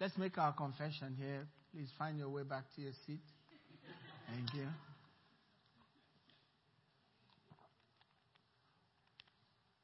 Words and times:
Let's 0.00 0.16
make 0.18 0.36
our 0.36 0.52
confession 0.52 1.16
here. 1.18 1.46
Please 1.72 1.88
find 1.98 2.18
your 2.18 2.28
way 2.28 2.42
back 2.42 2.64
to 2.74 2.82
your 2.82 2.92
seat. 3.06 3.22
Thank 4.28 4.54
you. 4.54 4.66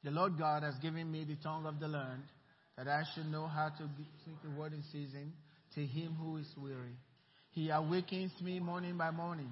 The 0.03 0.11
Lord 0.11 0.37
God 0.37 0.63
has 0.63 0.75
given 0.75 1.09
me 1.11 1.23
the 1.23 1.37
tongue 1.37 1.65
of 1.65 1.79
the 1.79 1.87
learned, 1.87 2.23
that 2.77 2.87
I 2.87 3.03
should 3.13 3.31
know 3.31 3.47
how 3.47 3.69
to 3.69 3.89
speak 4.21 4.35
the 4.43 4.49
word 4.59 4.73
in 4.73 4.83
season 4.91 5.33
to 5.75 5.85
him 5.85 6.15
who 6.19 6.37
is 6.37 6.47
weary. 6.57 6.97
He 7.51 7.69
awakens 7.69 8.31
me 8.41 8.59
morning 8.59 8.97
by 8.97 9.11
morning. 9.11 9.51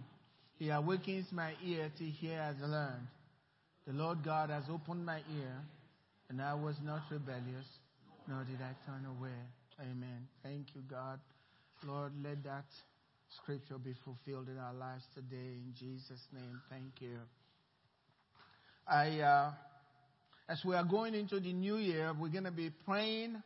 He 0.59 0.69
awakens 0.69 1.27
my 1.31 1.53
ear 1.63 1.91
to 1.97 2.03
hear 2.03 2.39
as 2.39 2.55
I 2.61 2.67
learned. 2.67 3.07
The 3.87 3.93
Lord 3.93 4.23
God 4.23 4.49
has 4.49 4.63
opened 4.69 5.05
my 5.05 5.17
ear, 5.17 5.55
and 6.29 6.41
I 6.41 6.53
was 6.53 6.75
not 6.83 7.01
rebellious, 7.09 7.65
nor 8.27 8.43
did 8.43 8.59
I 8.61 8.73
turn 8.85 9.05
away. 9.05 9.39
Amen. 9.81 10.27
Thank 10.43 10.75
you, 10.75 10.81
God. 10.81 11.19
Lord, 11.87 12.11
let 12.23 12.43
that 12.43 12.65
scripture 13.41 13.79
be 13.79 13.95
fulfilled 14.05 14.47
in 14.47 14.59
our 14.59 14.73
lives 14.73 15.03
today. 15.15 15.35
In 15.35 15.73
Jesus' 15.79 16.21
name, 16.31 16.61
thank 16.69 17.01
you. 17.01 17.17
I, 18.87 19.19
uh, 19.21 19.51
as 20.47 20.61
we 20.63 20.75
are 20.75 20.83
going 20.83 21.15
into 21.15 21.39
the 21.39 21.51
new 21.51 21.77
year, 21.77 22.13
we're 22.13 22.29
going 22.29 22.43
to 22.43 22.51
be 22.51 22.69
praying. 22.85 23.41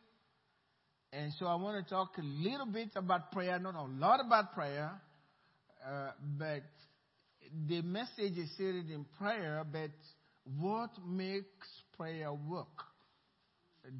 And 1.12 1.32
so 1.38 1.46
I 1.46 1.54
want 1.54 1.82
to 1.82 1.88
talk 1.88 2.18
a 2.18 2.22
little 2.22 2.66
bit 2.66 2.90
about 2.96 3.32
prayer, 3.32 3.58
not 3.58 3.74
a 3.74 3.84
lot 3.84 4.20
about 4.20 4.52
prayer, 4.52 4.92
uh, 5.88 6.10
but 6.38 6.64
the 7.66 7.80
message 7.80 8.36
is 8.36 8.50
seated 8.58 8.90
in 8.90 9.06
prayer, 9.18 9.64
but 9.70 9.90
what 10.58 10.90
makes 11.06 11.66
prayer 11.96 12.30
work? 12.32 12.66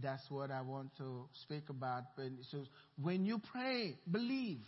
That's 0.03 0.23
what 0.31 0.51
I 0.51 0.63
want 0.63 0.97
to 0.99 1.29
speak 1.43 1.69
about. 1.69 2.05
So 2.51 2.65
when 3.01 3.25
you 3.25 3.41
pray, 3.53 3.95
believe. 4.11 4.61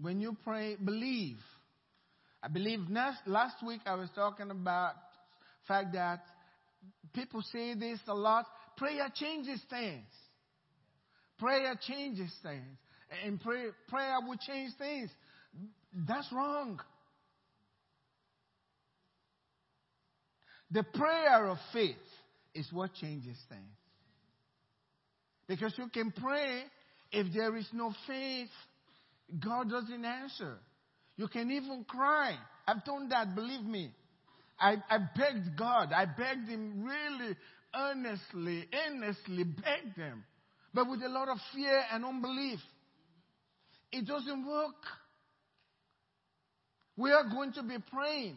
When 0.00 0.20
you 0.20 0.36
pray, 0.44 0.76
believe. 0.76 1.38
I 2.42 2.48
believe 2.48 2.80
last 3.26 3.62
week 3.64 3.80
I 3.86 3.94
was 3.94 4.08
talking 4.14 4.50
about 4.50 4.94
fact 5.68 5.92
that 5.92 6.24
people 7.12 7.42
say 7.52 7.74
this 7.74 8.00
a 8.08 8.14
lot. 8.14 8.46
Prayer 8.76 9.08
changes 9.14 9.60
things. 9.70 10.08
Prayer 11.38 11.74
changes 11.86 12.32
things. 12.42 12.78
And 13.24 13.40
pray, 13.40 13.66
prayer 13.88 14.16
will 14.26 14.38
change 14.46 14.72
things. 14.78 15.10
That's 15.92 16.26
wrong. 16.32 16.80
The 20.70 20.82
prayer 20.82 21.48
of 21.48 21.58
faith 21.72 21.96
is 22.54 22.66
what 22.72 22.94
changes 22.94 23.36
things. 23.48 23.62
Because 25.48 25.74
you 25.76 25.88
can 25.88 26.12
pray 26.12 26.62
if 27.10 27.32
there 27.34 27.56
is 27.56 27.66
no 27.72 27.92
faith, 28.06 28.48
God 29.44 29.70
doesn't 29.70 30.04
answer. 30.04 30.58
You 31.16 31.28
can 31.28 31.50
even 31.50 31.84
cry. 31.84 32.36
I've 32.66 32.84
done 32.84 33.08
that, 33.10 33.34
believe 33.34 33.64
me. 33.64 33.90
I, 34.58 34.76
I 34.88 34.98
begged 35.16 35.56
God. 35.56 35.92
I 35.92 36.06
begged 36.06 36.48
Him 36.48 36.84
really 36.84 37.36
earnestly, 37.74 38.68
earnestly 38.86 39.44
begged 39.44 39.96
Him. 39.96 40.24
But 40.72 40.88
with 40.88 41.02
a 41.02 41.08
lot 41.08 41.28
of 41.28 41.38
fear 41.54 41.82
and 41.92 42.04
unbelief. 42.04 42.60
It 43.90 44.06
doesn't 44.06 44.46
work. 44.46 44.74
We 46.96 47.10
are 47.10 47.28
going 47.28 47.52
to 47.54 47.62
be 47.62 47.76
praying. 47.92 48.36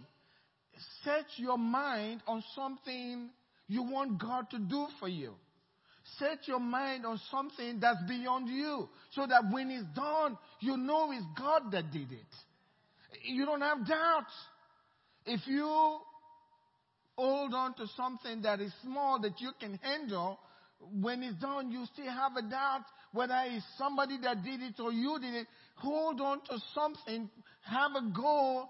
Set 1.04 1.26
your 1.38 1.58
mind 1.58 2.22
on 2.28 2.44
something 2.54 3.30
you 3.68 3.84
want 3.84 4.20
God 4.22 4.50
to 4.52 4.60
do 4.60 4.88
for 5.00 5.08
you. 5.08 5.34
Set 6.20 6.48
your 6.48 6.60
mind 6.60 7.06
on 7.06 7.20
something 7.32 7.80
that's 7.80 8.02
beyond 8.08 8.48
you 8.48 8.88
so 9.12 9.26
that 9.26 9.44
when 9.52 9.72
it's 9.72 9.88
done, 9.96 10.38
you 10.60 10.78
know 10.78 11.12
it's 11.12 11.26
God 11.38 11.72
that 11.72 11.92
did 11.92 12.12
it. 12.12 13.24
You 13.24 13.46
don't 13.46 13.62
have 13.62 13.88
doubt. 13.88 14.28
If 15.26 15.42
you 15.48 15.66
hold 17.18 17.54
on 17.54 17.74
to 17.75 17.88
something 17.98 18.44
that 18.44 18.62
is 18.62 18.72
small 18.84 19.20
that 19.22 19.42
you 19.42 19.52
can 19.59 19.80
handle, 19.81 20.40
when 21.02 21.24
it's 21.24 21.40
done, 21.42 21.72
you 21.72 21.86
still 21.94 22.12
have 22.12 22.36
a 22.38 22.48
doubt 22.48 22.84
whether 23.12 23.42
it's 23.46 23.66
somebody 23.78 24.20
that 24.22 24.44
did 24.44 24.62
it 24.62 24.80
or 24.80 24.92
you 24.92 25.18
did 25.20 25.34
it. 25.34 25.48
Hold 25.78 26.22
on 26.22 26.42
to 26.42 26.59
something, 26.75 27.30
have 27.64 27.92
a 27.96 28.12
goal 28.12 28.70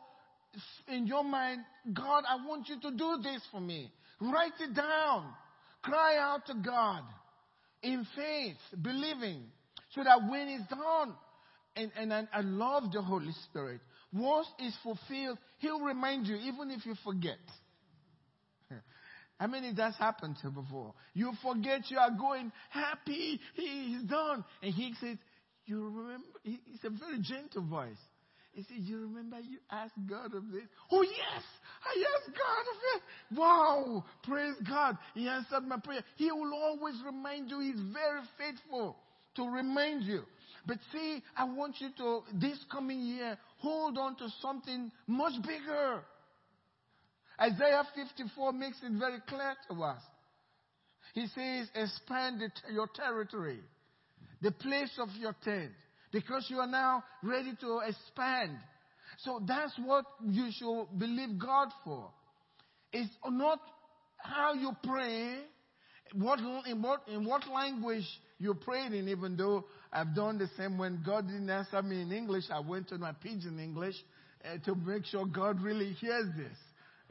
in 0.88 1.07
your 1.07 1.23
mind. 1.23 1.61
God, 1.94 2.23
I 2.29 2.45
want 2.47 2.69
you 2.69 2.79
to 2.79 2.91
do 2.91 3.17
this 3.22 3.41
for 3.51 3.59
me. 3.59 3.91
Write 4.21 4.53
it 4.59 4.73
down. 4.75 5.33
Cry 5.81 6.17
out 6.17 6.45
to 6.47 6.53
God 6.55 7.03
in 7.83 8.05
faith, 8.15 8.57
believing, 8.81 9.43
so 9.93 10.03
that 10.03 10.21
when 10.29 10.47
it's 10.47 10.67
done, 10.69 11.13
and, 11.75 11.91
and 11.97 12.13
I, 12.13 12.27
I 12.33 12.41
love 12.41 12.91
the 12.91 13.01
Holy 13.01 13.33
Spirit. 13.49 13.81
Once 14.13 14.47
it's 14.59 14.75
fulfilled, 14.81 15.37
He'll 15.59 15.81
remind 15.81 16.27
you, 16.27 16.35
even 16.35 16.71
if 16.71 16.85
you 16.85 16.95
forget. 17.03 17.37
How 19.39 19.47
many 19.47 19.73
that's 19.73 19.97
happened 19.97 20.37
to 20.41 20.49
before? 20.49 20.93
You 21.13 21.33
forget 21.43 21.89
you 21.89 21.97
are 21.97 22.11
going 22.11 22.51
happy, 22.69 23.39
he's 23.53 24.01
done. 24.03 24.43
And 24.61 24.73
he 24.73 24.93
says, 24.99 25.17
You 25.65 25.85
remember? 25.85 26.25
It's 26.43 26.83
a 26.83 26.89
very 26.89 27.19
gentle 27.21 27.63
voice. 27.63 27.97
He 28.55 28.63
said, 28.63 28.77
You 28.77 29.01
remember 29.01 29.38
you 29.39 29.57
asked 29.69 29.93
God 30.09 30.33
of 30.33 30.49
this? 30.49 30.63
Oh, 30.89 31.01
yes, 31.01 31.43
I 31.83 32.03
asked 32.16 32.31
God 32.31 32.66
of 32.71 32.79
it. 32.95 33.38
Wow, 33.38 34.05
praise 34.23 34.55
God. 34.67 34.97
He 35.13 35.27
answered 35.27 35.67
my 35.67 35.77
prayer. 35.77 36.01
He 36.16 36.31
will 36.31 36.53
always 36.53 36.95
remind 37.05 37.49
you, 37.49 37.59
He's 37.59 37.81
very 37.93 38.21
faithful 38.38 38.95
to 39.35 39.43
remind 39.43 40.03
you. 40.03 40.21
But 40.66 40.77
see, 40.93 41.21
I 41.35 41.43
want 41.43 41.75
you 41.79 41.89
to, 41.97 42.21
this 42.33 42.57
coming 42.71 43.01
year, 43.01 43.38
hold 43.57 43.97
on 43.97 44.16
to 44.17 44.29
something 44.41 44.89
much 45.05 45.33
bigger. 45.41 46.01
Isaiah 47.39 47.83
54 47.93 48.53
makes 48.53 48.77
it 48.81 48.93
very 48.97 49.19
clear 49.27 49.53
to 49.69 49.83
us. 49.83 50.01
He 51.13 51.27
says, 51.27 51.67
expand 51.75 52.41
your 52.72 52.87
territory, 52.95 53.59
the 54.41 54.51
place 54.51 54.91
of 54.97 55.09
your 55.19 55.35
tent 55.43 55.72
because 56.15 56.45
you 56.47 56.59
are 56.59 56.67
now 56.67 57.03
ready 57.21 57.51
to 57.59 57.81
expand. 57.85 58.57
So 59.17 59.41
that's 59.45 59.73
what 59.83 60.05
you 60.25 60.47
should 60.49 60.97
believe 60.97 61.37
God 61.37 61.67
for. 61.83 62.09
It's 62.93 63.11
not 63.27 63.59
how 64.19 64.53
you 64.53 64.71
pray, 64.81 65.39
what, 66.13 66.39
in, 66.39 66.81
what, 66.81 67.01
in 67.09 67.25
what 67.25 67.43
language 67.53 68.05
you 68.39 68.53
prayed 68.53 68.93
in, 68.93 69.09
even 69.09 69.35
though 69.35 69.65
I've 69.91 70.15
done 70.15 70.37
the 70.37 70.47
same 70.57 70.77
when 70.77 71.03
God 71.05 71.27
didn't 71.27 71.49
answer 71.49 71.81
me 71.81 72.01
in 72.01 72.13
English, 72.13 72.45
I 72.49 72.61
went 72.61 72.87
to 72.89 72.97
my 72.97 73.11
pidgin 73.11 73.59
English 73.59 73.95
uh, 74.45 74.57
to 74.63 74.73
make 74.73 75.05
sure 75.07 75.25
God 75.25 75.61
really 75.61 75.91
hears 75.99 76.27
this. 76.37 76.57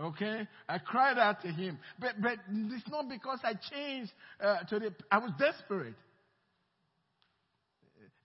Okay? 0.01 0.49
I 0.67 0.79
cried 0.79 1.19
out 1.19 1.43
to 1.43 1.49
him. 1.49 1.79
But, 2.01 2.23
but 2.23 2.39
it's 2.51 2.89
not 2.89 3.11
because 3.11 3.41
I 3.45 3.53
changed 3.71 4.13
uh, 4.43 4.61
to 4.71 4.79
the, 4.79 4.95
I 5.11 5.19
was 5.19 5.33
desperate. 5.39 5.95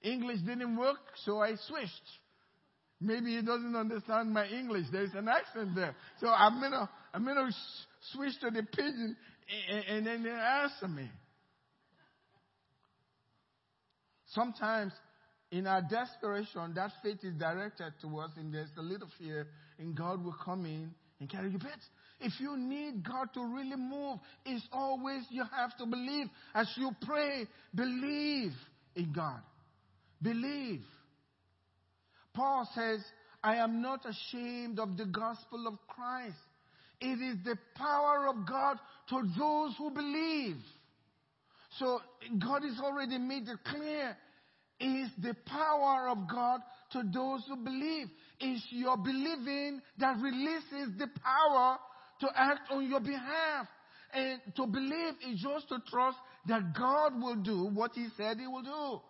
English 0.01 0.39
didn't 0.39 0.77
work, 0.77 0.97
so 1.25 1.39
I 1.39 1.55
switched. 1.67 1.91
Maybe 3.01 3.35
he 3.35 3.41
doesn't 3.41 3.75
understand 3.75 4.33
my 4.33 4.47
English. 4.47 4.85
There's 4.91 5.13
an 5.13 5.29
accent 5.29 5.75
there. 5.75 5.95
So 6.19 6.27
I'm 6.27 6.59
gonna, 6.59 6.89
I'm 7.13 7.23
gonna 7.23 7.49
switch 8.13 8.33
to 8.41 8.49
the 8.49 8.63
pidgin 8.63 9.15
and, 9.69 9.83
and 9.87 10.07
then 10.07 10.23
they 10.23 10.29
answer 10.29 10.87
me. 10.87 11.09
Sometimes 14.27 14.91
in 15.51 15.65
our 15.65 15.81
desperation, 15.81 16.73
that 16.75 16.91
faith 17.01 17.19
is 17.23 17.33
directed 17.35 17.93
to 18.01 18.19
us 18.19 18.31
and 18.37 18.53
there's 18.53 18.69
a 18.77 18.81
little 18.81 19.07
fear 19.17 19.47
and 19.79 19.95
God 19.95 20.23
will 20.23 20.35
come 20.43 20.65
in 20.65 20.91
and 21.19 21.29
carry 21.29 21.51
you. 21.51 21.57
But 21.57 21.71
if 22.19 22.33
you 22.39 22.57
need 22.57 23.03
God 23.07 23.29
to 23.33 23.43
really 23.43 23.77
move, 23.77 24.19
it's 24.45 24.67
always 24.73 25.23
you 25.29 25.43
have 25.55 25.75
to 25.77 25.85
believe. 25.85 26.27
As 26.53 26.69
you 26.75 26.91
pray, 27.01 27.47
believe 27.73 28.51
in 28.95 29.13
God. 29.13 29.39
Believe. 30.21 30.83
Paul 32.33 32.69
says, 32.75 33.03
I 33.43 33.55
am 33.55 33.81
not 33.81 34.05
ashamed 34.05 34.79
of 34.79 34.97
the 34.97 35.05
gospel 35.05 35.67
of 35.67 35.75
Christ. 35.87 36.35
It 37.01 37.19
is 37.21 37.37
the 37.45 37.57
power 37.75 38.27
of 38.27 38.47
God 38.47 38.77
to 39.09 39.21
those 39.37 39.73
who 39.77 39.91
believe. 39.91 40.57
So 41.77 42.01
God 42.37 42.63
has 42.63 42.79
already 42.81 43.17
made 43.17 43.47
it 43.47 43.59
clear. 43.65 44.17
It 44.79 44.85
is 44.85 45.09
the 45.21 45.35
power 45.45 46.09
of 46.09 46.29
God 46.29 46.61
to 46.91 47.03
those 47.13 47.41
who 47.47 47.57
believe. 47.57 48.07
It's 48.39 48.65
your 48.69 48.97
believing 48.97 49.81
that 49.97 50.17
releases 50.19 50.97
the 50.97 51.07
power 51.23 51.77
to 52.21 52.27
act 52.35 52.71
on 52.71 52.89
your 52.89 52.99
behalf. 52.99 53.67
And 54.13 54.41
to 54.55 54.65
believe 54.65 55.13
is 55.29 55.39
just 55.41 55.69
to 55.69 55.77
trust 55.89 56.17
that 56.47 56.73
God 56.75 57.21
will 57.21 57.35
do 57.35 57.65
what 57.67 57.91
He 57.93 58.07
said 58.17 58.39
He 58.39 58.47
will 58.47 58.63
do. 58.63 59.01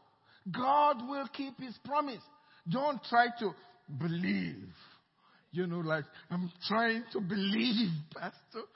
God 0.52 1.08
will 1.08 1.28
keep 1.34 1.60
his 1.60 1.78
promise. 1.86 2.22
Don't 2.70 3.02
try 3.10 3.28
to 3.40 3.52
believe. 3.98 4.70
You 5.52 5.66
know, 5.66 5.80
like, 5.80 6.06
I'm 6.30 6.52
trying 6.68 7.04
to 7.14 7.22
believe, 7.22 7.90
Pastor. 8.16 8.68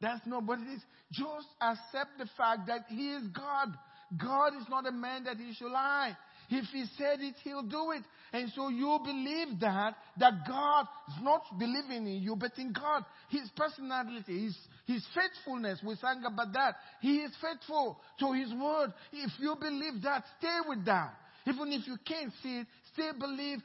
That's 0.00 0.26
not 0.26 0.44
what 0.44 0.58
it 0.60 0.68
is. 0.68 0.80
Just 1.12 1.46
accept 1.60 2.18
the 2.18 2.26
fact 2.36 2.66
that 2.66 2.86
he 2.88 3.12
is 3.12 3.22
God. 3.28 3.68
God 4.16 4.54
is 4.60 4.68
not 4.68 4.86
a 4.86 4.92
man 4.92 5.24
that 5.24 5.36
he 5.36 5.54
should 5.54 5.70
lie. 5.70 6.16
If 6.54 6.66
he 6.66 6.84
said 6.98 7.20
it, 7.20 7.34
he'll 7.44 7.62
do 7.62 7.92
it. 7.92 8.02
And 8.34 8.52
so 8.54 8.68
you 8.68 8.98
believe 9.02 9.58
that, 9.60 9.94
that 10.18 10.46
God 10.46 10.86
is 11.08 11.14
not 11.22 11.44
believing 11.58 12.06
in 12.06 12.22
you, 12.22 12.36
but 12.36 12.52
in 12.58 12.74
God. 12.74 13.06
His 13.30 13.48
personality, 13.56 14.44
his, 14.44 14.56
his 14.84 15.06
faithfulness. 15.14 15.80
We 15.82 15.94
sang 15.96 16.22
about 16.26 16.52
that. 16.52 16.74
He 17.00 17.20
is 17.20 17.32
faithful 17.40 17.98
to 18.20 18.32
his 18.32 18.52
word. 18.52 18.92
If 19.14 19.32
you 19.40 19.56
believe 19.58 20.02
that, 20.02 20.24
stay 20.38 20.58
with 20.68 20.84
that. 20.84 21.14
Even 21.46 21.72
if 21.72 21.86
you 21.86 21.96
can't 22.06 22.32
see 22.42 22.58
it, 22.58 22.66
still 22.92 23.18
believe 23.18 23.60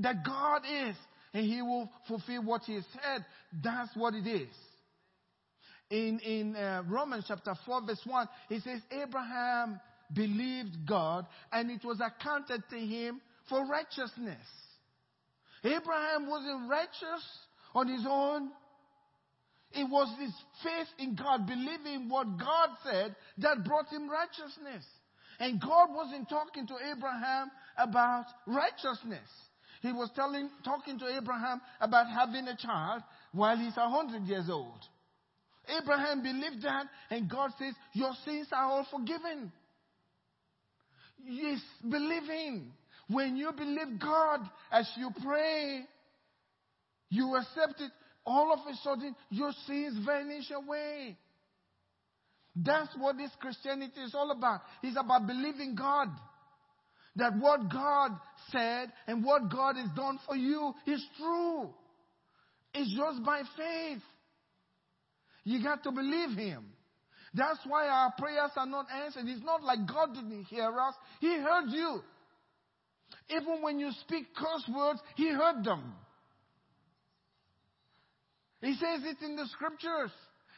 that 0.00 0.16
God 0.22 0.60
is. 0.70 0.96
And 1.32 1.46
he 1.46 1.62
will 1.62 1.90
fulfill 2.06 2.42
what 2.44 2.64
he 2.64 2.80
said. 2.92 3.24
That's 3.64 3.96
what 3.96 4.12
it 4.12 4.26
is. 4.26 4.54
In, 5.88 6.18
in 6.20 6.54
uh, 6.54 6.82
Romans 6.86 7.24
chapter 7.28 7.54
4 7.64 7.86
verse 7.86 8.02
1, 8.04 8.28
it 8.50 8.62
says, 8.62 8.80
Abraham 8.90 9.80
believed 10.12 10.86
God 10.86 11.26
and 11.52 11.70
it 11.70 11.84
was 11.84 12.00
accounted 12.00 12.62
to 12.70 12.78
him 12.78 13.20
for 13.48 13.66
righteousness. 13.66 14.46
Abraham 15.64 16.28
wasn't 16.28 16.70
righteous 16.70 17.24
on 17.74 17.88
his 17.88 18.04
own. 18.08 18.50
It 19.72 19.84
was 19.90 20.08
his 20.18 20.32
faith 20.62 20.88
in 20.98 21.16
God, 21.16 21.46
believing 21.46 22.08
what 22.08 22.38
God 22.38 22.70
said, 22.84 23.14
that 23.38 23.64
brought 23.64 23.88
him 23.88 24.08
righteousness. 24.08 24.84
And 25.38 25.60
God 25.60 25.88
wasn't 25.92 26.28
talking 26.28 26.66
to 26.66 26.74
Abraham 26.90 27.50
about 27.76 28.24
righteousness. 28.46 29.28
He 29.82 29.92
was 29.92 30.10
telling, 30.14 30.48
talking 30.64 30.98
to 30.98 31.06
Abraham 31.06 31.60
about 31.80 32.06
having 32.08 32.48
a 32.48 32.56
child 32.56 33.02
while 33.32 33.56
he's 33.56 33.76
a 33.76 33.88
hundred 33.88 34.22
years 34.24 34.48
old. 34.48 34.80
Abraham 35.68 36.22
believed 36.22 36.62
that, 36.62 36.86
and 37.10 37.28
God 37.28 37.50
says, 37.58 37.74
Your 37.92 38.12
sins 38.24 38.48
are 38.52 38.64
all 38.64 38.86
forgiven. 38.90 39.52
Yes, 41.26 41.60
believing. 41.82 42.72
When 43.08 43.36
you 43.36 43.52
believe 43.52 44.00
God 44.00 44.40
as 44.70 44.88
you 44.96 45.10
pray, 45.24 45.82
you 47.08 47.36
accept 47.36 47.80
it, 47.80 47.90
all 48.24 48.52
of 48.52 48.60
a 48.70 48.76
sudden 48.82 49.14
your 49.30 49.52
sins 49.66 50.04
vanish 50.04 50.50
away. 50.50 51.16
That's 52.56 52.88
what 52.98 53.16
this 53.16 53.30
Christianity 53.38 54.00
is 54.00 54.14
all 54.14 54.30
about. 54.30 54.60
It's 54.82 54.96
about 54.98 55.26
believing 55.26 55.74
God. 55.74 56.08
That 57.16 57.36
what 57.38 57.70
God 57.70 58.12
said 58.50 58.92
and 59.06 59.24
what 59.24 59.50
God 59.50 59.76
has 59.76 59.88
done 59.96 60.18
for 60.26 60.36
you 60.36 60.74
is 60.86 61.04
true. 61.16 61.70
It's 62.74 62.94
just 62.94 63.24
by 63.24 63.42
faith. 63.56 64.02
You 65.44 65.62
got 65.62 65.82
to 65.84 65.92
believe 65.92 66.36
Him. 66.36 66.66
That's 67.36 67.60
why 67.66 67.86
our 67.86 68.14
prayers 68.18 68.50
are 68.56 68.66
not 68.66 68.86
answered. 68.90 69.24
It's 69.26 69.44
not 69.44 69.62
like 69.62 69.86
God 69.86 70.14
didn't 70.14 70.44
hear 70.44 70.68
us. 70.68 70.94
He 71.20 71.36
heard 71.36 71.68
you. 71.68 72.00
Even 73.28 73.62
when 73.62 73.78
you 73.78 73.90
speak 74.00 74.34
curse 74.34 74.64
words, 74.74 75.00
He 75.16 75.28
heard 75.28 75.62
them. 75.62 75.92
He 78.62 78.72
says 78.74 79.02
it 79.04 79.22
in 79.22 79.36
the 79.36 79.46
scriptures. 79.52 80.10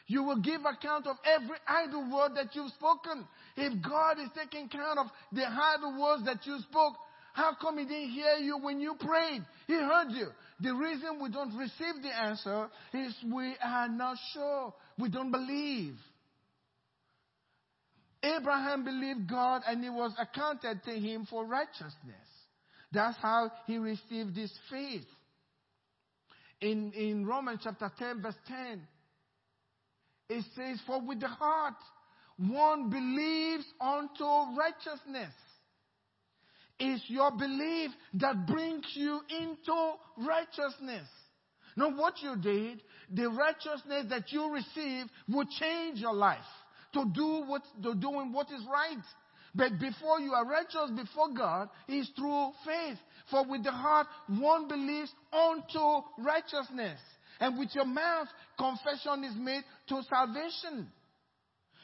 You 0.07 0.23
will 0.23 0.41
give 0.41 0.61
account 0.61 1.07
of 1.07 1.17
every 1.25 1.59
idle 1.67 2.11
word 2.11 2.33
that 2.37 2.55
you've 2.55 2.71
spoken. 2.73 3.27
If 3.57 3.83
God 3.83 4.19
is 4.21 4.29
taking 4.35 4.69
count 4.69 4.99
of 5.01 5.07
the 5.33 5.47
idle 5.47 6.01
words 6.01 6.25
that 6.27 6.47
you 6.47 6.59
spoke, 6.61 6.95
how 7.35 7.57
come 7.61 7.79
He 7.79 7.85
didn't 7.85 8.11
hear 8.11 8.37
you 8.37 8.57
when 8.59 8.81
you 8.81 8.95
prayed? 9.01 9.43
He 9.67 9.75
heard 9.75 10.11
you. 10.13 10.29
The 10.61 10.75
reason 10.75 11.21
we 11.21 11.31
don't 11.31 11.57
receive 11.59 12.03
the 12.03 12.17
answer 12.17 12.69
is 12.95 13.15
we 13.33 13.55
are 13.63 13.89
not 13.89 14.17
sure. 14.33 14.73
We 14.99 15.09
don't 15.09 15.33
believe. 15.33 15.97
Abraham 18.23 18.85
believed 18.85 19.29
God 19.29 19.63
and 19.67 19.85
it 19.85 19.91
was 19.91 20.13
accounted 20.19 20.83
to 20.85 20.91
him 20.91 21.27
for 21.29 21.45
righteousness. 21.45 22.27
That's 22.91 23.17
how 23.19 23.53
he 23.67 23.79
received 23.79 24.37
his 24.37 24.53
faith. 24.71 25.05
In, 26.61 26.93
in 26.93 27.25
Romans 27.25 27.61
chapter 27.63 27.93
10, 27.99 28.23
verse 28.23 28.35
10, 28.49 28.81
it 30.31 30.45
says, 30.57 30.81
For 30.87 31.01
with 31.01 31.21
the 31.21 31.29
heart 31.29 31.75
one 32.37 32.91
believes 32.91 33.65
unto 33.81 34.25
righteousness. 34.59 35.33
It's 36.81 37.03
your 37.09 37.33
belief 37.33 37.91
that 38.15 38.47
brings 38.47 38.85
you 38.95 39.21
into 39.29 39.93
righteousness. 40.19 41.09
Now, 41.77 41.97
what 41.97 42.15
you 42.23 42.37
did, 42.37 42.81
the 43.13 43.29
righteousness 43.29 44.07
that 44.11 44.33
you 44.33 44.53
receive 44.53 45.07
will 45.29 45.47
change 45.59 45.99
your 45.99 46.15
life 46.15 46.39
to 46.95 47.05
do 47.15 47.45
what, 47.47 47.63
to 47.83 47.95
doing 47.95 48.33
what 48.33 48.49
is 48.51 48.65
right. 48.73 49.03
But 49.55 49.79
before 49.79 50.21
you 50.21 50.33
are 50.33 50.47
righteous 50.47 50.91
before 50.95 51.33
God 51.37 51.69
is 51.89 52.11
through 52.17 52.51
faith. 52.65 52.99
For 53.31 53.45
with 53.47 53.65
the 53.65 53.73
heart 53.73 54.07
one 54.29 54.69
believes 54.69 55.13
unto 55.33 56.03
righteousness. 56.19 57.01
And 57.41 57.59
with 57.59 57.75
your 57.75 57.85
mouth 57.85 58.29
confession 58.59 59.25
is 59.25 59.35
made 59.37 59.63
to 59.89 60.03
salvation. 60.09 60.89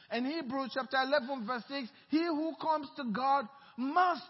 And 0.09 0.25
Hebrews 0.25 0.71
chapter 0.73 0.97
11 1.03 1.47
verse 1.47 1.63
6, 1.69 1.87
he 2.09 2.23
who 2.25 2.53
comes 2.61 2.87
to 2.97 3.05
God 3.11 3.47
must, 3.77 4.21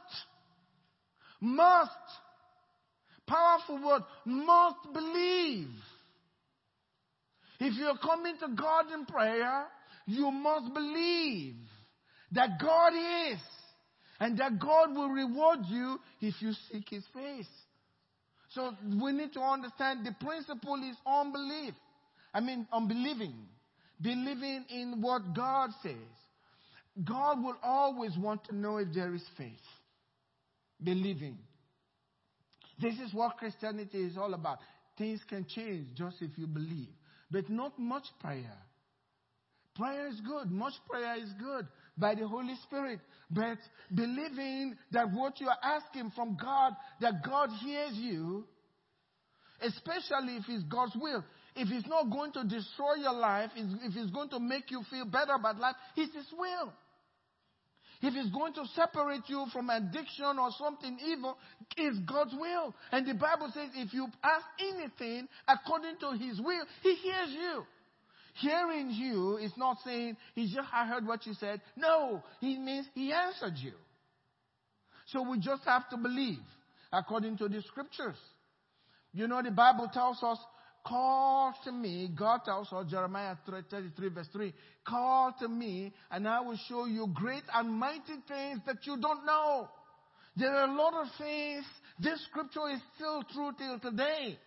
must, 1.42 1.92
powerful 3.28 3.86
word, 3.86 4.04
must 4.26 4.94
believe. 4.94 5.68
If 7.60 7.78
you're 7.78 7.98
coming 7.98 8.36
to 8.40 8.48
God 8.56 8.92
in 8.94 9.06
prayer, 9.06 9.66
you 10.06 10.32
must 10.32 10.74
believe 10.74 11.56
that 12.32 12.60
God 12.60 12.94
is 13.32 13.40
and 14.20 14.38
that 14.40 14.60
God 14.60 14.96
will 14.96 15.10
reward 15.10 15.60
you 15.68 16.00
if 16.22 16.36
you 16.42 16.54
seek 16.72 16.90
His 16.90 17.04
face. 17.14 17.48
So 18.50 18.74
we 19.02 19.12
need 19.12 19.34
to 19.34 19.42
understand 19.42 20.06
the 20.06 20.16
principle 20.24 20.82
is 20.90 20.96
unbelief. 21.06 21.74
I 22.34 22.40
mean, 22.40 22.68
unbelieving. 22.72 23.36
Believing 24.02 24.66
in 24.70 25.02
what 25.02 25.34
God 25.36 25.72
says. 25.84 25.96
God 27.04 27.44
will 27.44 27.58
always 27.62 28.18
want 28.18 28.46
to 28.46 28.56
know 28.56 28.78
if 28.78 28.94
there 28.94 29.14
is 29.14 29.24
faith. 29.38 29.52
Believing. 30.82 31.38
This 32.80 32.96
is 32.96 33.14
what 33.14 33.38
Christianity 33.38 34.00
is 34.04 34.18
all 34.18 34.34
about. 34.34 34.60
Things 34.98 35.22
can 35.28 35.46
change 35.46 35.88
just 35.96 36.18
if 36.22 36.38
you 36.38 36.48
believe. 36.48 36.90
But 37.32 37.50
not 37.50 37.78
much 37.78 38.06
prayer. 38.22 38.58
Prayer 39.76 40.08
is 40.08 40.20
good. 40.22 40.50
Much 40.52 40.74
prayer 40.90 41.16
is 41.22 41.30
good 41.40 41.68
by 41.98 42.16
the 42.16 42.28
Holy 42.28 42.56
Spirit. 42.64 43.00
But 43.30 43.58
believing 43.94 44.76
that 44.92 45.12
what 45.12 45.40
you 45.42 45.50
are 45.50 45.58
asking 45.62 46.12
from 46.16 46.38
God, 46.42 46.74
that 47.02 47.24
God 47.26 47.50
hears 47.64 47.94
you, 47.94 48.46
especially 49.62 50.38
if 50.38 50.44
it's 50.48 50.64
God's 50.64 50.96
will. 50.96 51.24
If 51.58 51.70
it's 51.72 51.88
not 51.88 52.10
going 52.10 52.34
to 52.34 52.44
destroy 52.44 52.96
your 52.96 53.14
life, 53.14 53.50
if 53.56 53.96
it's 53.96 54.12
going 54.12 54.30
to 54.30 54.40
make 54.40 54.72
you 54.72 54.82
feel 54.90 55.06
better 55.06 55.34
about 55.34 55.58
life, 55.58 55.76
it's 55.96 56.14
His 56.14 56.28
will. 56.38 56.74
If 58.02 58.14
it's 58.14 58.30
going 58.30 58.54
to 58.54 58.66
separate 58.76 59.24
you 59.28 59.46
from 59.54 59.70
addiction 59.70 60.38
or 60.38 60.50
something 60.58 60.98
evil, 61.06 61.38
it's 61.78 61.98
God's 62.00 62.34
will. 62.34 62.76
And 62.92 63.08
the 63.08 63.14
Bible 63.14 63.50
says 63.54 63.70
if 63.74 63.94
you 63.94 64.08
ask 64.22 64.46
anything 64.60 65.28
according 65.48 65.98
to 66.02 66.12
His 66.12 66.40
will, 66.40 66.66
He 66.84 66.96
hears 66.96 67.30
you. 67.30 67.64
Hearing 68.36 68.92
you 68.92 69.38
is 69.38 69.52
not 69.56 69.78
saying, 69.86 70.18
He 70.34 70.46
just, 70.54 70.68
I 70.74 70.86
heard 70.86 71.08
what 71.08 71.26
you 71.26 71.34
said. 71.34 71.62
No, 71.78 72.24
He 72.42 72.58
means 72.58 72.86
He 72.94 73.14
answered 73.14 73.58
you. 73.58 73.74
So 75.08 75.22
we 75.30 75.40
just 75.40 75.64
have 75.64 75.90
to 75.90 75.98
believe 75.98 76.40
according 76.92 77.38
to 77.38 77.48
the 77.48 77.62
scriptures. 77.62 78.18
You 79.14 79.28
know, 79.28 79.42
the 79.42 79.52
Bible 79.52 79.90
tells 79.94 80.22
us, 80.22 80.38
call 80.86 81.54
to 81.64 81.72
me. 81.72 82.10
God 82.14 82.42
tells 82.44 82.72
us, 82.74 82.86
Jeremiah 82.90 83.36
33 83.46 84.10
verse 84.10 84.28
3, 84.34 84.54
call 84.86 85.34
to 85.40 85.48
me 85.48 85.94
and 86.12 86.28
I 86.28 86.42
will 86.42 86.60
show 86.68 86.86
you 86.86 87.08
great 87.14 87.44
and 87.54 87.72
mighty 87.72 88.20
things 88.28 88.60
that 88.66 88.86
you 88.86 88.98
don't 89.00 89.26
know. 89.26 89.70
There 90.36 90.54
are 90.54 90.68
a 90.68 90.76
lot 90.76 90.94
of 90.94 91.08
things. 91.18 91.64
This 92.00 92.22
scripture 92.30 92.70
is 92.74 92.82
still 92.96 93.24
true 93.32 93.52
till 93.58 93.80
today. 93.80 94.38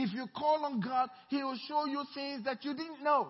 If 0.00 0.14
you 0.14 0.28
call 0.28 0.64
on 0.64 0.78
God, 0.80 1.08
He 1.28 1.42
will 1.42 1.58
show 1.66 1.86
you 1.86 2.04
things 2.14 2.44
that 2.44 2.64
you 2.64 2.72
didn't 2.72 3.02
know. 3.02 3.28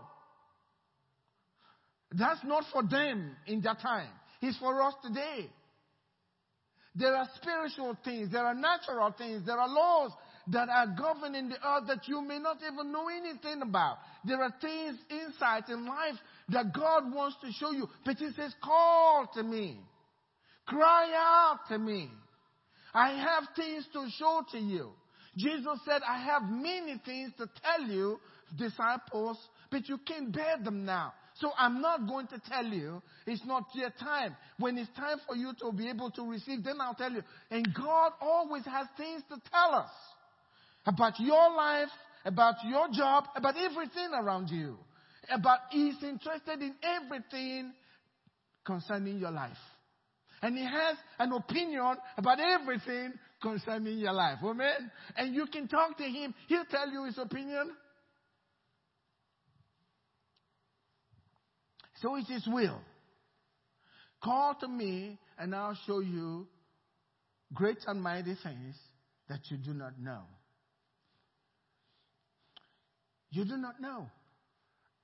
That's 2.13 2.45
not 2.45 2.65
for 2.71 2.83
them 2.83 3.37
in 3.47 3.63
that 3.63 3.81
time. 3.81 4.11
It's 4.43 4.59
for 4.59 4.83
us 4.83 4.93
today. 5.03 5.49
There 6.95 7.17
are 7.17 7.27
spiritual 7.41 7.97
things, 8.05 8.31
there 8.33 8.45
are 8.45 8.55
natural 8.55 9.15
things, 9.17 9.47
there 9.47 9.59
are 9.59 9.69
laws 9.69 10.11
that 10.49 10.69
are 10.69 10.95
governing 10.99 11.49
the 11.49 11.57
earth 11.57 11.85
that 11.87 12.07
you 12.07 12.21
may 12.21 12.39
not 12.39 12.59
even 12.71 12.93
know 12.93 13.09
anything 13.09 13.63
about. 13.63 13.99
There 14.27 14.43
are 14.43 14.53
things 14.61 14.99
inside 15.09 15.65
in 15.71 15.87
life 15.87 16.17
that 16.51 16.75
God 16.75 17.15
wants 17.15 17.37
to 17.43 17.53
show 17.53 17.71
you. 17.71 17.89
But 18.05 18.17
He 18.17 18.29
says, 18.37 18.55
call 18.63 19.27
to 19.35 19.43
me. 19.43 19.81
Cry 20.67 21.13
out 21.15 21.61
to 21.71 21.79
me. 21.79 22.11
I 22.93 23.11
have 23.13 23.45
things 23.57 23.87
to 23.95 24.07
show 24.19 24.43
to 24.53 24.59
you. 24.59 24.91
Jesus 25.39 25.79
said, 25.87 26.03
I 26.07 26.19
have 26.25 26.43
many 26.51 27.01
things 27.05 27.33
to 27.39 27.49
tell 27.63 27.89
you, 27.89 28.19
disciples, 28.57 29.39
but 29.71 29.89
you 29.89 29.99
can't 29.99 30.33
bear 30.33 30.57
them 30.63 30.85
now. 30.85 31.13
So 31.35 31.53
I'm 31.57 31.81
not 31.81 32.09
going 32.09 32.27
to 32.29 32.43
tell 32.51 32.65
you 32.65 33.01
it's 33.27 33.45
not 33.47 33.67
your 33.75 33.91
time. 33.91 34.37
When 34.59 34.77
it's 34.77 34.91
time 34.97 35.19
for 35.27 35.37
you 35.37 35.53
to 35.61 35.71
be 35.73 35.89
able 35.89 36.11
to 36.13 36.23
receive, 36.29 36.65
then 36.65 36.81
I'll 36.81 36.95
tell 36.95 37.13
you. 37.13 37.23
And 37.51 37.67
God 37.73 38.13
always 38.21 38.65
has 38.65 38.89
things 38.97 39.23
to 39.29 39.41
tell 39.53 39.75
us 39.77 39.91
about 40.85 41.21
your 41.21 41.55
life, 41.55 41.91
about 42.25 42.57
your 42.67 42.89
job, 42.93 43.25
about 43.37 43.55
everything 43.57 44.11
around 44.13 44.49
you. 44.49 44.77
About 45.31 45.61
He's 45.71 46.03
interested 46.03 46.61
in 46.61 46.75
everything 46.83 47.73
concerning 48.65 49.19
your 49.19 49.31
life. 49.31 49.57
And 50.43 50.57
He 50.57 50.65
has 50.65 50.97
an 51.21 51.33
opinion 51.33 51.97
about 52.17 52.39
everything 52.41 53.13
concerning 53.41 53.99
your 53.99 54.13
life. 54.13 54.39
Amen? 54.43 54.91
And 55.17 55.35
you 55.35 55.47
can 55.47 55.69
talk 55.69 55.97
to 55.99 56.05
Him. 56.05 56.35
He'll 56.47 56.65
tell 56.65 56.91
you 56.91 57.05
His 57.05 57.19
opinion. 57.19 57.71
So 62.03 62.17
it's 62.17 62.29
His 62.29 62.47
will. 62.47 62.81
Call 64.23 64.55
to 64.61 64.69
me 64.69 65.19
and 65.39 65.55
I'll 65.55 65.79
show 65.87 66.01
you 66.01 66.47
great 67.55 67.79
and 67.87 68.03
mighty 68.03 68.37
things 68.43 68.77
that 69.29 69.41
you 69.51 69.57
do 69.57 69.73
not 69.73 69.99
know. 70.01 70.23
You 73.31 73.45
do 73.45 73.57
not 73.57 73.81
know. 73.81 74.09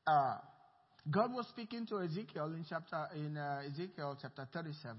Uh, 0.07 0.37
God 1.11 1.33
was 1.33 1.47
speaking 1.49 1.87
to 1.87 2.01
Ezekiel 2.01 2.47
in 2.47 2.65
chapter 2.69 3.07
in 3.15 3.37
uh, 3.37 3.61
Ezekiel 3.71 4.19
chapter 4.21 4.49
37, 4.53 4.97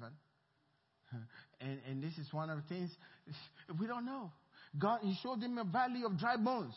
and 1.62 1.80
and 1.90 2.04
this 2.04 2.18
is 2.18 2.32
one 2.32 2.50
of 2.50 2.58
the 2.58 2.68
things 2.68 2.92
we 3.80 3.88
don't 3.88 4.06
know. 4.06 4.32
God, 4.78 5.00
He 5.04 5.16
showed 5.24 5.42
him 5.42 5.58
a 5.58 5.64
valley 5.64 6.04
of 6.06 6.18
dry 6.18 6.38
bones. 6.38 6.76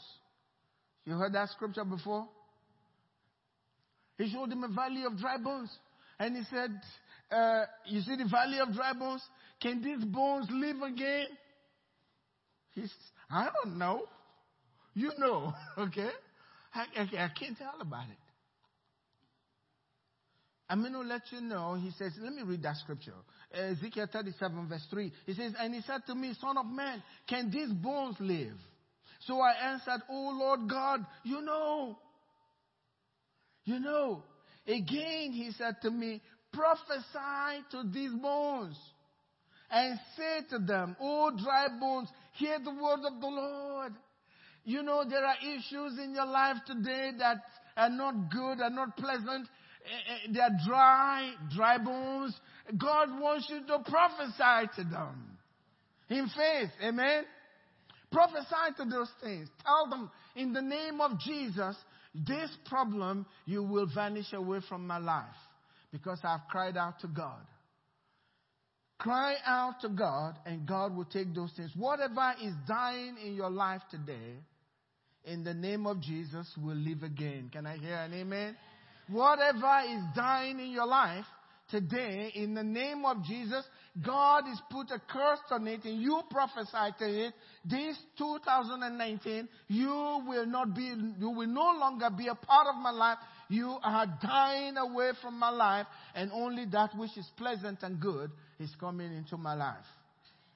You 1.04 1.14
heard 1.14 1.32
that 1.32 1.48
scripture 1.50 1.84
before? 1.84 2.28
He 4.18 4.30
showed 4.30 4.50
him 4.50 4.64
a 4.64 4.68
valley 4.68 5.04
of 5.04 5.16
dry 5.16 5.38
bones, 5.38 5.70
and 6.18 6.36
he 6.36 6.42
said, 6.50 6.70
uh, 7.30 7.64
"You 7.86 8.00
see 8.02 8.16
the 8.16 8.28
valley 8.28 8.58
of 8.58 8.74
dry 8.74 8.92
bones? 8.92 9.22
Can 9.60 9.82
these 9.82 10.04
bones 10.04 10.48
live 10.50 10.82
again?" 10.82 11.26
He 12.74 12.82
He's, 12.82 12.92
I 13.30 13.48
don't 13.62 13.78
know. 13.78 14.02
You 14.94 15.12
know, 15.18 15.54
okay? 15.78 16.10
I, 16.74 16.84
I, 16.96 17.24
I 17.24 17.30
can't 17.38 17.56
tell 17.56 17.74
about 17.80 18.04
it. 18.10 18.27
I'm 20.68 20.80
going 20.80 20.92
to 20.92 21.00
let 21.00 21.22
you 21.30 21.40
know. 21.40 21.74
He 21.74 21.90
says, 21.92 22.12
let 22.20 22.32
me 22.32 22.42
read 22.42 22.62
that 22.62 22.76
scripture. 22.76 23.14
Ezekiel 23.52 24.06
37 24.12 24.68
verse 24.68 24.86
3. 24.90 25.12
He 25.26 25.34
says, 25.34 25.54
and 25.58 25.74
he 25.74 25.80
said 25.82 26.02
to 26.06 26.14
me, 26.14 26.34
son 26.40 26.58
of 26.58 26.66
man, 26.66 27.02
can 27.28 27.50
these 27.50 27.70
bones 27.70 28.16
live? 28.20 28.56
So 29.20 29.40
I 29.40 29.72
answered, 29.72 30.02
oh 30.10 30.36
Lord 30.38 30.68
God, 30.68 31.06
you 31.24 31.40
know. 31.40 31.98
You 33.64 33.80
know. 33.80 34.22
Again, 34.66 35.32
he 35.32 35.50
said 35.56 35.76
to 35.82 35.90
me, 35.90 36.20
prophesy 36.52 37.64
to 37.70 37.84
these 37.90 38.12
bones 38.12 38.76
and 39.70 39.98
say 40.16 40.46
to 40.50 40.58
them, 40.58 40.96
oh 41.00 41.30
dry 41.30 41.68
bones, 41.80 42.08
hear 42.34 42.58
the 42.62 42.70
word 42.70 43.00
of 43.06 43.20
the 43.20 43.26
Lord. 43.26 43.92
You 44.64 44.82
know, 44.82 45.04
there 45.08 45.24
are 45.24 45.36
issues 45.40 45.98
in 45.98 46.14
your 46.14 46.26
life 46.26 46.56
today 46.66 47.12
that 47.18 47.38
are 47.76 47.88
not 47.88 48.30
good, 48.30 48.60
are 48.60 48.70
not 48.70 48.96
pleasant. 48.96 49.48
Eh, 49.88 50.32
they 50.32 50.40
are 50.40 50.56
dry, 50.66 51.32
dry 51.54 51.78
bones. 51.78 52.38
God 52.76 53.20
wants 53.20 53.48
you 53.48 53.60
to 53.66 53.78
prophesy 53.90 54.70
to 54.76 54.84
them 54.84 55.38
in 56.08 56.28
faith. 56.28 56.70
Amen. 56.82 57.24
Prophesy 58.10 58.74
to 58.78 58.84
those 58.84 59.10
things. 59.22 59.48
Tell 59.64 59.88
them 59.88 60.10
in 60.34 60.52
the 60.52 60.62
name 60.62 61.00
of 61.00 61.18
Jesus, 61.18 61.76
this 62.14 62.50
problem 62.66 63.26
you 63.44 63.62
will 63.62 63.88
vanish 63.92 64.32
away 64.32 64.60
from 64.68 64.86
my 64.86 64.98
life 64.98 65.26
because 65.92 66.18
I've 66.24 66.46
cried 66.50 66.76
out 66.76 67.00
to 67.00 67.06
God. 67.08 67.46
Cry 68.98 69.36
out 69.46 69.80
to 69.82 69.88
God 69.88 70.34
and 70.44 70.66
God 70.66 70.96
will 70.96 71.04
take 71.04 71.34
those 71.34 71.52
things. 71.52 71.70
Whatever 71.76 72.34
is 72.42 72.52
dying 72.66 73.16
in 73.24 73.34
your 73.34 73.50
life 73.50 73.82
today, 73.90 74.40
in 75.24 75.44
the 75.44 75.54
name 75.54 75.86
of 75.86 76.00
Jesus 76.00 76.50
will 76.56 76.74
live 76.74 77.02
again. 77.02 77.50
Can 77.52 77.66
I 77.66 77.76
hear 77.76 77.94
an 77.94 78.14
amen? 78.14 78.56
Whatever 79.10 79.80
is 79.88 80.02
dying 80.14 80.60
in 80.60 80.70
your 80.70 80.86
life 80.86 81.24
today, 81.70 82.30
in 82.34 82.54
the 82.54 82.62
name 82.62 83.04
of 83.04 83.24
Jesus, 83.24 83.64
God 84.04 84.44
has 84.46 84.60
put 84.70 84.90
a 84.90 85.00
curse 85.00 85.40
on 85.50 85.66
it 85.66 85.84
and 85.84 86.00
you 86.00 86.20
prophesy 86.30 86.94
to 86.98 87.26
it. 87.26 87.34
This 87.64 87.96
2019, 88.18 89.48
you 89.68 90.22
will 90.26 90.46
not 90.46 90.74
be, 90.74 90.92
you 91.18 91.30
will 91.30 91.46
no 91.46 91.72
longer 91.78 92.10
be 92.10 92.28
a 92.28 92.34
part 92.34 92.66
of 92.68 92.76
my 92.80 92.90
life. 92.90 93.18
You 93.48 93.76
are 93.82 94.06
dying 94.22 94.76
away 94.76 95.12
from 95.22 95.38
my 95.38 95.50
life 95.50 95.86
and 96.14 96.30
only 96.32 96.66
that 96.66 96.90
which 96.96 97.16
is 97.16 97.26
pleasant 97.36 97.82
and 97.82 97.98
good 97.98 98.30
is 98.60 98.70
coming 98.78 99.12
into 99.12 99.36
my 99.36 99.54
life. 99.54 99.86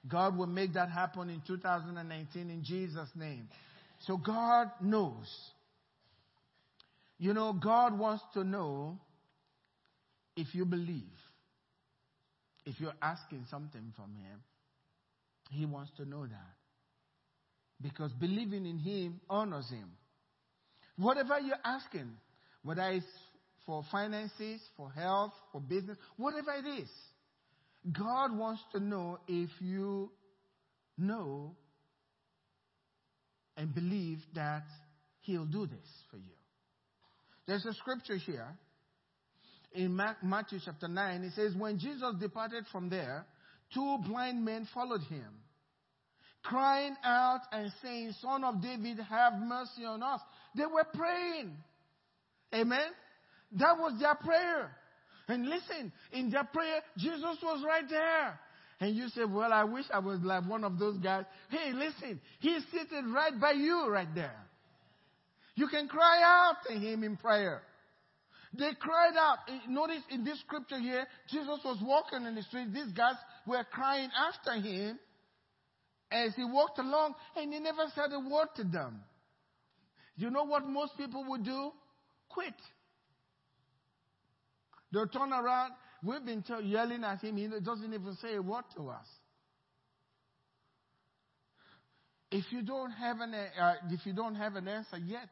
God 0.07 0.37
will 0.37 0.47
make 0.47 0.73
that 0.73 0.89
happen 0.89 1.29
in 1.29 1.41
2019 1.47 2.49
in 2.49 2.63
Jesus' 2.63 3.09
name. 3.15 3.47
So 3.99 4.17
God 4.17 4.67
knows. 4.81 5.27
You 7.23 7.33
know, 7.33 7.53
God 7.53 7.97
wants 7.97 8.21
to 8.33 8.43
know 8.43 8.99
if 10.35 10.53
you 10.53 10.65
believe. 10.65 11.21
If 12.65 12.81
you're 12.81 12.97
asking 13.01 13.45
something 13.49 13.93
from 13.95 14.13
Him, 14.15 14.41
He 15.49 15.65
wants 15.65 15.91
to 15.95 16.05
know 16.05 16.23
that. 16.23 16.55
Because 17.81 18.11
believing 18.11 18.65
in 18.65 18.77
Him 18.77 19.21
honors 19.29 19.69
Him. 19.69 19.91
Whatever 20.97 21.39
you're 21.39 21.55
asking, 21.63 22.11
whether 22.61 22.89
it's 22.89 23.05
for 23.65 23.85
finances, 23.89 24.59
for 24.75 24.91
health, 24.91 25.31
for 25.53 25.61
business, 25.61 25.97
whatever 26.17 26.51
it 26.51 26.67
is, 26.81 26.89
God 27.89 28.37
wants 28.37 28.61
to 28.73 28.81
know 28.81 29.19
if 29.29 29.49
you 29.61 30.11
know 30.97 31.55
and 33.55 33.73
believe 33.73 34.19
that 34.35 34.65
He'll 35.21 35.45
do 35.45 35.65
this 35.67 35.87
for 36.11 36.17
you. 36.17 36.33
There's 37.47 37.65
a 37.65 37.73
scripture 37.73 38.15
here 38.15 38.47
in 39.73 39.95
Matthew 39.95 40.59
chapter 40.63 40.87
9. 40.87 41.23
It 41.23 41.33
says, 41.35 41.53
When 41.57 41.77
Jesus 41.79 42.15
departed 42.19 42.65
from 42.71 42.89
there, 42.89 43.25
two 43.73 43.97
blind 44.07 44.45
men 44.45 44.67
followed 44.73 45.01
him, 45.03 45.27
crying 46.43 46.95
out 47.03 47.41
and 47.51 47.71
saying, 47.81 48.13
Son 48.21 48.43
of 48.43 48.61
David, 48.61 48.97
have 49.09 49.33
mercy 49.39 49.83
on 49.85 50.03
us. 50.03 50.21
They 50.55 50.65
were 50.65 50.85
praying. 50.93 51.55
Amen. 52.53 52.87
That 53.53 53.77
was 53.77 53.99
their 53.99 54.15
prayer. 54.15 54.71
And 55.27 55.47
listen, 55.47 55.91
in 56.11 56.29
their 56.29 56.43
prayer, 56.43 56.81
Jesus 56.97 57.37
was 57.41 57.63
right 57.65 57.85
there. 57.89 58.39
And 58.79 58.95
you 58.95 59.07
say, 59.09 59.25
Well, 59.25 59.51
I 59.51 59.63
wish 59.63 59.85
I 59.93 59.99
was 59.99 60.19
like 60.21 60.47
one 60.47 60.63
of 60.63 60.79
those 60.79 60.97
guys. 60.97 61.25
Hey, 61.49 61.71
listen, 61.73 62.19
he's 62.39 62.63
sitting 62.71 63.11
right 63.11 63.39
by 63.39 63.51
you 63.51 63.87
right 63.89 64.13
there. 64.13 64.35
You 65.55 65.67
can 65.67 65.87
cry 65.87 66.21
out 66.23 66.55
to 66.67 66.73
him 66.73 67.03
in 67.03 67.17
prayer. 67.17 67.61
They 68.57 68.71
cried 68.79 69.15
out. 69.17 69.37
Notice 69.67 70.03
in 70.09 70.23
this 70.23 70.39
scripture 70.41 70.79
here, 70.79 71.05
Jesus 71.31 71.59
was 71.65 71.77
walking 71.81 72.25
in 72.27 72.35
the 72.35 72.43
street. 72.43 72.73
These 72.73 72.91
guys 72.93 73.15
were 73.47 73.63
crying 73.71 74.09
after 74.15 74.53
him 74.53 74.99
as 76.11 76.35
he 76.35 76.43
walked 76.43 76.77
along, 76.79 77.15
and 77.35 77.51
he 77.51 77.59
never 77.59 77.85
said 77.95 78.11
a 78.13 78.19
word 78.19 78.49
to 78.57 78.63
them. 78.63 79.01
You 80.15 80.29
know 80.29 80.43
what 80.43 80.67
most 80.67 80.97
people 80.97 81.25
would 81.29 81.43
do? 81.43 81.71
Quit. 82.29 82.53
They'll 84.91 85.07
turn 85.07 85.33
around 85.33 85.73
We've 86.03 86.25
been 86.25 86.43
yelling 86.63 87.03
at 87.05 87.21
him. 87.21 87.37
He 87.37 87.47
doesn't 87.47 87.93
even 87.93 88.17
say 88.21 88.35
a 88.35 88.41
word 88.41 88.65
to 88.75 88.89
us. 88.89 89.05
If 92.29 92.43
you 92.51 92.61
don't 92.61 92.91
have 92.91 93.19
an, 93.21 93.33
uh, 93.33 93.73
if 93.89 94.05
you 94.05 94.11
don't 94.11 94.35
have 94.35 94.55
an 94.55 94.67
answer 94.67 94.97
yet, 94.97 95.29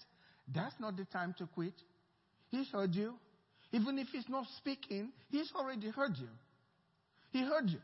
that's 0.54 0.76
not 0.80 0.98
the 0.98 1.06
time 1.06 1.36
to 1.38 1.48
quit. 1.48 1.74
He's 2.50 2.68
heard 2.70 2.94
you. 2.94 3.14
Even 3.72 3.98
if 3.98 4.08
he's 4.10 4.28
not 4.28 4.46
speaking, 4.58 5.12
he's 5.30 5.52
already 5.56 5.90
heard 5.90 6.18
you. 6.18 6.28
He 7.32 7.42
heard 7.44 7.70
you. 7.70 7.80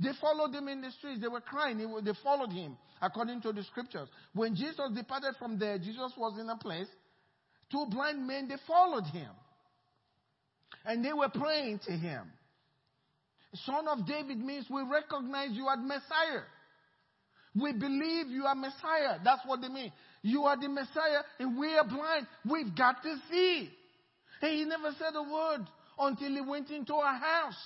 They 0.00 0.10
followed 0.20 0.54
him 0.54 0.68
in 0.68 0.80
the 0.80 0.90
streets. 0.92 1.20
They 1.20 1.28
were 1.28 1.40
crying. 1.40 1.78
They 1.78 2.12
followed 2.22 2.50
him 2.50 2.76
according 3.02 3.42
to 3.42 3.52
the 3.52 3.62
scriptures. 3.64 4.08
When 4.32 4.54
Jesus 4.54 4.90
departed 4.94 5.34
from 5.38 5.58
there, 5.58 5.78
Jesus 5.78 6.12
was 6.16 6.38
in 6.40 6.48
a 6.48 6.56
place. 6.56 6.88
Two 7.70 7.86
blind 7.90 8.26
men, 8.26 8.48
they 8.48 8.56
followed 8.66 9.04
him. 9.04 9.30
And 10.84 11.04
they 11.04 11.12
were 11.12 11.28
praying 11.28 11.80
to 11.86 11.92
him. 11.92 12.22
Son 13.66 13.86
of 13.86 14.06
David 14.06 14.38
means 14.38 14.66
we 14.68 14.82
recognize 14.82 15.50
you 15.52 15.68
as 15.70 15.78
Messiah. 15.80 16.42
We 17.54 17.72
believe 17.72 18.28
you 18.28 18.44
are 18.46 18.54
Messiah. 18.54 19.18
That's 19.22 19.42
what 19.46 19.60
they 19.60 19.68
mean. 19.68 19.92
You 20.22 20.42
are 20.44 20.58
the 20.58 20.68
Messiah 20.68 21.22
and 21.38 21.58
we 21.58 21.74
are 21.76 21.86
blind. 21.86 22.26
We've 22.50 22.74
got 22.74 23.02
to 23.02 23.16
see. 23.30 23.70
And 24.42 24.52
he 24.52 24.64
never 24.64 24.90
said 24.98 25.14
a 25.14 25.22
word 25.22 25.66
until 25.98 26.30
he 26.30 26.40
went 26.40 26.70
into 26.70 26.94
a 26.94 27.18
house. 27.18 27.62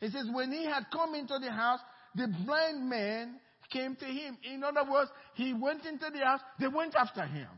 He 0.00 0.08
says, 0.08 0.26
when 0.32 0.52
he 0.52 0.64
had 0.64 0.86
come 0.92 1.14
into 1.14 1.38
the 1.38 1.50
house, 1.50 1.80
the 2.14 2.28
blind 2.44 2.90
man 2.90 3.36
came 3.72 3.96
to 3.96 4.04
him. 4.04 4.36
In 4.52 4.62
other 4.62 4.90
words, 4.90 5.10
he 5.34 5.54
went 5.54 5.86
into 5.86 6.10
the 6.12 6.24
house, 6.24 6.40
they 6.60 6.68
went 6.68 6.94
after 6.94 7.22
him. 7.22 7.48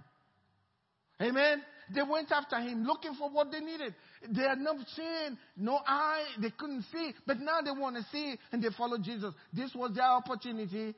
Amen. 1.20 1.62
They 1.92 2.02
went 2.02 2.30
after 2.32 2.58
him 2.58 2.84
looking 2.84 3.14
for 3.14 3.30
what 3.30 3.50
they 3.50 3.60
needed. 3.60 3.94
They 4.28 4.42
had 4.42 4.58
no 4.58 4.74
seen, 4.94 5.38
no 5.56 5.80
eye, 5.86 6.24
they 6.40 6.50
couldn't 6.50 6.84
see, 6.92 7.12
but 7.26 7.40
now 7.40 7.60
they 7.62 7.70
want 7.70 7.96
to 7.96 8.02
see 8.12 8.38
and 8.52 8.62
they 8.62 8.68
follow 8.76 8.98
Jesus. 8.98 9.34
This 9.52 9.74
was 9.74 9.92
their 9.94 10.08
opportunity. 10.08 10.94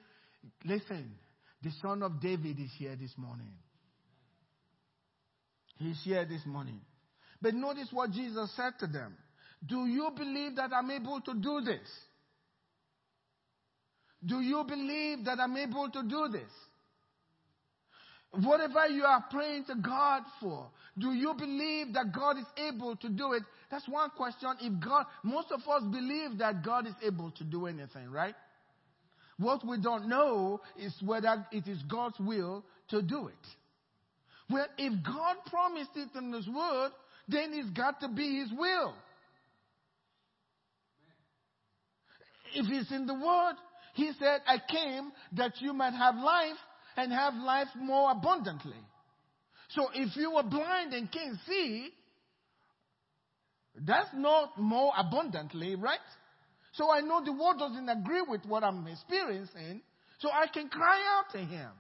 Listen, 0.65 1.13
the 1.63 1.71
son 1.83 2.03
of 2.03 2.21
David 2.21 2.61
is 2.61 2.71
here 2.79 2.95
this 2.95 3.13
morning. 3.17 3.53
He's 5.79 6.01
here 6.05 6.25
this 6.25 6.45
morning. 6.47 6.81
But 7.43 7.55
notice 7.55 7.89
what 7.93 8.11
Jesus 8.11 8.51
said 8.57 8.73
to 8.81 8.87
them. 8.87 9.15
Do 9.65 9.87
you 9.87 10.11
believe 10.17 10.57
that 10.57 10.71
I'm 10.73 10.91
able 10.91 11.21
to 11.21 11.35
do 11.35 11.61
this? 11.65 11.89
Do 14.25 14.41
you 14.41 14.65
believe 14.67 15.25
that 15.25 15.39
I'm 15.39 15.57
able 15.57 15.91
to 15.91 16.03
do 16.03 16.29
this? 16.33 16.51
Whatever 18.33 18.87
you 18.89 19.05
are 19.05 19.25
praying 19.31 19.65
to 19.67 19.75
God 19.77 20.23
for, 20.41 20.69
do 20.99 21.13
you 21.13 21.35
believe 21.35 21.95
that 21.95 22.13
God 22.13 22.39
is 22.39 22.47
able 22.57 22.97
to 22.97 23.09
do 23.09 23.33
it? 23.33 23.43
That's 23.71 23.89
one 23.89 24.11
question. 24.11 24.51
If 24.61 24.85
God, 24.85 25.07
most 25.23 25.53
of 25.53 25.61
us 25.61 25.83
believe 25.91 26.39
that 26.39 26.65
God 26.65 26.87
is 26.87 26.95
able 27.03 27.31
to 27.33 27.45
do 27.45 27.67
anything, 27.67 28.11
right? 28.11 28.35
What 29.39 29.67
we 29.67 29.81
don't 29.81 30.09
know 30.09 30.61
is 30.79 30.95
whether 31.05 31.47
it 31.53 31.67
is 31.67 31.83
God's 31.83 32.19
will 32.19 32.65
to 32.89 33.03
do 33.03 33.29
it. 33.29 33.35
Well, 34.49 34.67
if 34.79 34.93
God 35.05 35.37
promised 35.47 35.91
it 35.97 36.09
in 36.17 36.33
His 36.33 36.47
Word, 36.49 36.91
then 37.29 37.51
it's 37.53 37.71
got 37.71 38.01
to 38.01 38.09
be 38.09 38.41
His 38.41 38.51
will. 38.57 38.95
If 42.55 42.67
it's 42.71 42.91
in 42.91 43.07
the 43.07 43.15
Word, 43.15 43.55
He 43.95 44.13
said, 44.19 44.41
I 44.47 44.59
came 44.71 45.11
that 45.33 45.61
you 45.61 45.73
might 45.73 45.95
have 45.95 46.15
life 46.17 46.57
and 46.97 47.13
have 47.13 47.35
life 47.35 47.69
more 47.79 48.11
abundantly. 48.11 48.77
So 49.71 49.89
if 49.95 50.17
you 50.17 50.33
were 50.33 50.43
blind 50.43 50.95
and 50.95 51.11
can't 51.11 51.39
see, 51.47 51.91
that's 53.85 54.09
not 54.15 54.59
more 54.59 54.93
abundantly, 54.97 55.75
right? 55.75 55.99
So 56.73 56.91
I 56.91 57.01
know 57.01 57.25
the 57.25 57.33
world 57.33 57.59
doesn't 57.59 57.89
agree 57.89 58.23
with 58.27 58.45
what 58.47 58.63
I'm 58.63 58.87
experiencing, 58.87 59.83
so 60.19 60.31
I 60.31 60.47
can 60.47 60.69
cry 60.69 61.01
out 61.19 61.33
to 61.33 61.39
him. 61.39 61.71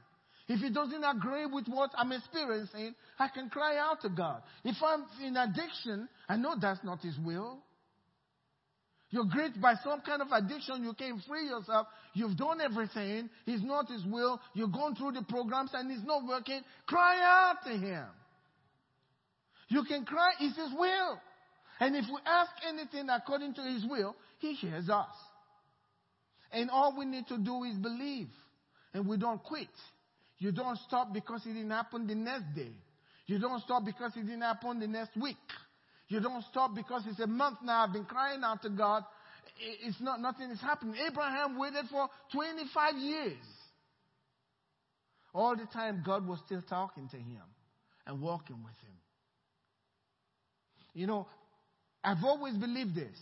If 0.49 0.61
he 0.61 0.71
doesn't 0.71 1.03
agree 1.03 1.47
with 1.47 1.67
what 1.67 1.91
I'm 1.97 2.13
experiencing, 2.13 2.95
I 3.19 3.29
can 3.29 3.51
cry 3.51 3.79
out 3.79 4.01
to 4.03 4.09
God. 4.09 4.43
If 4.65 4.77
I'm 4.85 5.05
in 5.25 5.37
addiction, 5.37 6.09
I 6.29 6.37
know 6.37 6.55
that's 6.61 6.85
not 6.85 7.01
his 7.01 7.19
will. 7.19 7.59
You're 9.17 9.25
gripped 9.25 9.59
by 9.63 9.77
some 9.83 10.03
kind 10.03 10.21
of 10.21 10.29
addiction. 10.31 10.85
You 10.85 10.93
can't 10.93 11.23
free 11.27 11.47
yourself. 11.47 11.87
You've 12.13 12.37
done 12.37 12.61
everything. 12.61 13.31
It's 13.47 13.65
not 13.65 13.89
His 13.89 14.05
will. 14.05 14.39
You've 14.53 14.73
gone 14.73 14.95
through 14.95 15.13
the 15.13 15.23
programs 15.23 15.71
and 15.73 15.91
it's 15.91 16.07
not 16.07 16.27
working. 16.29 16.61
Cry 16.87 17.17
out 17.23 17.65
to 17.65 17.79
Him. 17.79 18.05
You 19.69 19.85
can 19.85 20.05
cry. 20.05 20.33
It's 20.39 20.55
His 20.55 20.69
will. 20.79 21.19
And 21.81 21.97
if 21.97 22.05
we 22.13 22.19
ask 22.27 22.51
anything 22.69 23.09
according 23.09 23.55
to 23.55 23.63
His 23.63 23.87
will, 23.89 24.15
He 24.39 24.53
hears 24.53 24.91
us. 24.91 25.09
And 26.53 26.69
all 26.69 26.95
we 26.99 27.07
need 27.07 27.27
to 27.29 27.39
do 27.39 27.65
is 27.65 27.75
believe. 27.79 28.29
And 28.93 29.09
we 29.09 29.17
don't 29.17 29.43
quit. 29.43 29.69
You 30.37 30.53
don't 30.53 30.79
stop 30.87 31.15
because 31.15 31.41
it 31.47 31.55
didn't 31.55 31.71
happen 31.71 32.07
the 32.07 32.15
next 32.15 32.55
day. 32.55 32.73
You 33.25 33.39
don't 33.39 33.63
stop 33.63 33.83
because 33.83 34.13
it 34.15 34.27
didn't 34.27 34.43
happen 34.43 34.79
the 34.79 34.87
next 34.87 35.17
week. 35.17 35.37
You 36.09 36.21
don't 36.21 36.45
stop 36.51 36.75
because 36.75 37.03
it's 37.07 37.21
a 37.21 37.27
month 37.27 37.59
now. 37.65 37.85
I've 37.85 37.93
been 37.93 38.05
crying 38.05 38.43
out 38.45 38.63
to 38.63 38.71
God. 38.71 39.05
It's 39.83 40.01
not, 40.01 40.21
nothing 40.21 40.51
is 40.51 40.61
happening. 40.61 40.95
Abraham 41.07 41.59
waited 41.59 41.87
for 41.91 42.09
25 42.33 42.97
years. 42.99 43.37
All 45.35 45.57
the 45.57 45.67
time, 45.67 46.03
God 46.05 46.27
was 46.27 46.39
still 46.47 46.63
talking 46.63 47.09
to 47.09 47.17
him 47.17 47.43
and 48.07 48.21
walking 48.21 48.57
with 48.57 48.75
him. 48.83 48.95
You 50.95 51.07
know, 51.07 51.27
I've 52.03 52.25
always 52.25 52.55
believed 52.55 52.95
this. 52.95 53.17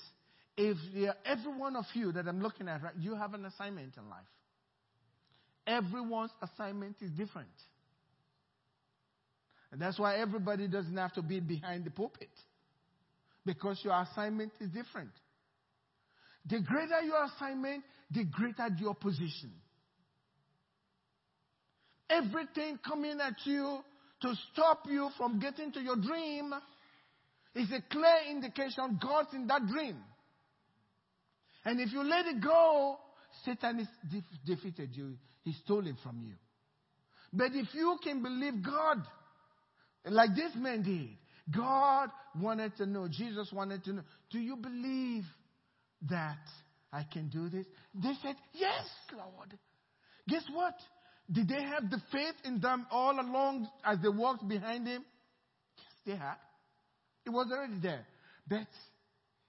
If 0.56 0.76
every 1.24 1.52
one 1.52 1.74
of 1.74 1.86
you 1.94 2.12
that 2.12 2.28
I'm 2.28 2.40
looking 2.40 2.68
at, 2.68 2.82
right, 2.82 2.94
you 3.00 3.16
have 3.16 3.34
an 3.34 3.44
assignment 3.46 3.94
in 3.96 4.08
life. 4.08 4.22
Everyone's 5.66 6.30
assignment 6.42 6.96
is 7.00 7.10
different. 7.10 7.48
And 9.72 9.80
that's 9.80 9.98
why 9.98 10.18
everybody 10.18 10.68
doesn't 10.68 10.96
have 10.96 11.14
to 11.14 11.22
be 11.22 11.40
behind 11.40 11.84
the 11.84 11.90
pulpit 11.90 12.28
because 13.44 13.80
your 13.82 14.00
assignment 14.00 14.52
is 14.60 14.70
different. 14.70 15.10
The 16.46 16.60
greater 16.60 17.00
your 17.02 17.24
assignment, 17.24 17.84
the 18.10 18.24
greater 18.24 18.68
your 18.78 18.94
position. 18.94 19.52
Everything 22.10 22.78
coming 22.86 23.18
at 23.20 23.34
you 23.44 23.78
to 24.22 24.34
stop 24.52 24.84
you 24.86 25.08
from 25.16 25.38
getting 25.40 25.72
to 25.72 25.80
your 25.80 25.96
dream 25.96 26.52
is 27.54 27.70
a 27.70 27.82
clear 27.90 28.30
indication 28.30 28.98
God's 29.02 29.32
in 29.32 29.46
that 29.46 29.66
dream. 29.66 29.96
And 31.64 31.80
if 31.80 31.92
you 31.92 32.02
let 32.02 32.26
it 32.26 32.42
go, 32.42 32.98
Satan 33.44 33.80
is 33.80 33.88
defeated 34.44 34.90
you. 34.92 35.14
He 35.44 35.52
stole 35.64 35.86
it 35.86 35.96
from 36.02 36.22
you. 36.22 36.34
But 37.32 37.52
if 37.54 37.74
you 37.74 37.98
can 38.02 38.22
believe 38.22 38.62
God, 38.62 38.98
like 40.04 40.30
this 40.36 40.52
man 40.56 40.82
did, 40.82 41.16
God 41.50 42.08
wanted 42.40 42.76
to 42.76 42.86
know, 42.86 43.08
Jesus 43.08 43.50
wanted 43.52 43.84
to 43.84 43.92
know, 43.94 44.02
do 44.30 44.38
you 44.38 44.56
believe 44.56 45.24
that 46.08 46.38
I 46.92 47.04
can 47.10 47.28
do 47.28 47.48
this? 47.48 47.66
They 47.94 48.12
said, 48.22 48.36
Yes, 48.54 48.86
Lord. 49.12 49.58
Guess 50.28 50.44
what? 50.52 50.74
Did 51.30 51.48
they 51.48 51.62
have 51.62 51.90
the 51.90 52.00
faith 52.12 52.34
in 52.44 52.60
them 52.60 52.86
all 52.90 53.18
along 53.18 53.68
as 53.84 53.98
they 54.02 54.08
walked 54.08 54.46
behind 54.46 54.86
him? 54.86 55.04
Yes, 55.76 55.86
they 56.06 56.16
had. 56.16 56.36
It 57.26 57.30
was 57.30 57.48
already 57.52 57.80
there. 57.82 58.06
But 58.48 58.68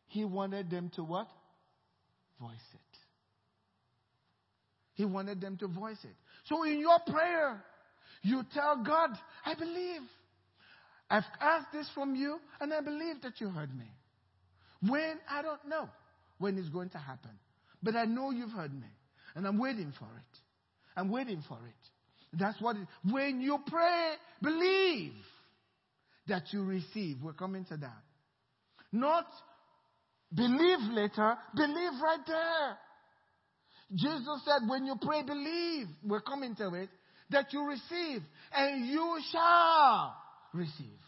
he 0.08 0.25
wanted 0.25 0.69
them 0.69 0.91
to 0.95 1.03
what? 1.03 1.27
Voice 2.39 2.51
it. 2.73 2.79
He 4.93 5.05
wanted 5.05 5.41
them 5.41 5.58
to 5.58 5.67
voice 5.67 5.97
it. 6.03 6.15
So 6.45 6.63
in 6.63 6.79
your 6.79 6.99
prayer, 7.08 7.62
you 8.21 8.43
tell 8.53 8.84
God, 8.86 9.10
I 9.45 9.55
believe. 9.55 10.01
I've 11.09 11.23
asked 11.39 11.71
this 11.71 11.89
from 11.93 12.15
you, 12.15 12.39
and 12.59 12.73
I 12.73 12.81
believe 12.81 13.21
that 13.23 13.39
you 13.39 13.49
heard 13.49 13.75
me. 13.77 13.85
When? 14.81 15.19
I 15.29 15.41
don't 15.41 15.65
know 15.67 15.89
when 16.39 16.57
it's 16.57 16.69
going 16.69 16.89
to 16.89 16.97
happen. 16.97 17.31
But 17.83 17.95
I 17.95 18.05
know 18.05 18.31
you've 18.31 18.51
heard 18.51 18.73
me, 18.73 18.87
and 19.35 19.45
I'm 19.47 19.59
waiting 19.59 19.93
for 19.97 20.05
it. 20.05 20.39
I'm 20.97 21.09
waiting 21.11 21.43
for 21.47 21.57
it. 21.57 22.37
That's 22.39 22.59
what 22.59 22.75
it, 22.75 22.87
when 23.09 23.41
you 23.41 23.59
pray, 23.67 24.13
believe 24.41 25.13
that 26.27 26.51
you 26.51 26.63
receive. 26.63 27.17
We're 27.21 27.33
coming 27.33 27.65
to 27.65 27.77
that. 27.77 28.03
Not 28.91 29.27
believe 30.33 30.79
later, 30.91 31.35
believe 31.55 31.91
right 32.01 32.19
there. 32.25 32.77
Jesus 33.93 34.41
said, 34.43 34.67
when 34.67 34.85
you 34.85 34.95
pray, 34.99 35.21
believe. 35.23 35.87
We're 36.03 36.21
coming 36.21 36.55
to 36.55 36.73
it. 36.73 36.89
That 37.29 37.53
you 37.53 37.67
receive, 37.67 38.21
and 38.53 38.87
you 38.87 39.19
shall 39.31 40.15
receive. 40.55 40.99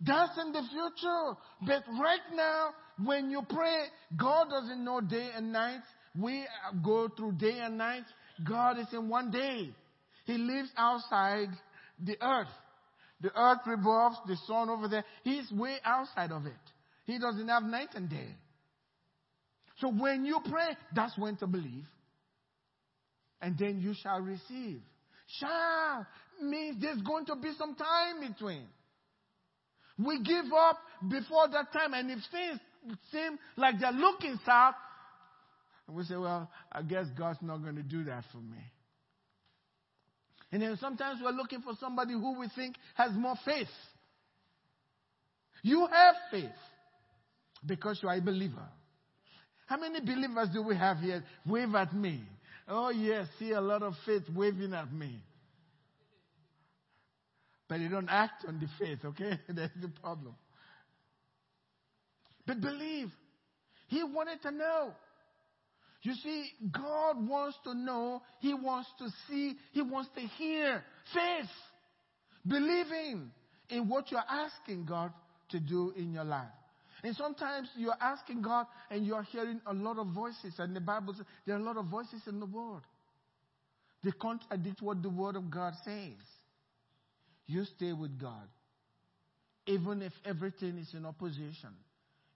That's 0.00 0.38
in 0.38 0.52
the 0.52 0.62
future. 0.70 1.38
But 1.66 1.82
right 2.00 2.20
now, 2.34 2.70
when 3.04 3.30
you 3.30 3.42
pray, 3.48 3.86
God 4.16 4.48
doesn't 4.50 4.84
know 4.84 5.00
day 5.00 5.30
and 5.34 5.52
night. 5.52 5.82
We 6.20 6.46
go 6.84 7.08
through 7.08 7.32
day 7.32 7.58
and 7.60 7.78
night. 7.78 8.04
God 8.46 8.78
is 8.78 8.86
in 8.92 9.08
one 9.08 9.30
day. 9.30 9.70
He 10.24 10.34
lives 10.34 10.70
outside 10.76 11.48
the 12.04 12.16
earth. 12.22 12.48
The 13.20 13.30
earth 13.36 13.58
revolves, 13.66 14.16
the 14.26 14.36
sun 14.46 14.70
over 14.70 14.86
there. 14.86 15.04
He's 15.24 15.50
way 15.50 15.76
outside 15.84 16.30
of 16.30 16.46
it. 16.46 16.52
He 17.04 17.18
doesn't 17.18 17.48
have 17.48 17.64
night 17.64 17.88
and 17.94 18.08
day. 18.08 18.36
So 19.78 19.90
when 19.90 20.24
you 20.24 20.40
pray, 20.48 20.76
that's 20.94 21.16
when 21.18 21.36
to 21.36 21.46
believe. 21.46 21.86
And 23.40 23.56
then 23.58 23.80
you 23.80 23.94
shall 24.00 24.20
receive. 24.20 24.80
Shall 25.40 26.06
means 26.42 26.76
there's 26.80 27.02
going 27.02 27.26
to 27.26 27.36
be 27.36 27.52
some 27.58 27.74
time 27.74 28.28
between. 28.28 28.64
We 29.98 30.22
give 30.22 30.52
up 30.52 30.78
before 31.08 31.48
that 31.48 31.72
time, 31.72 31.94
and 31.94 32.10
if 32.10 32.18
things 32.30 32.60
seem 33.10 33.38
like 33.56 33.80
they're 33.80 33.92
looking 33.92 34.38
south, 34.46 34.74
we 35.88 36.04
say, 36.04 36.16
Well, 36.16 36.50
I 36.70 36.82
guess 36.82 37.06
God's 37.18 37.38
not 37.42 37.62
going 37.62 37.76
to 37.76 37.82
do 37.82 38.04
that 38.04 38.24
for 38.30 38.38
me. 38.38 38.62
And 40.52 40.62
then 40.62 40.78
sometimes 40.80 41.20
we're 41.22 41.32
looking 41.32 41.60
for 41.60 41.72
somebody 41.80 42.12
who 42.12 42.38
we 42.38 42.48
think 42.54 42.76
has 42.94 43.12
more 43.12 43.34
faith. 43.44 43.68
You 45.62 45.86
have 45.90 46.14
faith 46.30 46.50
because 47.66 47.98
you 48.02 48.08
are 48.08 48.16
a 48.16 48.20
believer. 48.20 48.68
How 49.66 49.76
many 49.76 50.00
believers 50.00 50.48
do 50.52 50.62
we 50.62 50.76
have 50.76 50.98
here? 50.98 51.22
Wave 51.46 51.74
at 51.74 51.94
me. 51.94 52.22
Oh, 52.66 52.90
yes, 52.90 53.26
see 53.38 53.50
a 53.50 53.60
lot 53.60 53.82
of 53.82 53.94
faith 54.06 54.22
waving 54.34 54.72
at 54.72 54.92
me. 54.92 55.22
But 57.68 57.80
you 57.80 57.88
don't 57.88 58.08
act 58.08 58.44
on 58.46 58.58
the 58.58 58.68
faith, 58.78 59.00
okay? 59.04 59.38
That's 59.48 59.72
the 59.80 59.88
problem. 60.00 60.34
But 62.46 62.60
believe. 62.60 63.10
He 63.88 64.02
wanted 64.02 64.42
to 64.42 64.50
know. 64.50 64.92
You 66.02 66.14
see, 66.14 66.50
God 66.72 67.28
wants 67.28 67.58
to 67.64 67.74
know, 67.74 68.22
He 68.40 68.54
wants 68.54 68.88
to 68.98 69.08
see, 69.28 69.54
He 69.72 69.82
wants 69.82 70.10
to 70.14 70.20
hear 70.20 70.82
faith. 71.12 71.50
Believing 72.46 73.30
in 73.68 73.88
what 73.88 74.10
you're 74.10 74.20
asking 74.20 74.86
God 74.86 75.12
to 75.50 75.60
do 75.60 75.92
in 75.96 76.12
your 76.12 76.24
life. 76.24 76.46
And 77.02 77.14
sometimes 77.16 77.68
you're 77.76 77.96
asking 78.00 78.42
God 78.42 78.66
and 78.90 79.06
you're 79.06 79.22
hearing 79.22 79.60
a 79.66 79.74
lot 79.74 79.98
of 79.98 80.08
voices. 80.08 80.54
And 80.58 80.74
the 80.74 80.80
Bible 80.80 81.14
says 81.14 81.26
there 81.46 81.56
are 81.56 81.60
a 81.60 81.62
lot 81.62 81.76
of 81.76 81.86
voices 81.86 82.22
in 82.26 82.40
the 82.40 82.46
world. 82.46 82.82
They 84.02 84.10
contradict 84.12 84.80
what 84.80 85.02
the 85.02 85.10
Word 85.10 85.36
of 85.36 85.50
God 85.50 85.74
says. 85.84 86.14
You 87.48 87.64
stay 87.64 87.92
with 87.92 88.20
God. 88.20 88.46
Even 89.66 90.02
if 90.02 90.12
everything 90.24 90.78
is 90.78 90.94
in 90.94 91.04
opposition. 91.04 91.70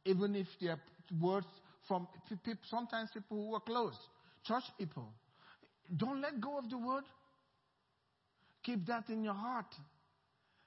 Even 0.05 0.35
if 0.35 0.47
there 0.61 0.73
are 0.73 0.81
words 1.21 1.47
from 1.87 2.09
sometimes 2.69 3.11
people 3.15 3.47
who 3.47 3.55
are 3.55 3.61
close, 3.61 3.95
church 4.45 4.65
people. 4.79 5.09
Don't 5.97 6.21
let 6.21 6.41
go 6.41 6.59
of 6.59 6.69
the 6.69 6.79
Word. 6.79 7.05
Keep 8.65 8.87
that 8.87 9.09
in 9.09 9.23
your 9.23 9.35
heart. 9.35 9.73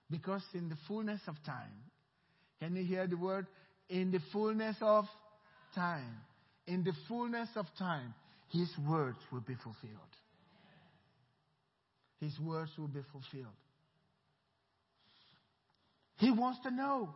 Because 0.10 0.44
in 0.54 0.70
the 0.70 0.78
fullness 0.88 1.22
of 1.28 1.36
time, 1.46 1.72
can 2.60 2.76
you 2.76 2.84
hear 2.84 3.08
the 3.08 3.18
word? 3.18 3.48
In 3.90 4.12
the 4.12 4.20
fullness 4.32 4.76
of 4.82 5.06
time. 5.74 6.18
In 6.68 6.84
the 6.84 6.94
fullness 7.08 7.50
of 7.56 7.66
time, 7.78 8.14
His 8.50 8.70
words 8.88 9.18
will 9.32 9.42
be 9.42 9.56
fulfilled. 9.56 9.94
His 12.20 12.40
words 12.40 12.72
will 12.78 12.88
be 12.88 13.02
fulfilled. 13.12 13.54
He 16.18 16.32
wants 16.32 16.60
to 16.64 16.72
know. 16.72 17.10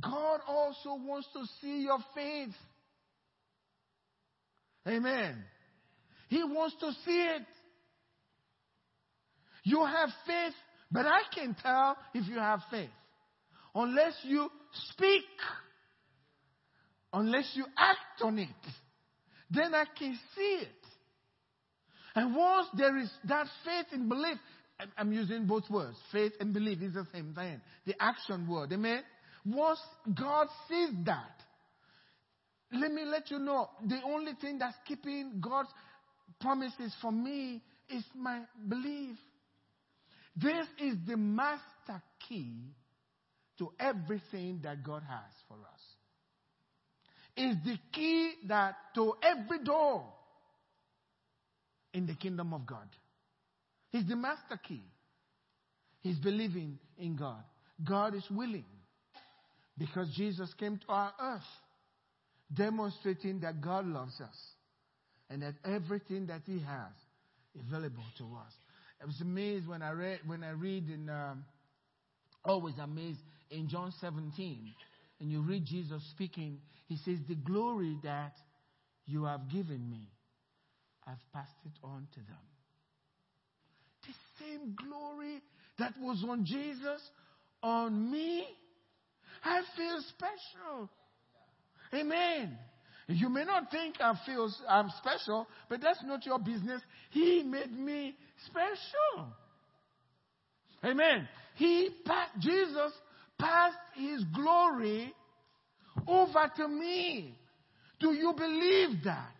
God 0.00 0.40
also 0.46 0.96
wants 0.96 1.28
to 1.32 1.44
see 1.60 1.82
your 1.82 1.98
faith. 2.14 2.54
Amen. 4.86 5.42
He 6.28 6.42
wants 6.42 6.76
to 6.80 6.92
see 7.04 7.22
it. 7.22 7.46
You 9.64 9.84
have 9.84 10.10
faith, 10.26 10.54
but 10.90 11.06
I 11.06 11.22
can 11.34 11.56
tell 11.60 11.96
if 12.14 12.28
you 12.28 12.38
have 12.38 12.60
faith. 12.70 12.90
Unless 13.74 14.14
you 14.22 14.48
speak, 14.90 15.24
unless 17.12 17.50
you 17.54 17.64
act 17.76 18.22
on 18.22 18.38
it, 18.38 18.48
then 19.50 19.74
I 19.74 19.84
can 19.98 20.18
see 20.34 20.58
it. 20.62 20.68
And 22.14 22.34
once 22.34 22.68
there 22.76 22.96
is 22.96 23.10
that 23.24 23.46
faith 23.64 23.86
and 23.92 24.08
belief, 24.08 24.38
I'm 24.96 25.12
using 25.12 25.46
both 25.46 25.68
words. 25.70 25.96
Faith 26.12 26.32
and 26.40 26.52
belief 26.52 26.82
is 26.82 26.94
the 26.94 27.06
same 27.12 27.32
thing. 27.34 27.60
The 27.86 27.94
action 28.00 28.46
word. 28.46 28.72
Amen? 28.72 29.02
Once 29.44 29.80
God 30.14 30.48
sees 30.68 30.90
that, 31.04 31.42
let 32.72 32.92
me 32.92 33.04
let 33.04 33.30
you 33.30 33.38
know 33.38 33.70
the 33.86 34.00
only 34.04 34.32
thing 34.40 34.58
that's 34.58 34.76
keeping 34.86 35.40
God's 35.40 35.68
promises 36.40 36.94
for 37.00 37.12
me 37.12 37.62
is 37.88 38.04
my 38.14 38.40
belief. 38.68 39.16
This 40.36 40.66
is 40.78 40.96
the 41.06 41.16
master 41.16 42.02
key 42.28 42.74
to 43.58 43.70
everything 43.80 44.60
that 44.64 44.82
God 44.82 45.02
has 45.08 45.32
for 45.48 45.54
us. 45.54 45.80
Is 47.36 47.56
the 47.64 47.78
key 47.92 48.32
that 48.48 48.74
to 48.94 49.14
every 49.22 49.64
door 49.64 50.04
in 51.94 52.06
the 52.06 52.14
kingdom 52.14 52.52
of 52.52 52.66
God. 52.66 52.88
He's 53.96 54.06
the 54.06 54.16
master 54.16 54.60
key. 54.62 54.82
He's 56.02 56.18
believing 56.18 56.78
in 56.98 57.16
God. 57.16 57.42
God 57.82 58.14
is 58.14 58.24
willing 58.30 58.66
because 59.78 60.14
Jesus 60.14 60.52
came 60.58 60.78
to 60.86 60.92
our 60.92 61.12
earth 61.18 61.42
demonstrating 62.52 63.40
that 63.40 63.62
God 63.62 63.86
loves 63.86 64.20
us 64.20 64.36
and 65.30 65.40
that 65.40 65.54
everything 65.64 66.26
that 66.26 66.42
He 66.44 66.58
has 66.60 66.92
available 67.58 68.04
to 68.18 68.24
us. 68.24 68.52
I 69.00 69.06
was 69.06 69.18
amazed 69.22 69.66
when 69.66 69.80
I 69.80 69.92
read 69.92 70.20
when 70.26 70.44
I 70.44 70.50
read 70.50 70.90
in 70.90 71.08
um, 71.08 71.46
always 72.44 72.74
amazed 72.78 73.20
in 73.50 73.66
John 73.66 73.94
17, 73.98 74.74
and 75.20 75.32
you 75.32 75.40
read 75.40 75.64
Jesus 75.64 76.02
speaking. 76.10 76.58
He 76.86 76.98
says, 76.98 77.16
"The 77.28 77.34
glory 77.34 77.96
that 78.04 78.34
you 79.06 79.24
have 79.24 79.50
given 79.50 79.88
me, 79.88 80.10
I've 81.06 81.32
passed 81.32 81.56
it 81.64 81.72
on 81.82 82.08
to 82.12 82.20
them." 82.20 82.55
Same 84.38 84.74
glory 84.76 85.42
that 85.78 85.94
was 86.00 86.24
on 86.28 86.44
Jesus, 86.44 87.00
on 87.62 88.10
me, 88.10 88.46
I 89.44 89.60
feel 89.76 90.00
special. 90.08 90.90
Amen. 91.94 92.58
You 93.08 93.28
may 93.28 93.44
not 93.44 93.70
think 93.70 93.96
I 94.00 94.14
feel 94.26 94.50
I'm 94.68 94.90
special, 94.98 95.46
but 95.68 95.80
that's 95.80 96.02
not 96.04 96.26
your 96.26 96.38
business. 96.38 96.82
He 97.10 97.42
made 97.44 97.72
me 97.72 98.16
special. 98.46 99.32
Amen. 100.84 101.28
He 101.54 101.90
passed, 102.04 102.32
Jesus 102.40 102.92
passed 103.38 103.76
his 103.94 104.24
glory 104.34 105.14
over 106.06 106.50
to 106.56 106.68
me. 106.68 107.34
Do 108.00 108.12
you 108.12 108.34
believe 108.36 109.04
that? 109.04 109.32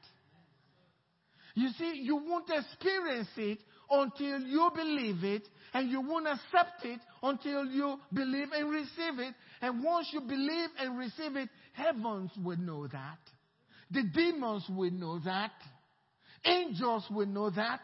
You 1.55 1.71
see, 1.79 2.01
you 2.03 2.17
won't 2.17 2.51
experience 2.51 3.29
it 3.37 3.59
until 3.91 4.41
you 4.41 4.71
believe 4.75 5.25
it, 5.25 5.49
and 5.73 5.91
you 5.91 6.01
won't 6.01 6.27
accept 6.27 6.85
it 6.85 7.01
until 7.23 7.67
you 7.67 7.99
believe 8.13 8.49
and 8.53 8.71
receive 8.71 9.19
it. 9.19 9.35
And 9.61 9.83
once 9.83 10.09
you 10.13 10.21
believe 10.21 10.71
and 10.79 10.99
receive 10.99 11.37
it, 11.37 11.49
heavens 11.73 12.31
will 12.43 12.57
know 12.57 12.87
that. 12.87 13.19
The 13.91 14.03
demons 14.03 14.65
will 14.69 14.91
know 14.91 15.19
that. 15.25 15.53
Angels 16.45 17.05
will 17.11 17.27
know 17.27 17.51
that. 17.51 17.81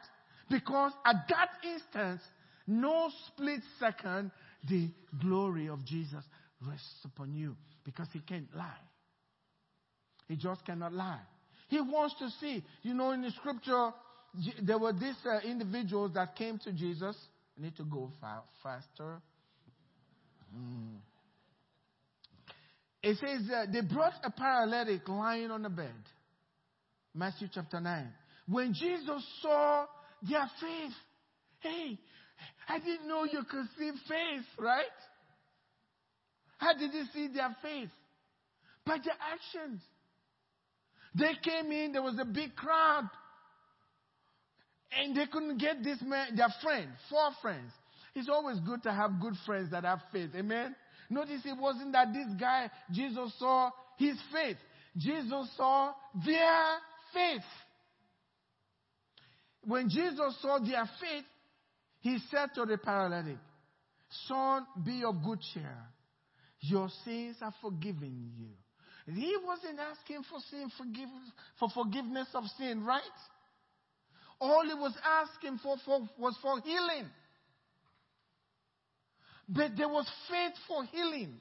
Because 0.50 0.92
at 1.04 1.16
that 1.28 1.48
instant, 1.64 2.20
no 2.66 3.10
split 3.28 3.60
second, 3.78 4.30
the 4.68 4.90
glory 5.20 5.68
of 5.68 5.84
Jesus 5.84 6.24
rests 6.66 7.04
upon 7.04 7.34
you. 7.34 7.56
Because 7.84 8.08
he 8.12 8.20
can't 8.20 8.54
lie. 8.54 8.66
He 10.28 10.36
just 10.36 10.64
cannot 10.64 10.92
lie. 10.92 11.20
He 11.68 11.80
wants 11.80 12.14
to 12.18 12.28
see. 12.40 12.64
You 12.82 12.94
know, 12.94 13.12
in 13.12 13.22
the 13.22 13.30
scripture, 13.32 13.90
there 14.62 14.78
were 14.78 14.92
these 14.92 15.16
uh, 15.26 15.40
individuals 15.40 16.12
that 16.14 16.36
came 16.36 16.58
to 16.60 16.72
Jesus. 16.72 17.16
I 17.58 17.62
need 17.62 17.76
to 17.76 17.84
go 17.84 18.10
fa- 18.20 18.42
faster. 18.62 19.20
Mm. 20.56 20.96
It 23.02 23.18
says 23.18 23.48
they 23.72 23.80
brought 23.80 24.14
a 24.24 24.30
paralytic 24.30 25.08
lying 25.08 25.50
on 25.50 25.64
a 25.64 25.70
bed. 25.70 25.92
Matthew 27.14 27.48
chapter 27.52 27.80
9. 27.80 28.08
When 28.48 28.72
Jesus 28.72 29.24
saw 29.42 29.86
their 30.28 30.48
faith, 30.60 30.92
hey, 31.60 31.98
I 32.68 32.78
didn't 32.78 33.08
know 33.08 33.24
you 33.24 33.42
could 33.50 33.66
see 33.78 33.90
faith, 34.08 34.46
right? 34.58 34.84
How 36.58 36.72
did 36.74 36.94
you 36.94 37.04
see 37.12 37.28
their 37.28 37.54
faith? 37.62 37.90
By 38.86 38.98
their 39.04 39.14
actions. 39.20 39.80
They 41.14 41.32
came 41.42 41.70
in, 41.70 41.92
there 41.92 42.02
was 42.02 42.18
a 42.20 42.24
big 42.24 42.54
crowd. 42.56 43.08
And 45.00 45.16
they 45.16 45.26
couldn't 45.26 45.58
get 45.58 45.82
this 45.82 45.98
man, 46.02 46.36
their 46.36 46.52
friend, 46.62 46.88
four 47.08 47.30
friends. 47.40 47.72
It's 48.14 48.28
always 48.28 48.58
good 48.60 48.82
to 48.82 48.92
have 48.92 49.20
good 49.20 49.34
friends 49.46 49.70
that 49.70 49.84
have 49.84 50.00
faith. 50.12 50.30
Amen? 50.36 50.74
Notice 51.08 51.40
it 51.44 51.58
wasn't 51.58 51.92
that 51.92 52.12
this 52.12 52.28
guy, 52.38 52.70
Jesus 52.90 53.32
saw 53.38 53.70
his 53.96 54.16
faith. 54.32 54.56
Jesus 54.96 55.48
saw 55.56 55.92
their 56.24 56.76
faith. 57.14 57.42
When 59.64 59.88
Jesus 59.88 60.36
saw 60.42 60.58
their 60.58 60.84
faith, 61.00 61.24
he 62.00 62.18
said 62.30 62.48
to 62.56 62.66
the 62.66 62.78
paralytic, 62.78 63.38
Son, 64.26 64.66
be 64.84 65.02
of 65.04 65.22
good 65.24 65.38
cheer. 65.54 65.78
Your 66.60 66.88
sins 67.04 67.36
are 67.40 67.54
forgiven 67.62 68.32
you. 68.36 69.14
he 69.14 69.36
wasn't 69.44 69.78
asking 69.78 70.22
for 70.28 70.38
sin 70.50 70.70
forgive, 70.76 71.08
for 71.58 71.68
forgiveness 71.70 72.28
of 72.34 72.44
sin, 72.58 72.84
right? 72.84 73.02
All 74.42 74.64
he 74.66 74.74
was 74.74 74.92
asking 75.04 75.60
for, 75.62 75.76
for 75.84 76.00
was 76.18 76.36
for 76.42 76.60
healing. 76.62 77.08
But 79.48 79.76
there 79.76 79.88
was 79.88 80.04
faith 80.28 80.54
for 80.66 80.82
healing. 80.86 81.34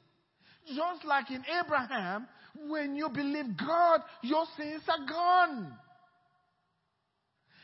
Just 0.68 1.04
like 1.04 1.32
in 1.32 1.44
Abraham, 1.60 2.28
when 2.68 2.96
you 2.96 3.10
believe 3.10 3.58
God, 3.58 4.02
your 4.22 4.46
sins 4.56 4.84
are 4.88 5.04
gone. 5.10 5.74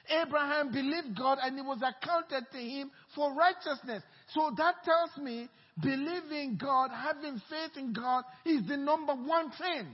Abraham 0.10 0.72
believed 0.72 1.16
God 1.16 1.38
and 1.44 1.60
it 1.60 1.66
was 1.66 1.84
accounted 1.84 2.50
to 2.52 2.58
him 2.58 2.90
for 3.14 3.36
righteousness. 3.36 4.02
So 4.34 4.52
that 4.58 4.84
tells 4.84 5.24
me 5.24 5.50
believing 5.80 6.58
God, 6.60 6.90
having 6.90 7.40
faith 7.48 7.78
in 7.78 7.94
God 7.94 8.24
is 8.44 8.68
the 8.68 8.78
number 8.78 9.14
one 9.14 9.52
thing 9.52 9.88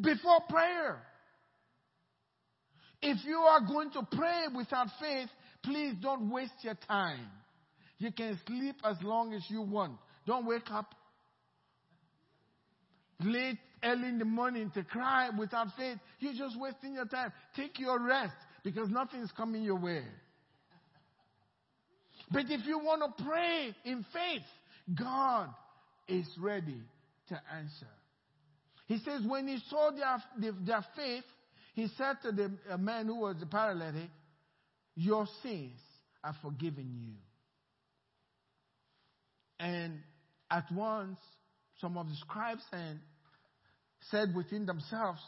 before 0.00 0.40
prayer. 0.48 1.02
If 3.02 3.24
you 3.24 3.38
are 3.38 3.60
going 3.60 3.90
to 3.92 4.06
pray 4.10 4.44
without 4.54 4.88
faith, 5.00 5.28
please 5.62 5.94
don't 6.02 6.30
waste 6.30 6.52
your 6.62 6.76
time. 6.86 7.26
You 7.98 8.12
can 8.12 8.38
sleep 8.46 8.76
as 8.84 8.96
long 9.02 9.34
as 9.34 9.42
you 9.48 9.62
want. 9.62 9.92
Don't 10.26 10.46
wake 10.46 10.70
up 10.70 10.94
late, 13.20 13.58
early 13.82 14.08
in 14.08 14.18
the 14.18 14.24
morning 14.24 14.70
to 14.74 14.82
cry 14.84 15.30
without 15.38 15.68
faith. 15.76 15.98
You're 16.18 16.34
just 16.34 16.58
wasting 16.58 16.94
your 16.94 17.06
time. 17.06 17.32
Take 17.56 17.78
your 17.78 17.98
rest 17.98 18.34
because 18.64 18.88
nothing 18.88 19.20
is 19.20 19.30
coming 19.36 19.62
your 19.62 19.78
way. 19.78 20.02
But 22.30 22.44
if 22.48 22.66
you 22.66 22.78
want 22.78 23.02
to 23.16 23.24
pray 23.24 23.74
in 23.84 24.04
faith, 24.12 24.42
God 24.98 25.48
is 26.08 26.26
ready 26.38 26.80
to 27.28 27.40
answer. 27.54 27.88
He 28.86 28.98
says, 28.98 29.22
when 29.26 29.48
he 29.48 29.58
saw 29.68 29.90
their, 29.90 30.52
their 30.66 30.84
faith, 30.96 31.24
he 31.74 31.88
said 31.96 32.16
to 32.22 32.32
the 32.32 32.78
man 32.78 33.06
who 33.06 33.16
was 33.20 33.36
the 33.38 33.46
paralytic, 33.46 34.10
Your 34.94 35.26
sins 35.42 35.80
are 36.22 36.34
forgiven 36.42 36.92
you. 37.00 37.14
And 39.58 40.00
at 40.50 40.64
once, 40.72 41.18
some 41.80 41.96
of 41.96 42.08
the 42.08 42.16
scribes 42.16 42.62
and 42.72 42.98
said 44.10 44.34
within 44.34 44.66
themselves, 44.66 45.20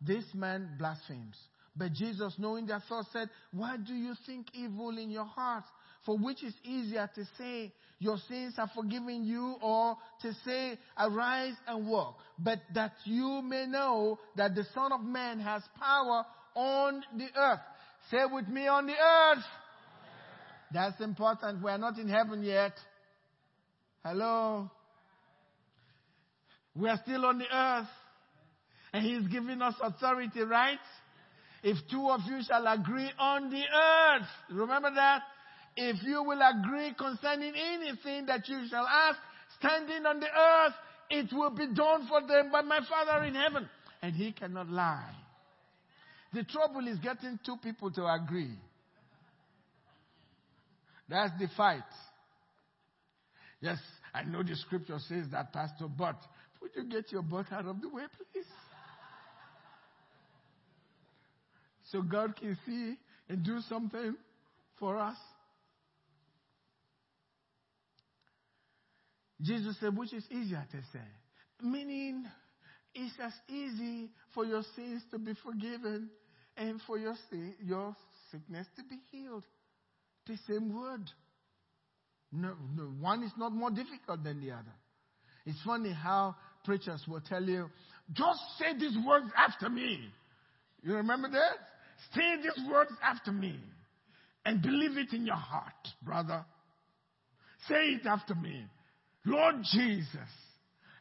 This 0.00 0.24
man 0.34 0.76
blasphemes. 0.78 1.36
But 1.76 1.92
Jesus, 1.92 2.34
knowing 2.38 2.66
their 2.66 2.82
thoughts, 2.88 3.08
said, 3.12 3.30
Why 3.52 3.76
do 3.76 3.94
you 3.94 4.14
think 4.26 4.48
evil 4.54 4.96
in 4.98 5.10
your 5.10 5.24
heart? 5.24 5.64
For 6.04 6.16
which 6.16 6.42
is 6.42 6.54
easier 6.64 7.08
to 7.14 7.24
say, 7.38 7.72
Your 8.00 8.16
sins 8.28 8.54
are 8.58 8.70
forgiven 8.74 9.24
you, 9.24 9.56
or 9.60 9.96
to 10.22 10.32
say, 10.44 10.78
Arise 10.96 11.54
and 11.66 11.86
walk? 11.88 12.16
But 12.38 12.60
that 12.74 12.92
you 13.04 13.42
may 13.42 13.66
know 13.66 14.18
that 14.36 14.54
the 14.54 14.64
Son 14.72 14.92
of 14.92 15.02
Man 15.02 15.40
has 15.40 15.62
power 15.78 16.24
on 16.54 17.02
the 17.16 17.26
earth. 17.36 17.60
Say 18.10 18.18
with 18.30 18.46
me, 18.48 18.68
on 18.68 18.86
the 18.86 18.92
earth. 18.92 19.44
That's 20.72 21.00
important. 21.00 21.62
We're 21.62 21.78
not 21.78 21.98
in 21.98 22.08
heaven 22.08 22.42
yet. 22.44 22.72
Hello? 24.04 24.70
We 26.76 26.88
are 26.88 27.00
still 27.02 27.26
on 27.26 27.38
the 27.38 27.46
earth. 27.52 27.88
And 28.92 29.04
He's 29.04 29.26
giving 29.28 29.60
us 29.60 29.74
authority, 29.82 30.42
right? 30.42 30.78
If 31.64 31.76
two 31.90 32.08
of 32.08 32.20
you 32.26 32.40
shall 32.48 32.66
agree 32.68 33.10
on 33.18 33.50
the 33.50 33.62
earth, 33.62 34.28
remember 34.50 34.94
that? 34.94 35.22
If 35.80 36.02
you 36.02 36.24
will 36.24 36.40
agree 36.42 36.92
concerning 36.98 37.52
anything 37.54 38.26
that 38.26 38.48
you 38.48 38.66
shall 38.68 38.84
ask, 38.84 39.16
standing 39.60 40.04
on 40.06 40.18
the 40.18 40.26
earth, 40.26 40.74
it 41.08 41.32
will 41.32 41.50
be 41.50 41.72
done 41.72 42.08
for 42.08 42.20
them 42.26 42.50
by 42.50 42.62
my 42.62 42.80
Father 42.88 43.24
in 43.24 43.36
heaven. 43.36 43.68
And 44.02 44.12
He 44.12 44.32
cannot 44.32 44.68
lie. 44.68 45.14
The 46.32 46.42
trouble 46.42 46.88
is 46.88 46.98
getting 46.98 47.38
two 47.46 47.58
people 47.62 47.92
to 47.92 48.06
agree. 48.06 48.58
That's 51.08 51.32
the 51.38 51.46
fight. 51.56 51.82
Yes, 53.60 53.78
I 54.12 54.24
know 54.24 54.42
the 54.42 54.56
scripture 54.56 54.98
says 55.08 55.26
that, 55.30 55.52
Pastor, 55.52 55.86
but 55.86 56.16
would 56.60 56.72
you 56.74 56.90
get 56.90 57.12
your 57.12 57.22
butt 57.22 57.52
out 57.52 57.66
of 57.66 57.80
the 57.80 57.88
way, 57.88 58.02
please? 58.16 58.44
So 61.92 62.02
God 62.02 62.34
can 62.34 62.58
see 62.66 62.96
and 63.28 63.44
do 63.44 63.60
something 63.68 64.16
for 64.80 64.98
us. 64.98 65.16
Jesus 69.42 69.76
said, 69.80 69.96
which 69.96 70.12
is 70.12 70.24
easier 70.30 70.64
to 70.70 70.78
say? 70.92 71.04
Meaning, 71.62 72.24
it's 72.94 73.14
as 73.22 73.32
easy 73.48 74.10
for 74.34 74.44
your 74.44 74.62
sins 74.74 75.02
to 75.10 75.18
be 75.18 75.32
forgiven 75.44 76.10
and 76.56 76.80
for 76.86 76.98
your, 76.98 77.14
sin, 77.30 77.54
your 77.64 77.94
sickness 78.30 78.66
to 78.76 78.82
be 78.84 78.98
healed. 79.10 79.44
The 80.26 80.36
same 80.48 80.74
word. 80.74 81.08
No, 82.32 82.54
no, 82.76 82.84
one 83.00 83.22
is 83.22 83.32
not 83.38 83.52
more 83.52 83.70
difficult 83.70 84.22
than 84.24 84.40
the 84.40 84.52
other. 84.52 84.74
It's 85.46 85.58
funny 85.64 85.92
how 85.92 86.36
preachers 86.64 87.02
will 87.08 87.22
tell 87.22 87.42
you, 87.42 87.70
just 88.12 88.40
say 88.58 88.78
these 88.78 88.96
words 89.06 89.26
after 89.36 89.70
me. 89.70 90.00
You 90.82 90.96
remember 90.96 91.28
that? 91.30 91.56
Say 92.14 92.42
these 92.42 92.70
words 92.70 92.92
after 93.02 93.32
me 93.32 93.58
and 94.44 94.62
believe 94.62 94.96
it 94.98 95.12
in 95.12 95.26
your 95.26 95.36
heart, 95.36 95.72
brother. 96.02 96.44
Say 97.68 97.98
it 98.00 98.06
after 98.06 98.34
me. 98.34 98.64
Lord 99.28 99.56
Jesus. 99.72 100.30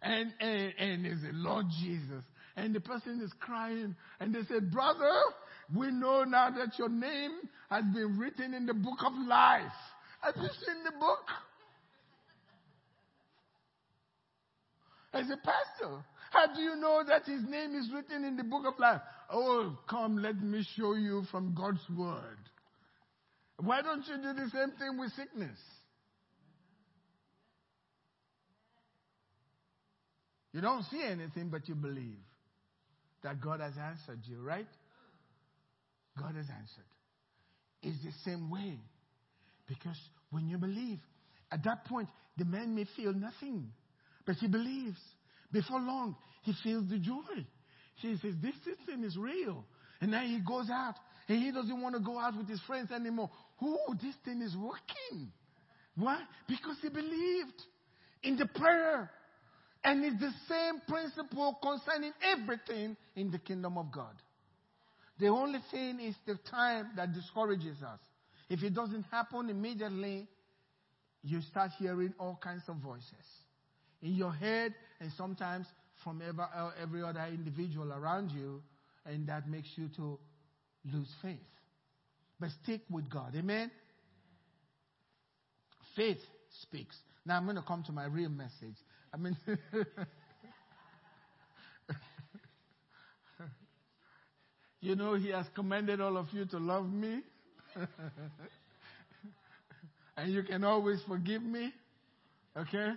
And, 0.01 0.31
and, 0.39 0.73
and 0.77 1.05
they 1.05 1.09
say, 1.09 1.31
Lord 1.33 1.65
Jesus. 1.81 2.23
And 2.55 2.73
the 2.73 2.79
person 2.79 3.21
is 3.23 3.31
crying 3.39 3.95
and 4.19 4.33
they 4.33 4.41
said, 4.47 4.71
brother, 4.71 5.13
we 5.75 5.91
know 5.91 6.23
now 6.23 6.49
that 6.49 6.77
your 6.79 6.89
name 6.89 7.31
has 7.69 7.83
been 7.93 8.17
written 8.17 8.53
in 8.53 8.65
the 8.65 8.73
book 8.73 8.99
of 9.05 9.13
life. 9.27 9.61
Have 10.21 10.35
you 10.37 10.49
seen 10.65 10.83
the 10.83 10.91
book? 10.99 11.25
I 15.13 15.21
said, 15.21 15.37
Pastor, 15.43 16.03
how 16.31 16.53
do 16.53 16.61
you 16.61 16.75
know 16.75 17.03
that 17.07 17.25
his 17.25 17.41
name 17.47 17.75
is 17.75 17.89
written 17.93 18.25
in 18.25 18.37
the 18.37 18.43
book 18.43 18.65
of 18.65 18.79
life? 18.79 19.01
Oh, 19.31 19.77
come, 19.89 20.17
let 20.17 20.41
me 20.41 20.65
show 20.75 20.95
you 20.95 21.23
from 21.31 21.53
God's 21.53 21.83
word. 21.95 22.37
Why 23.57 23.81
don't 23.81 24.05
you 24.07 24.17
do 24.17 24.33
the 24.33 24.49
same 24.51 24.71
thing 24.77 24.99
with 24.99 25.11
sickness? 25.13 25.57
You 30.53 30.61
don't 30.61 30.83
see 30.83 31.03
anything, 31.03 31.49
but 31.49 31.67
you 31.67 31.75
believe 31.75 32.19
that 33.23 33.41
God 33.41 33.59
has 33.59 33.73
answered 33.77 34.19
you, 34.23 34.41
right? 34.41 34.67
God 36.17 36.35
has 36.35 36.45
answered. 36.49 36.85
It's 37.83 38.03
the 38.03 38.11
same 38.29 38.49
way. 38.49 38.79
Because 39.67 39.97
when 40.31 40.47
you 40.47 40.57
believe, 40.57 40.99
at 41.51 41.63
that 41.63 41.85
point, 41.85 42.09
the 42.37 42.45
man 42.45 42.73
may 42.73 42.85
feel 42.95 43.13
nothing, 43.13 43.69
but 44.25 44.35
he 44.35 44.47
believes. 44.47 44.99
Before 45.51 45.79
long, 45.79 46.15
he 46.43 46.53
feels 46.63 46.89
the 46.89 46.97
joy. 46.97 47.45
He 47.95 48.15
says, 48.17 48.33
This 48.41 48.55
thing 48.85 49.03
is 49.03 49.17
real. 49.17 49.65
And 50.01 50.11
now 50.11 50.21
he 50.21 50.39
goes 50.39 50.69
out, 50.69 50.95
and 51.27 51.41
he 51.41 51.51
doesn't 51.51 51.81
want 51.81 51.95
to 51.95 52.01
go 52.01 52.19
out 52.19 52.37
with 52.37 52.47
his 52.47 52.61
friends 52.61 52.91
anymore. 52.91 53.29
Oh, 53.61 53.95
this 54.01 54.15
thing 54.23 54.41
is 54.41 54.55
working. 54.55 55.31
Why? 55.95 56.21
Because 56.47 56.77
he 56.81 56.89
believed 56.89 57.61
in 58.23 58.37
the 58.37 58.45
prayer. 58.45 59.09
And 59.87 60.03
it's 60.03 60.19
the 60.19 60.33
same 60.49 60.81
principle 60.85 61.57
concerning 61.61 62.11
everything 62.21 62.97
in 63.15 63.31
the 63.31 63.39
kingdom 63.39 63.77
of 63.77 63.89
God. 63.89 64.13
The 65.17 65.27
only 65.27 65.59
thing 65.71 66.01
is 66.01 66.13
the 66.25 66.37
time 66.51 66.89
that 66.97 67.13
discourages 67.13 67.81
us. 67.81 67.99
If 68.49 68.63
it 68.63 68.73
doesn't 68.75 69.05
happen 69.09 69.49
immediately, 69.49 70.27
you 71.23 71.39
start 71.39 71.71
hearing 71.79 72.13
all 72.19 72.37
kinds 72.43 72.63
of 72.67 72.75
voices 72.75 73.13
in 74.01 74.15
your 74.15 74.33
head 74.33 74.75
and 74.99 75.09
sometimes 75.17 75.65
from 76.03 76.21
every, 76.21 77.01
uh, 77.01 77.07
other 77.07 77.25
individual 77.29 77.93
around 77.93 78.31
you, 78.31 78.61
and 79.05 79.25
that 79.27 79.47
makes 79.47 79.69
you 79.77 79.87
to 79.95 80.19
lose 80.93 81.07
faith. 81.21 81.39
But 82.41 82.49
stick 82.61 82.81
with 82.89 83.09
God. 83.09 83.35
Amen? 83.37 83.71
Faith 85.95 86.19
speaks. 86.61 86.97
Now 87.25 87.37
I'm 87.37 87.45
going 87.45 87.55
to 87.55 87.61
come 87.61 87.83
to 87.83 87.93
my 87.93 88.07
real 88.07 88.29
message. 88.29 88.75
I 89.13 89.17
mean, 89.17 89.37
you 94.81 94.95
know, 94.95 95.15
He 95.15 95.29
has 95.29 95.45
commanded 95.55 96.01
all 96.01 96.17
of 96.17 96.27
you 96.31 96.45
to 96.45 96.57
love 96.57 96.91
me. 96.91 97.21
and 100.17 100.33
you 100.33 100.43
can 100.43 100.63
always 100.63 101.01
forgive 101.07 101.43
me. 101.43 101.71
Okay? 102.57 102.91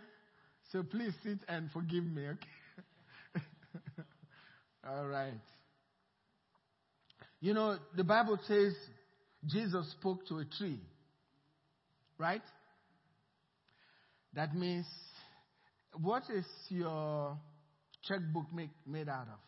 So 0.73 0.83
please 0.83 1.12
sit 1.23 1.38
and 1.49 1.70
forgive 1.70 2.05
me, 2.05 2.29
okay? 2.29 2.46
All 4.88 5.07
right. 5.07 5.35
You 7.40 7.55
know, 7.55 7.77
the 7.96 8.05
Bible 8.05 8.38
says 8.46 8.73
Jesus 9.46 9.90
spoke 9.92 10.27
to 10.29 10.38
a 10.38 10.44
tree, 10.44 10.79
right? 12.18 12.42
That 14.35 14.55
means, 14.55 14.87
what 15.98 16.22
is 16.35 16.46
your 16.68 17.37
checkbook 18.07 18.53
make, 18.55 18.70
made 18.87 19.09
out 19.09 19.29
of? 19.29 19.38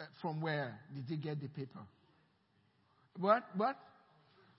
Uh, 0.00 0.04
from 0.20 0.40
where 0.40 0.78
did 0.94 1.08
you 1.08 1.16
get 1.16 1.40
the 1.40 1.48
paper? 1.48 1.80
What? 3.18 3.44
What? 3.56 3.76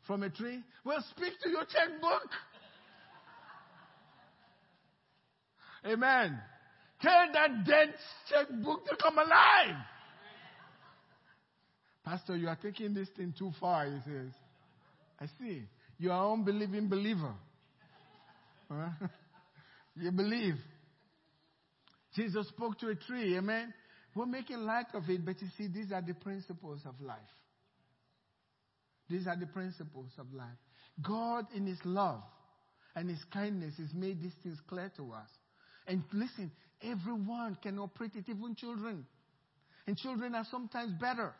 From 0.07 0.23
a 0.23 0.29
tree? 0.29 0.59
Well, 0.83 1.03
speak 1.11 1.33
to 1.43 1.49
your 1.49 1.65
checkbook. 1.65 2.29
Amen. 5.85 6.39
Tell 7.01 7.27
that 7.33 7.65
dead 7.65 7.93
checkbook 8.29 8.85
to 8.87 8.95
come 9.01 9.17
alive. 9.17 9.75
Pastor, 12.03 12.35
you 12.35 12.47
are 12.47 12.57
taking 12.61 12.93
this 12.93 13.09
thing 13.15 13.33
too 13.37 13.51
far, 13.59 13.85
he 13.85 13.97
says. 14.05 14.31
I 15.19 15.25
see. 15.39 15.63
You 15.97 16.11
are 16.11 16.25
an 16.25 16.39
unbelieving 16.39 16.87
believer. 16.87 17.33
You 19.95 20.11
believe. 20.11 20.55
Jesus 22.15 22.47
spoke 22.49 22.79
to 22.79 22.89
a 22.89 22.95
tree, 22.95 23.37
amen. 23.37 23.73
We're 24.15 24.25
making 24.25 24.57
light 24.57 24.87
of 24.93 25.09
it, 25.09 25.25
but 25.25 25.41
you 25.41 25.47
see, 25.57 25.67
these 25.67 25.91
are 25.91 26.01
the 26.01 26.13
principles 26.13 26.81
of 26.85 26.99
life. 26.99 27.17
These 29.09 29.27
are 29.27 29.37
the 29.37 29.45
principles 29.47 30.11
of 30.17 30.33
life. 30.33 30.47
God, 31.01 31.45
in 31.55 31.65
His 31.65 31.79
love 31.85 32.21
and 32.95 33.09
His 33.09 33.23
kindness, 33.33 33.75
has 33.77 33.93
made 33.93 34.21
these 34.21 34.35
things 34.43 34.57
clear 34.67 34.91
to 34.97 35.13
us. 35.13 35.29
And 35.87 36.03
listen, 36.11 36.51
everyone 36.81 37.57
can 37.61 37.79
operate 37.79 38.11
it, 38.15 38.25
even 38.27 38.55
children. 38.55 39.05
And 39.87 39.97
children 39.97 40.35
are 40.35 40.45
sometimes 40.51 40.91
better. 40.99 41.33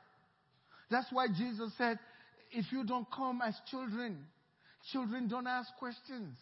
That's 0.90 1.08
why 1.12 1.28
Jesus 1.28 1.72
said, 1.78 2.00
if 2.52 2.72
you 2.72 2.86
don't 2.86 3.08
come 3.12 3.42
as 3.42 3.56
children, 3.70 4.26
Children 4.90 5.28
don't 5.28 5.48
ask 5.48 5.70
questions. 5.78 6.38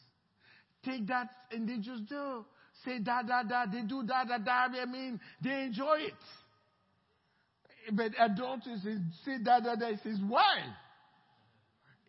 Take 0.84 1.08
that 1.08 1.30
and 1.52 1.68
they 1.68 1.78
just 1.78 2.08
do. 2.08 2.46
Say 2.86 3.00
da 3.00 3.22
da 3.22 3.44
da. 3.44 3.66
They 3.66 3.82
do 3.82 4.04
da 4.04 4.24
da 4.24 4.38
da. 4.38 4.68
I 4.82 4.86
mean, 4.86 5.20
they 5.44 5.64
enjoy 5.64 5.98
it. 6.00 6.14
But 7.92 8.12
adults 8.20 8.68
say 9.26 9.38
da 9.44 9.60
da 9.60 9.76
da. 9.76 9.88
It 9.88 10.00
says 10.04 10.20
why? 10.28 10.60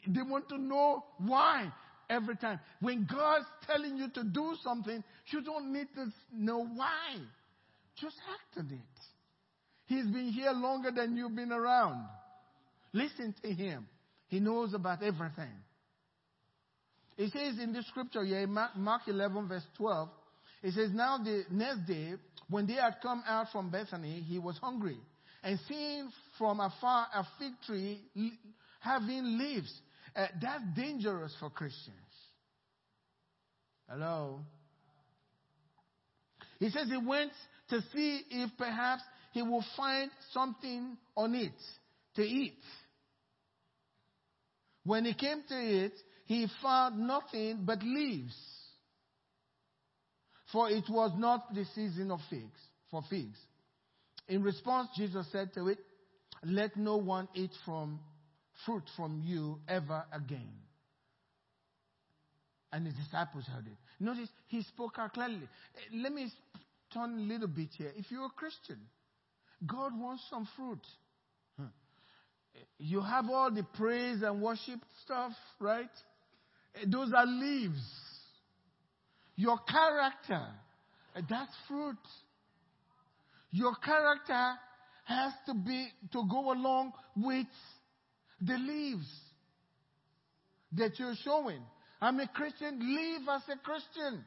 They 0.06 0.22
want 0.22 0.48
to 0.50 0.58
know 0.58 1.04
why 1.18 1.72
every 2.08 2.36
time. 2.36 2.60
When 2.80 3.06
God's 3.10 3.46
telling 3.66 3.96
you 3.96 4.08
to 4.10 4.24
do 4.24 4.54
something, 4.62 5.02
you 5.26 5.42
don't 5.42 5.72
need 5.72 5.88
to 5.94 6.06
know 6.32 6.64
why. 6.64 7.16
Just 8.00 8.16
act 8.28 8.58
on 8.58 8.72
it. 8.72 8.80
He's 9.86 10.06
been 10.06 10.32
here 10.32 10.52
longer 10.52 10.90
than 10.90 11.16
you've 11.16 11.34
been 11.34 11.52
around. 11.52 12.06
Listen 12.92 13.34
to 13.42 13.52
him. 13.52 13.86
He 14.28 14.40
knows 14.40 14.74
about 14.74 15.02
everything. 15.02 15.50
It 17.16 17.32
says 17.32 17.58
in 17.58 17.72
the 17.72 17.82
scripture 17.82 18.24
here, 18.24 18.46
Mark 18.46 19.02
11, 19.06 19.48
verse 19.48 19.66
12, 19.76 20.08
it 20.62 20.74
says, 20.74 20.90
Now 20.92 21.18
the 21.18 21.44
next 21.50 21.86
day, 21.86 22.14
when 22.48 22.66
they 22.66 22.74
had 22.74 22.96
come 23.02 23.22
out 23.26 23.46
from 23.52 23.70
Bethany, 23.70 24.20
he 24.20 24.38
was 24.38 24.58
hungry. 24.58 24.98
And 25.42 25.58
seeing 25.68 26.10
from 26.38 26.60
afar 26.60 27.06
a 27.14 27.26
fig 27.38 27.52
tree 27.66 28.00
having 28.80 29.38
leaves, 29.38 29.72
uh, 30.14 30.26
that's 30.40 30.64
dangerous 30.74 31.34
for 31.38 31.50
Christians. 31.50 31.96
Hello? 33.88 34.40
He 36.58 36.68
says 36.70 36.88
he 36.88 36.96
went 36.96 37.32
to 37.70 37.80
see 37.92 38.22
if 38.30 38.50
perhaps 38.58 39.02
he 39.32 39.42
will 39.42 39.64
find 39.76 40.10
something 40.32 40.96
on 41.16 41.34
it 41.34 41.52
to 42.16 42.22
eat. 42.22 42.58
When 44.84 45.04
he 45.04 45.14
came 45.14 45.42
to 45.48 45.54
it, 45.54 45.92
he 46.30 46.46
found 46.62 47.08
nothing 47.08 47.58
but 47.64 47.82
leaves. 47.82 48.36
For 50.52 50.70
it 50.70 50.84
was 50.88 51.10
not 51.16 51.52
the 51.52 51.64
season 51.74 52.12
of 52.12 52.20
figs, 52.30 52.60
for 52.88 53.02
figs. 53.10 53.36
In 54.28 54.44
response, 54.44 54.90
Jesus 54.96 55.26
said 55.32 55.52
to 55.54 55.66
it, 55.66 55.78
Let 56.44 56.76
no 56.76 56.98
one 56.98 57.26
eat 57.34 57.50
from 57.64 57.98
fruit 58.64 58.84
from 58.96 59.20
you 59.24 59.58
ever 59.66 60.04
again. 60.12 60.52
And 62.72 62.86
the 62.86 62.92
disciples 62.92 63.46
heard 63.46 63.66
it. 63.66 63.78
Notice 63.98 64.28
he 64.46 64.62
spoke 64.62 65.00
out 65.00 65.14
clearly. 65.14 65.48
Let 65.92 66.12
me 66.12 66.30
turn 66.94 67.12
a 67.12 67.22
little 67.22 67.48
bit 67.48 67.70
here. 67.76 67.90
If 67.96 68.08
you're 68.08 68.26
a 68.26 68.36
Christian, 68.36 68.78
God 69.66 69.98
wants 69.98 70.22
some 70.30 70.48
fruit. 70.56 70.86
You 72.78 73.00
have 73.00 73.28
all 73.28 73.50
the 73.50 73.64
praise 73.74 74.22
and 74.22 74.40
worship 74.40 74.78
stuff, 75.04 75.32
right? 75.58 75.90
Eh, 76.76 76.86
those 76.86 77.12
are 77.14 77.26
leaves. 77.26 77.82
Your 79.36 79.58
character, 79.58 80.46
eh, 81.16 81.22
that's 81.28 81.52
fruit. 81.68 81.96
Your 83.50 83.74
character 83.76 84.52
has 85.04 85.32
to 85.46 85.54
be, 85.54 85.88
to 86.12 86.24
go 86.30 86.52
along 86.52 86.92
with 87.16 87.46
the 88.40 88.54
leaves 88.54 89.08
that 90.72 90.98
you're 90.98 91.16
showing. 91.24 91.60
I'm 92.00 92.20
a 92.20 92.28
Christian, 92.28 92.78
live 92.78 93.28
as 93.28 93.42
a 93.48 93.58
Christian. 93.58 94.24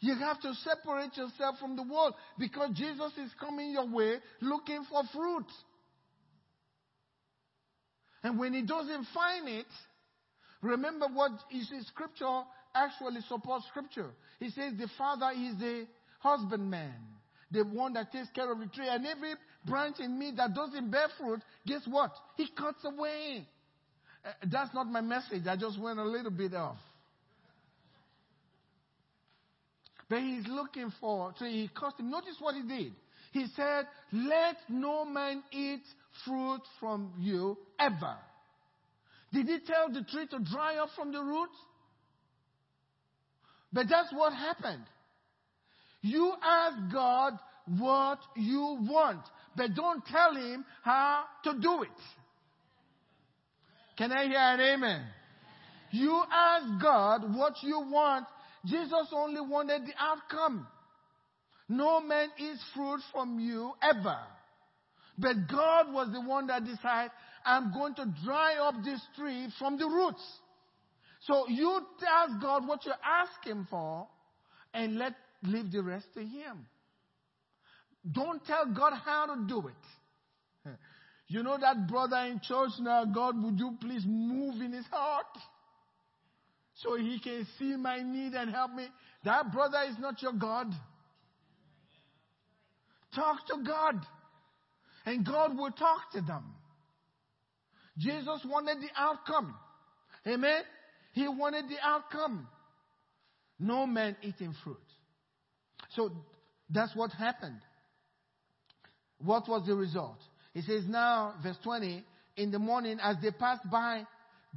You 0.00 0.14
have 0.14 0.40
to 0.40 0.54
separate 0.54 1.16
yourself 1.16 1.58
from 1.58 1.76
the 1.76 1.82
world 1.82 2.14
because 2.38 2.70
Jesus 2.74 3.12
is 3.18 3.30
coming 3.40 3.72
your 3.72 3.88
way 3.88 4.16
looking 4.40 4.84
for 4.88 5.02
fruit. 5.12 5.46
And 8.22 8.38
when 8.38 8.54
he 8.54 8.62
doesn't 8.62 9.06
find 9.14 9.48
it, 9.48 9.66
remember 10.62 11.06
what 11.12 11.32
is 11.50 11.70
in 11.70 11.84
scripture 11.84 12.42
actually 12.74 13.20
supports 13.28 13.66
scripture. 13.68 14.10
He 14.38 14.50
says 14.50 14.74
the 14.78 14.88
father 14.96 15.30
is 15.32 15.58
the 15.58 15.86
husbandman, 16.20 16.94
the 17.50 17.64
one 17.64 17.94
that 17.94 18.12
takes 18.12 18.28
care 18.34 18.50
of 18.50 18.58
the 18.58 18.66
tree. 18.66 18.88
And 18.88 19.06
every 19.06 19.34
branch 19.64 19.96
in 20.00 20.18
me 20.18 20.32
that 20.36 20.54
doesn't 20.54 20.90
bear 20.90 21.08
fruit, 21.18 21.40
guess 21.66 21.82
what? 21.86 22.12
He 22.36 22.48
cuts 22.56 22.84
away. 22.84 23.46
Uh, 24.24 24.30
that's 24.50 24.74
not 24.74 24.86
my 24.86 25.00
message. 25.00 25.46
I 25.46 25.56
just 25.56 25.80
went 25.80 25.98
a 25.98 26.04
little 26.04 26.30
bit 26.30 26.54
off. 26.54 26.78
But 30.08 30.20
he's 30.20 30.46
looking 30.48 30.90
for, 31.00 31.34
so 31.38 31.44
he 31.44 31.70
cursed 31.74 32.00
him. 32.00 32.10
Notice 32.10 32.36
what 32.40 32.54
he 32.54 32.62
did. 32.62 32.92
He 33.32 33.46
said, 33.54 33.86
Let 34.10 34.56
no 34.70 35.04
man 35.04 35.42
eat 35.52 35.82
fruit 36.24 36.62
from 36.80 37.12
you 37.18 37.58
ever. 37.78 38.16
Did 39.32 39.46
he 39.46 39.58
tell 39.66 39.92
the 39.92 40.02
tree 40.02 40.26
to 40.28 40.38
dry 40.38 40.76
up 40.76 40.88
from 40.96 41.12
the 41.12 41.22
roots? 41.22 41.56
But 43.72 43.86
that's 43.88 44.12
what 44.12 44.32
happened. 44.32 44.84
You 46.00 46.32
ask 46.42 46.92
God 46.92 47.34
what 47.78 48.18
you 48.36 48.78
want, 48.88 49.20
but 49.56 49.74
don't 49.74 50.04
tell 50.06 50.34
him 50.34 50.64
how 50.82 51.24
to 51.44 51.54
do 51.60 51.82
it. 51.82 51.88
Can 53.98 54.12
I 54.12 54.26
hear 54.26 54.38
an 54.38 54.60
amen? 54.60 55.04
You 55.90 56.22
ask 56.32 56.82
God 56.82 57.34
what 57.34 57.54
you 57.62 57.80
want. 57.80 58.26
Jesus 58.64 59.08
only 59.12 59.40
wanted 59.40 59.82
the 59.82 59.92
outcome. 59.98 60.66
No 61.68 62.00
man 62.00 62.28
eats 62.38 62.62
fruit 62.74 63.00
from 63.12 63.38
you 63.40 63.72
ever. 63.82 64.16
But 65.18 65.48
God 65.50 65.92
was 65.92 66.08
the 66.12 66.20
one 66.20 66.46
that 66.46 66.64
decided, 66.64 67.10
I'm 67.44 67.72
going 67.72 67.94
to 67.96 68.06
dry 68.24 68.56
up 68.56 68.76
this 68.84 69.00
tree 69.16 69.48
from 69.58 69.76
the 69.76 69.86
roots. 69.86 70.22
So 71.22 71.48
you 71.48 71.80
ask 72.06 72.40
God 72.40 72.66
what 72.66 72.86
you're 72.86 72.94
asking 73.04 73.66
for 73.68 74.06
and 74.72 74.96
let 74.96 75.14
leave 75.42 75.72
the 75.72 75.82
rest 75.82 76.06
to 76.14 76.20
Him. 76.20 76.66
Don't 78.10 78.44
tell 78.46 78.66
God 78.66 78.92
how 79.04 79.34
to 79.34 79.46
do 79.46 79.68
it. 79.68 80.70
You 81.30 81.42
know 81.42 81.58
that 81.60 81.86
brother 81.86 82.16
in 82.20 82.40
church 82.42 82.70
now, 82.80 83.04
God, 83.04 83.34
would 83.42 83.58
you 83.58 83.76
please 83.82 84.02
move 84.06 84.62
in 84.62 84.72
his 84.72 84.86
heart 84.86 85.26
so 86.76 86.96
he 86.96 87.20
can 87.22 87.46
see 87.58 87.76
my 87.76 88.00
need 88.00 88.32
and 88.32 88.50
help 88.50 88.72
me? 88.72 88.86
That 89.26 89.52
brother 89.52 89.76
is 89.90 89.98
not 89.98 90.22
your 90.22 90.32
God. 90.32 90.72
Talk 93.14 93.46
to 93.48 93.62
God 93.62 93.96
and 95.08 95.24
God 95.24 95.56
will 95.56 95.70
talk 95.70 96.12
to 96.12 96.20
them. 96.20 96.44
Jesus 97.96 98.44
wanted 98.44 98.76
the 98.82 98.90
outcome. 98.94 99.54
Amen? 100.26 100.60
He 101.14 101.26
wanted 101.26 101.64
the 101.64 101.78
outcome. 101.82 102.46
No 103.58 103.86
man 103.86 104.16
eating 104.22 104.54
fruit. 104.62 104.76
So 105.96 106.12
that's 106.68 106.94
what 106.94 107.10
happened. 107.12 107.58
What 109.24 109.48
was 109.48 109.66
the 109.66 109.74
result? 109.74 110.18
He 110.52 110.60
says 110.60 110.84
now, 110.86 111.36
verse 111.42 111.56
20, 111.64 112.04
in 112.36 112.50
the 112.50 112.58
morning 112.58 112.98
as 113.02 113.16
they 113.22 113.30
passed 113.30 113.68
by, 113.70 114.02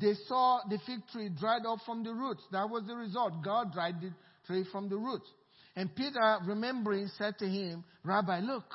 they 0.01 0.15
saw 0.27 0.59
the 0.69 0.79
fig 0.85 0.99
tree 1.13 1.29
dried 1.29 1.65
up 1.65 1.79
from 1.85 2.03
the 2.03 2.13
roots. 2.13 2.43
That 2.51 2.69
was 2.69 2.83
the 2.87 2.95
result. 2.95 3.41
God 3.41 3.71
dried 3.71 4.01
the 4.01 4.11
tree 4.45 4.65
from 4.69 4.89
the 4.89 4.97
roots. 4.97 5.29
And 5.77 5.95
Peter, 5.95 6.39
remembering, 6.45 7.09
said 7.17 7.37
to 7.39 7.47
him, 7.47 7.85
Rabbi, 8.03 8.41
look, 8.41 8.65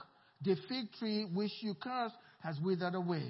the 0.42 0.56
fig 0.68 0.92
tree 0.98 1.24
which 1.32 1.52
you 1.60 1.74
cursed 1.74 2.14
has 2.42 2.58
withered 2.60 2.94
away. 2.94 3.24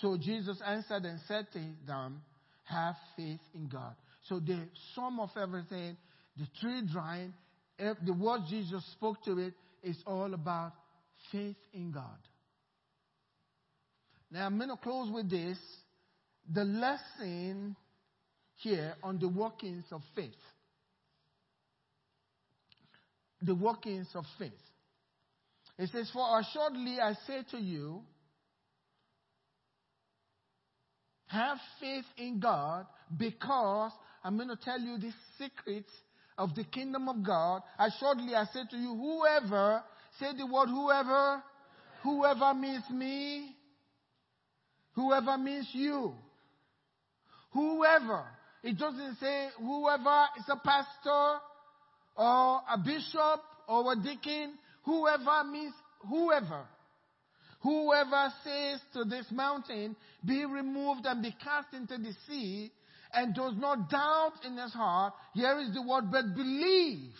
So 0.00 0.16
Jesus 0.16 0.60
answered 0.66 1.04
and 1.04 1.20
said 1.26 1.46
to 1.52 1.60
them, 1.86 2.22
Have 2.64 2.96
faith 3.16 3.40
in 3.54 3.68
God. 3.68 3.94
So 4.28 4.40
the 4.40 4.60
sum 4.94 5.20
of 5.20 5.30
everything, 5.40 5.96
the 6.36 6.46
tree 6.60 6.82
drying, 6.90 7.32
the 7.78 8.12
word 8.12 8.42
Jesus 8.48 8.84
spoke 8.92 9.22
to 9.24 9.38
it, 9.38 9.54
is 9.82 9.96
all 10.06 10.34
about 10.34 10.72
faith 11.30 11.56
in 11.72 11.92
God. 11.92 12.18
Now 14.30 14.46
I'm 14.46 14.56
going 14.56 14.70
to 14.70 14.76
close 14.76 15.10
with 15.12 15.30
this. 15.30 15.58
The 16.52 16.64
lesson 16.64 17.76
here 18.56 18.94
on 19.02 19.18
the 19.18 19.28
workings 19.28 19.84
of 19.92 20.02
faith. 20.14 20.32
The 23.42 23.54
workings 23.54 24.08
of 24.14 24.24
faith. 24.38 24.52
It 25.78 25.90
says, 25.90 26.10
For 26.12 26.40
assuredly 26.40 26.98
I 27.00 27.14
say 27.26 27.42
to 27.50 27.58
you, 27.58 28.02
have 31.26 31.58
faith 31.80 32.04
in 32.16 32.40
God 32.40 32.86
because 33.16 33.92
I'm 34.24 34.36
going 34.36 34.48
to 34.48 34.56
tell 34.56 34.80
you 34.80 34.98
the 34.98 35.12
secrets 35.38 35.90
of 36.38 36.54
the 36.54 36.64
kingdom 36.64 37.08
of 37.08 37.24
God. 37.24 37.62
Assuredly 37.78 38.34
I 38.34 38.44
say 38.46 38.60
to 38.70 38.76
you, 38.76 38.94
whoever, 38.94 39.82
say 40.18 40.26
the 40.36 40.46
word 40.46 40.68
whoever, 40.68 41.42
whoever 42.02 42.54
means 42.54 42.84
me, 42.90 43.54
whoever 44.94 45.36
means 45.36 45.68
you. 45.72 46.14
Whoever. 47.52 48.24
It 48.62 48.78
doesn't 48.78 49.16
say 49.20 49.48
whoever 49.58 50.24
is 50.38 50.44
a 50.48 50.56
pastor 50.56 51.40
or 52.16 52.60
a 52.72 52.78
bishop 52.84 53.42
or 53.68 53.92
a 53.92 53.96
deacon. 53.96 54.54
Whoever 54.86 55.44
means 55.44 55.74
whoever. 56.08 56.64
Whoever 57.60 58.32
says 58.44 58.80
to 58.94 59.04
this 59.04 59.26
mountain, 59.30 59.96
be 60.24 60.44
removed 60.44 61.04
and 61.04 61.22
be 61.22 61.34
cast 61.42 61.74
into 61.74 61.98
the 61.98 62.14
sea, 62.28 62.70
and 63.12 63.34
does 63.34 63.54
not 63.56 63.90
doubt 63.90 64.44
in 64.44 64.56
his 64.56 64.72
heart, 64.72 65.14
here 65.34 65.58
is 65.60 65.74
the 65.74 65.82
word, 65.82 66.04
but 66.10 66.34
believes. 66.34 67.18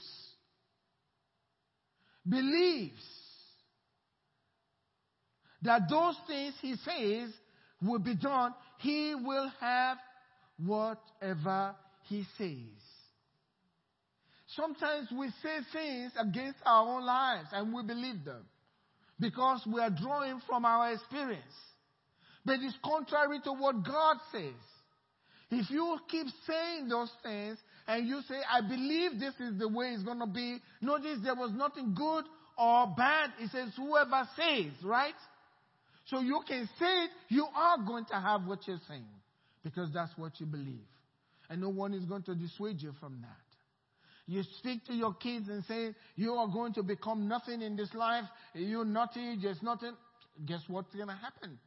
Believes 2.28 3.02
that 5.62 5.82
those 5.88 6.16
things 6.26 6.54
he 6.60 6.76
says 6.76 7.32
will 7.82 7.98
be 7.98 8.14
done, 8.14 8.54
he 8.78 9.14
will 9.14 9.50
have 9.60 9.98
whatever 10.64 11.74
he 12.08 12.24
says. 12.38 12.85
Sometimes 14.56 15.08
we 15.16 15.28
say 15.42 15.58
things 15.72 16.12
against 16.18 16.58
our 16.64 16.96
own 16.96 17.04
lives 17.04 17.48
and 17.52 17.72
we 17.72 17.82
believe 17.82 18.24
them 18.24 18.44
because 19.20 19.60
we 19.66 19.80
are 19.80 19.90
drawing 19.90 20.40
from 20.48 20.64
our 20.64 20.92
experience. 20.92 21.42
But 22.44 22.60
it's 22.60 22.76
contrary 22.84 23.40
to 23.44 23.52
what 23.52 23.84
God 23.84 24.16
says. 24.32 24.54
If 25.50 25.70
you 25.70 25.98
keep 26.08 26.26
saying 26.46 26.88
those 26.88 27.10
things 27.22 27.58
and 27.86 28.08
you 28.08 28.20
say, 28.28 28.36
I 28.50 28.62
believe 28.62 29.20
this 29.20 29.34
is 29.40 29.58
the 29.58 29.68
way 29.68 29.86
it's 29.88 30.02
going 30.02 30.20
to 30.20 30.26
be, 30.26 30.58
notice 30.80 31.18
there 31.22 31.34
was 31.34 31.52
nothing 31.54 31.94
good 31.94 32.24
or 32.58 32.94
bad. 32.96 33.30
It 33.38 33.50
says, 33.50 33.70
whoever 33.76 34.28
says, 34.36 34.72
right? 34.82 35.14
So 36.06 36.20
you 36.20 36.40
can 36.48 36.68
say 36.78 37.04
it, 37.04 37.10
you 37.28 37.46
are 37.54 37.78
going 37.78 38.06
to 38.06 38.14
have 38.14 38.44
what 38.46 38.66
you're 38.66 38.80
saying 38.88 39.04
because 39.62 39.90
that's 39.92 40.16
what 40.16 40.40
you 40.40 40.46
believe. 40.46 40.86
And 41.50 41.60
no 41.60 41.68
one 41.68 41.94
is 41.94 42.04
going 42.04 42.22
to 42.24 42.34
dissuade 42.34 42.80
you 42.80 42.92
from 42.98 43.20
that. 43.22 43.45
You 44.26 44.42
speak 44.58 44.84
to 44.86 44.92
your 44.92 45.14
kids 45.14 45.48
and 45.48 45.64
say, 45.64 45.94
You 46.16 46.32
are 46.34 46.48
going 46.48 46.72
to 46.74 46.82
become 46.82 47.28
nothing 47.28 47.62
in 47.62 47.76
this 47.76 47.92
life. 47.94 48.24
You're 48.54 48.84
naughty, 48.84 49.36
just 49.40 49.62
nothing. 49.62 49.92
Guess 50.44 50.62
what's 50.68 50.92
going 50.94 51.08
to 51.08 51.14
happen? 51.14 51.58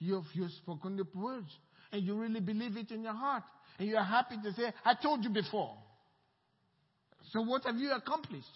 You've, 0.00 0.24
you've 0.34 0.50
spoken 0.52 0.96
the 0.96 1.06
words 1.14 1.50
and 1.92 2.02
you 2.02 2.14
really 2.14 2.40
believe 2.40 2.76
it 2.76 2.90
in 2.90 3.02
your 3.02 3.14
heart. 3.14 3.44
And 3.78 3.88
you're 3.88 4.02
happy 4.02 4.36
to 4.42 4.52
say, 4.52 4.72
I 4.84 4.94
told 5.00 5.24
you 5.24 5.30
before. 5.30 5.74
So 7.32 7.42
what 7.42 7.64
have 7.64 7.76
you 7.76 7.92
accomplished? 7.92 8.46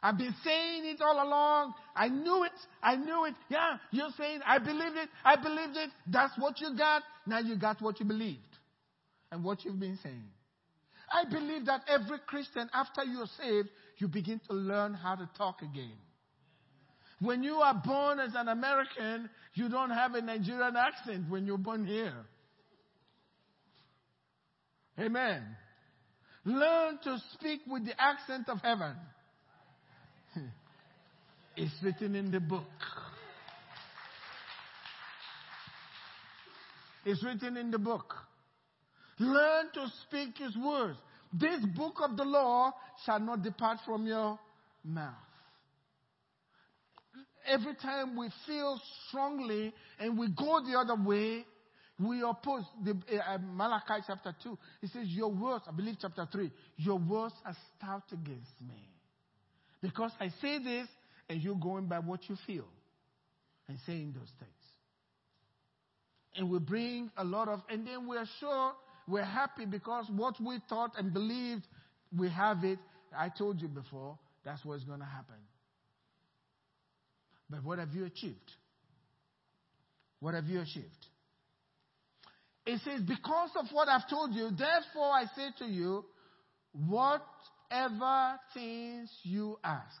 I've 0.00 0.16
been 0.16 0.34
saying 0.44 0.86
it 0.86 1.00
all 1.00 1.26
along. 1.26 1.74
I 1.96 2.08
knew 2.08 2.44
it. 2.44 2.52
I 2.80 2.94
knew 2.94 3.24
it. 3.24 3.34
Yeah, 3.48 3.78
you're 3.90 4.10
saying, 4.16 4.40
I 4.46 4.58
believed 4.58 4.96
it. 4.96 5.08
I 5.24 5.34
believed 5.36 5.76
it. 5.76 5.90
That's 6.06 6.32
what 6.38 6.60
you 6.60 6.76
got. 6.76 7.02
Now 7.26 7.40
you 7.40 7.56
got 7.56 7.82
what 7.82 7.98
you 7.98 8.06
believed 8.06 8.38
and 9.32 9.42
what 9.42 9.64
you've 9.64 9.80
been 9.80 9.98
saying. 10.02 10.30
I 11.12 11.24
believe 11.28 11.66
that 11.66 11.82
every 11.88 12.18
Christian, 12.26 12.68
after 12.72 13.04
you're 13.04 13.28
saved, 13.40 13.68
you 13.98 14.08
begin 14.08 14.40
to 14.48 14.54
learn 14.54 14.94
how 14.94 15.14
to 15.14 15.28
talk 15.36 15.62
again. 15.62 15.96
When 17.20 17.42
you 17.42 17.56
are 17.56 17.80
born 17.84 18.20
as 18.20 18.32
an 18.34 18.48
American, 18.48 19.28
you 19.54 19.68
don't 19.68 19.90
have 19.90 20.14
a 20.14 20.20
Nigerian 20.20 20.76
accent 20.76 21.28
when 21.28 21.46
you're 21.46 21.58
born 21.58 21.84
here. 21.84 22.14
Amen. 24.98 25.42
Learn 26.44 26.98
to 27.04 27.18
speak 27.34 27.60
with 27.66 27.84
the 27.84 28.00
accent 28.00 28.48
of 28.48 28.58
heaven. 28.62 28.94
it's 31.56 31.72
written 31.82 32.14
in 32.14 32.30
the 32.30 32.40
book. 32.40 32.64
It's 37.04 37.22
written 37.24 37.56
in 37.56 37.70
the 37.70 37.78
book. 37.78 38.14
Learn 39.18 39.66
to 39.74 39.86
speak 40.06 40.38
his 40.38 40.56
words. 40.56 40.98
This 41.32 41.60
book 41.76 41.96
of 42.02 42.16
the 42.16 42.24
law 42.24 42.72
shall 43.04 43.20
not 43.20 43.42
depart 43.42 43.78
from 43.84 44.06
your 44.06 44.38
mouth. 44.84 45.14
Every 47.46 47.74
time 47.74 48.16
we 48.16 48.28
feel 48.46 48.80
strongly 49.08 49.72
and 49.98 50.18
we 50.18 50.28
go 50.28 50.60
the 50.64 50.78
other 50.78 51.02
way, 51.02 51.44
we 51.98 52.22
oppose 52.22 52.62
the, 52.84 52.92
uh, 52.92 53.38
Malachi 53.38 54.04
chapter 54.06 54.34
2. 54.42 54.58
It 54.82 54.90
says, 54.92 55.08
Your 55.08 55.30
words, 55.30 55.64
I 55.66 55.72
believe 55.72 55.96
chapter 56.00 56.28
3, 56.30 56.50
your 56.76 56.98
words 56.98 57.34
are 57.44 57.56
stout 57.76 58.04
against 58.12 58.60
me. 58.66 58.88
Because 59.80 60.12
I 60.20 60.28
say 60.40 60.62
this 60.62 60.88
and 61.28 61.42
you're 61.42 61.56
going 61.56 61.86
by 61.86 61.98
what 61.98 62.28
you 62.28 62.36
feel 62.46 62.66
and 63.68 63.78
saying 63.86 64.14
those 64.16 64.30
things. 64.38 64.52
And 66.36 66.50
we 66.50 66.58
bring 66.58 67.10
a 67.16 67.24
lot 67.24 67.48
of, 67.48 67.62
and 67.68 67.86
then 67.86 68.06
we're 68.06 68.26
sure 68.38 68.72
we're 69.08 69.24
happy 69.24 69.64
because 69.64 70.06
what 70.14 70.34
we 70.40 70.60
thought 70.68 70.92
and 70.98 71.12
believed, 71.12 71.66
we 72.16 72.28
have 72.28 72.62
it. 72.64 72.78
I 73.16 73.30
told 73.30 73.60
you 73.60 73.68
before, 73.68 74.18
that's 74.44 74.64
what's 74.64 74.84
going 74.84 75.00
to 75.00 75.06
happen. 75.06 75.36
But 77.48 77.64
what 77.64 77.78
have 77.78 77.94
you 77.94 78.04
achieved? 78.04 78.52
What 80.20 80.34
have 80.34 80.46
you 80.46 80.60
achieved? 80.60 81.06
It 82.66 82.80
says, 82.84 83.00
Because 83.00 83.50
of 83.56 83.66
what 83.72 83.88
I've 83.88 84.08
told 84.10 84.34
you, 84.34 84.50
therefore 84.50 85.10
I 85.10 85.24
say 85.34 85.48
to 85.60 85.64
you, 85.64 86.04
whatever 86.86 88.38
things 88.52 89.10
you 89.22 89.58
ask. 89.64 90.00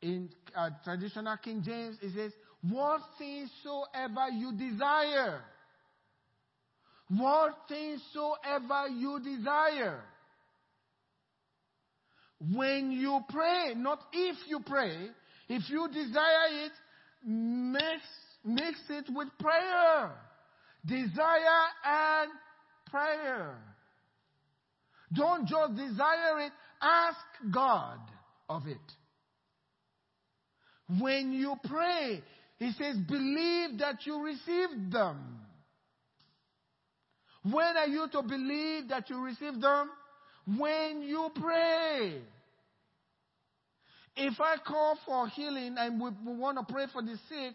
In 0.00 0.30
uh, 0.56 0.70
traditional 0.82 1.36
King 1.44 1.62
James, 1.62 1.98
it 2.00 2.12
says, 2.14 2.32
What 2.62 3.02
things 3.18 3.50
soever 3.62 4.30
you 4.32 4.52
desire 4.52 5.42
what 7.16 7.54
things 7.68 8.00
soever 8.12 8.88
you 8.88 9.20
desire. 9.20 10.00
When 12.54 12.92
you 12.92 13.20
pray, 13.28 13.74
not 13.76 14.00
if 14.12 14.36
you 14.48 14.60
pray, 14.64 15.08
if 15.48 15.68
you 15.68 15.88
desire 15.92 16.64
it, 16.64 16.72
mix, 17.26 18.00
mix 18.44 18.78
it 18.88 19.06
with 19.14 19.28
prayer. 19.38 20.12
Desire 20.86 21.66
and 21.84 22.30
prayer. 22.90 23.58
Don't 25.12 25.46
just 25.46 25.74
desire 25.74 26.40
it, 26.46 26.52
ask 26.80 27.18
God 27.52 27.98
of 28.48 28.66
it. 28.66 28.78
When 30.98 31.32
you 31.32 31.56
pray, 31.64 32.22
he 32.58 32.72
says, 32.72 32.96
believe 33.08 33.78
that 33.80 34.06
you 34.06 34.24
received 34.24 34.92
them. 34.92 35.39
When 37.42 37.76
are 37.76 37.86
you 37.86 38.06
to 38.12 38.22
believe 38.22 38.88
that 38.88 39.08
you 39.08 39.22
receive 39.22 39.60
them? 39.60 39.90
When 40.58 41.02
you 41.02 41.30
pray. 41.34 42.20
If 44.16 44.40
I 44.40 44.56
call 44.66 44.98
for 45.06 45.28
healing 45.28 45.76
and 45.78 46.00
we, 46.00 46.10
we 46.26 46.38
want 46.38 46.58
to 46.58 46.72
pray 46.72 46.86
for 46.92 47.00
the 47.00 47.16
sick, 47.28 47.54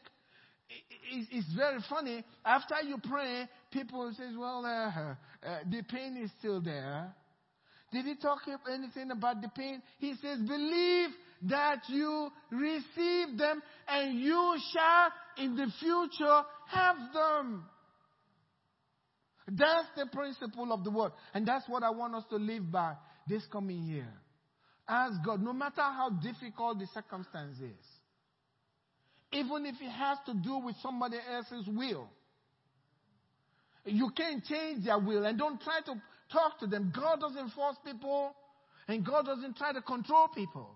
it, 1.12 1.28
it's 1.32 1.54
very 1.56 1.80
funny. 1.90 2.24
After 2.44 2.76
you 2.82 2.98
pray, 3.08 3.48
people 3.72 4.12
say, 4.18 4.36
well, 4.36 4.66
uh, 4.66 5.48
uh, 5.48 5.60
the 5.70 5.84
pain 5.84 6.18
is 6.18 6.32
still 6.40 6.62
there. 6.62 7.14
Did 7.92 8.06
he 8.06 8.16
talk 8.16 8.40
anything 8.72 9.12
about 9.12 9.42
the 9.42 9.50
pain? 9.50 9.82
He 10.00 10.16
says, 10.22 10.40
believe 10.40 11.10
that 11.44 11.82
you 11.88 12.30
receive 12.52 13.38
them 13.38 13.62
and 13.88 14.20
you 14.20 14.58
shall 14.74 15.12
in 15.38 15.56
the 15.56 15.68
future 15.80 16.42
have 16.68 16.98
them. 17.14 17.66
That's 19.48 19.88
the 19.96 20.08
principle 20.08 20.74
of 20.74 20.84
the 20.84 20.92
word. 20.92 21.12
And 21.34 21.48
that's 21.48 21.68
what 21.70 21.84
I 21.84 21.92
want 21.92 22.16
us 22.16 22.24
to 22.32 22.38
live 22.38 22.72
by 22.72 22.96
this 23.28 23.44
coming 23.52 23.84
year. 23.84 24.08
Ask 24.88 25.24
God, 25.26 25.42
no 25.42 25.54
matter 25.54 25.82
how 25.82 26.10
difficult 26.10 26.80
the 26.80 26.88
circumstance 26.94 27.58
is, 27.58 27.86
even 29.32 29.66
if 29.66 29.76
it 29.82 29.90
has 29.90 30.18
to 30.28 30.34
do 30.34 30.60
with 30.60 30.76
somebody 30.82 31.18
else's 31.32 31.68
will, 31.68 32.08
you 33.86 34.10
can't 34.16 34.44
change 34.46 34.86
their 34.86 35.00
will 35.00 35.26
and 35.26 35.38
don't 35.38 35.62
try 35.62 35.80
to 35.86 36.02
talk 36.32 36.60
to 36.60 36.68
them. 36.68 36.92
God 36.96 37.20
doesn't 37.20 37.50
force 37.52 37.78
people 37.86 38.34
and 38.88 39.06
God 39.06 39.26
doesn't 39.26 39.58
try 39.58 39.74
to 39.74 39.82
control 39.82 40.28
people. 40.30 40.70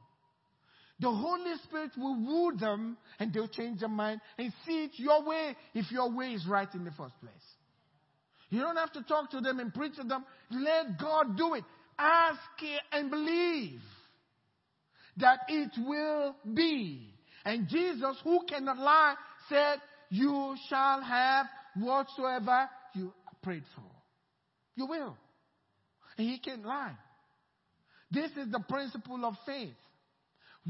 The 1.00 1.10
Holy 1.10 1.56
Spirit 1.64 1.92
will 1.98 2.16
woo 2.16 2.58
them 2.58 2.98
and 3.20 3.34
they'll 3.34 3.48
change 3.48 3.80
their 3.80 3.90
mind 3.90 4.22
and 4.38 4.52
see 4.66 4.84
it 4.86 4.92
your 4.96 5.26
way 5.26 5.56
if 5.74 5.92
your 5.92 6.12
way 6.12 6.34
is 6.34 6.46
right 6.46 6.68
in 6.74 6.84
the 6.84 6.92
first 6.92 7.20
place. 7.22 7.34
You 8.50 8.62
don't 8.62 8.78
have 8.78 8.92
to 8.94 9.04
talk 9.04 9.30
to 9.32 9.42
them 9.42 9.60
and 9.60 9.74
preach 9.74 9.96
to 9.98 10.04
them. 10.04 10.26
Let 10.52 11.00
God 11.00 11.38
do 11.38 11.54
it. 11.54 11.64
Ask 11.98 12.40
and 12.92 13.12
believe 13.12 13.82
that 15.18 15.40
it 15.48 15.72
will 15.78 16.36
be. 16.54 17.14
And 17.46 17.68
Jesus, 17.68 18.18
who 18.24 18.42
cannot 18.48 18.78
lie, 18.78 19.16
said, 19.50 19.80
You 20.10 20.56
shall 20.70 21.02
have 21.02 21.46
whatsoever 21.76 22.70
you 22.96 23.14
prayed 23.44 23.64
for. 23.76 23.84
You 24.76 24.88
will. 24.88 25.18
And 26.18 26.28
he 26.28 26.40
can't 26.40 26.66
lie. 26.66 26.96
This 28.12 28.32
is 28.32 28.52
the 28.52 28.64
principle 28.68 29.24
of 29.26 29.36
faith. 29.46 29.76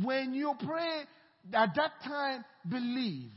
When 0.02 0.34
you 0.34 0.54
pray, 0.64 1.04
at 1.54 1.76
that 1.76 1.92
time, 2.04 2.44
believe. 2.68 3.32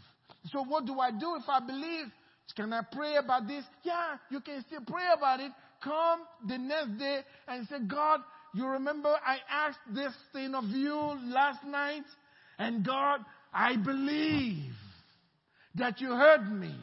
So 0.52 0.64
what 0.64 0.84
do 0.84 0.98
I 0.98 1.10
do 1.10 1.36
if 1.36 1.48
I 1.48 1.60
believe? 1.60 2.06
Can 2.54 2.72
I 2.72 2.82
pray 2.90 3.16
about 3.16 3.46
this? 3.46 3.64
Yeah, 3.82 4.16
you 4.30 4.40
can 4.40 4.62
still 4.66 4.82
pray 4.86 5.04
about 5.16 5.40
it. 5.40 5.52
Come 5.82 6.20
the 6.46 6.58
next 6.58 6.98
day 6.98 7.20
and 7.48 7.66
say, 7.68 7.76
God, 7.86 8.20
you 8.54 8.66
remember 8.66 9.08
I 9.08 9.38
asked 9.50 9.78
this 9.92 10.12
thing 10.32 10.54
of 10.54 10.64
you 10.64 10.94
last 11.24 11.64
night? 11.64 12.04
And 12.58 12.84
God, 12.84 13.20
I 13.52 13.76
believe 13.76 14.72
that 15.74 16.00
you 16.00 16.10
heard 16.10 16.50
me. 16.52 16.74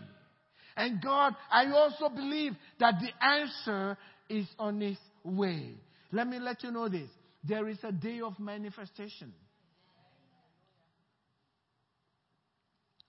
And 0.76 1.02
God, 1.02 1.36
I 1.52 1.72
also 1.72 2.10
believe 2.10 2.54
that 2.80 2.96
the 3.00 3.26
answer 3.26 3.98
is 4.30 4.48
on 4.58 4.82
its 4.82 5.00
way. 5.24 5.74
Let 6.12 6.28
me 6.28 6.40
let 6.40 6.64
you 6.64 6.72
know 6.72 6.90
this. 6.90 7.10
There 7.44 7.68
is 7.70 7.78
a 7.84 7.92
day 7.92 8.22
of 8.22 8.40
manifestation. 8.40 9.34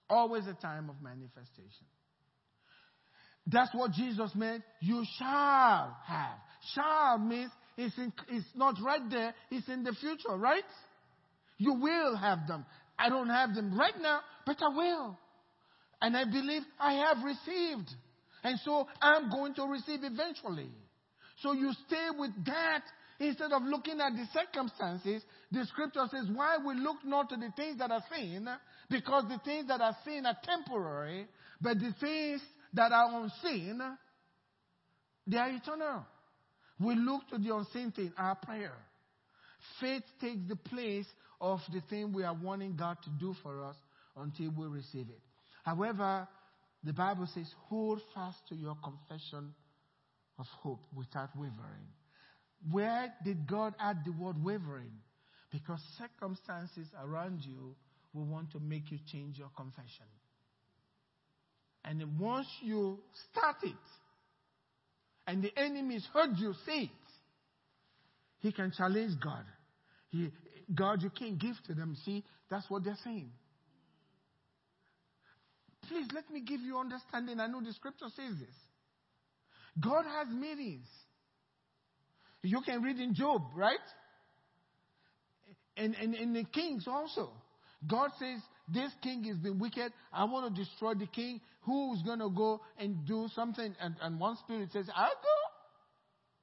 Always 0.09 0.45
a 0.47 0.53
time 0.53 0.89
of 0.89 1.01
manifestation. 1.01 1.87
That's 3.47 3.73
what 3.73 3.91
Jesus 3.91 4.31
meant. 4.35 4.63
You 4.79 5.03
shall 5.17 5.97
have. 6.05 6.37
Shall 6.73 7.17
means 7.17 7.51
it's, 7.77 7.97
in, 7.97 8.13
it's 8.29 8.45
not 8.55 8.75
right 8.83 9.01
there, 9.09 9.33
it's 9.49 9.67
in 9.67 9.83
the 9.83 9.93
future, 9.93 10.37
right? 10.37 10.63
You 11.57 11.73
will 11.73 12.15
have 12.15 12.47
them. 12.47 12.65
I 12.99 13.09
don't 13.09 13.29
have 13.29 13.55
them 13.55 13.77
right 13.77 13.99
now, 13.99 14.19
but 14.45 14.57
I 14.61 14.69
will. 14.69 15.17
And 16.01 16.15
I 16.15 16.25
believe 16.25 16.63
I 16.79 16.93
have 16.93 17.17
received. 17.23 17.89
And 18.43 18.59
so 18.65 18.87
I'm 19.01 19.29
going 19.29 19.53
to 19.55 19.65
receive 19.65 19.99
eventually. 20.03 20.69
So 21.41 21.53
you 21.53 21.71
stay 21.87 22.07
with 22.17 22.31
that 22.45 22.81
instead 23.19 23.51
of 23.51 23.63
looking 23.63 23.99
at 24.01 24.13
the 24.13 24.25
circumstances. 24.33 25.23
The 25.51 25.65
scripture 25.65 26.05
says, 26.11 26.25
Why 26.33 26.57
we 26.57 26.75
look 26.75 26.97
not 27.05 27.29
to 27.29 27.35
the 27.35 27.51
things 27.55 27.77
that 27.79 27.91
are 27.91 28.03
seen, 28.15 28.47
because 28.89 29.25
the 29.29 29.39
things 29.45 29.67
that 29.67 29.81
are 29.81 29.95
seen 30.05 30.25
are 30.25 30.37
temporary, 30.43 31.27
but 31.61 31.79
the 31.79 31.93
things 31.99 32.41
that 32.73 32.91
are 32.91 33.21
unseen, 33.21 33.81
they 35.27 35.37
are 35.37 35.49
eternal. 35.49 36.05
We 36.79 36.95
look 36.95 37.27
to 37.29 37.37
the 37.37 37.55
unseen 37.55 37.91
thing, 37.91 38.13
our 38.17 38.35
prayer. 38.35 38.73
Faith 39.79 40.03
takes 40.19 40.41
the 40.47 40.55
place 40.55 41.05
of 41.39 41.59
the 41.71 41.81
thing 41.89 42.13
we 42.13 42.23
are 42.23 42.33
wanting 42.35 42.75
God 42.75 42.97
to 43.03 43.09
do 43.19 43.35
for 43.43 43.63
us 43.63 43.75
until 44.17 44.51
we 44.57 44.67
receive 44.67 45.07
it. 45.09 45.21
However, 45.63 46.27
the 46.83 46.93
Bible 46.93 47.27
says, 47.33 47.47
hold 47.67 48.01
fast 48.15 48.39
to 48.49 48.55
your 48.55 48.75
confession 48.83 49.53
of 50.39 50.47
hope 50.61 50.81
without 50.95 51.29
wavering. 51.35 51.87
Where 52.71 53.13
did 53.23 53.47
God 53.47 53.75
add 53.79 53.99
the 54.05 54.11
word 54.11 54.43
wavering? 54.43 54.91
Because 55.51 55.79
circumstances 55.97 56.87
around 57.03 57.41
you 57.41 57.75
will 58.13 58.25
want 58.25 58.51
to 58.51 58.59
make 58.59 58.91
you 58.91 58.97
change 59.11 59.37
your 59.37 59.51
confession. 59.55 60.05
And 61.83 62.19
once 62.19 62.47
you 62.61 62.99
start 63.31 63.57
it, 63.63 63.75
and 65.27 65.43
the 65.43 65.51
enemies 65.57 66.05
heard 66.13 66.37
you 66.37 66.53
say 66.65 66.83
it, 66.83 66.89
he 68.39 68.51
can 68.51 68.71
challenge 68.75 69.19
God. 69.23 69.45
He, 70.09 70.31
God, 70.73 71.01
you 71.01 71.09
can't 71.09 71.39
give 71.39 71.55
to 71.67 71.73
them. 71.73 71.95
See, 72.05 72.23
that's 72.49 72.69
what 72.69 72.83
they're 72.83 72.97
saying. 73.03 73.31
Please 75.87 76.07
let 76.13 76.29
me 76.29 76.41
give 76.41 76.61
you 76.61 76.77
understanding. 76.77 77.39
I 77.39 77.47
know 77.47 77.61
the 77.61 77.73
scripture 77.73 78.07
says 78.15 78.39
this. 78.39 78.55
God 79.79 80.05
has 80.05 80.27
meetings. 80.33 80.87
You 82.43 82.61
can 82.61 82.81
read 82.81 82.99
in 82.99 83.13
Job, 83.13 83.43
right? 83.55 83.77
And, 85.77 85.95
and, 85.95 86.13
and 86.15 86.35
the 86.35 86.43
kings 86.43 86.87
also. 86.87 87.31
God 87.87 88.11
says, 88.19 88.39
This 88.73 88.91
king 89.01 89.23
has 89.25 89.37
been 89.37 89.59
wicked. 89.59 89.91
I 90.13 90.23
want 90.25 90.53
to 90.53 90.63
destroy 90.63 90.93
the 90.93 91.07
king. 91.07 91.41
Who's 91.61 92.01
going 92.03 92.19
to 92.19 92.29
go 92.29 92.61
and 92.77 93.05
do 93.05 93.27
something? 93.35 93.75
And, 93.81 93.95
and 94.01 94.19
one 94.19 94.37
spirit 94.37 94.69
says, 94.71 94.85
I'll 94.95 95.09
go. 95.09 95.37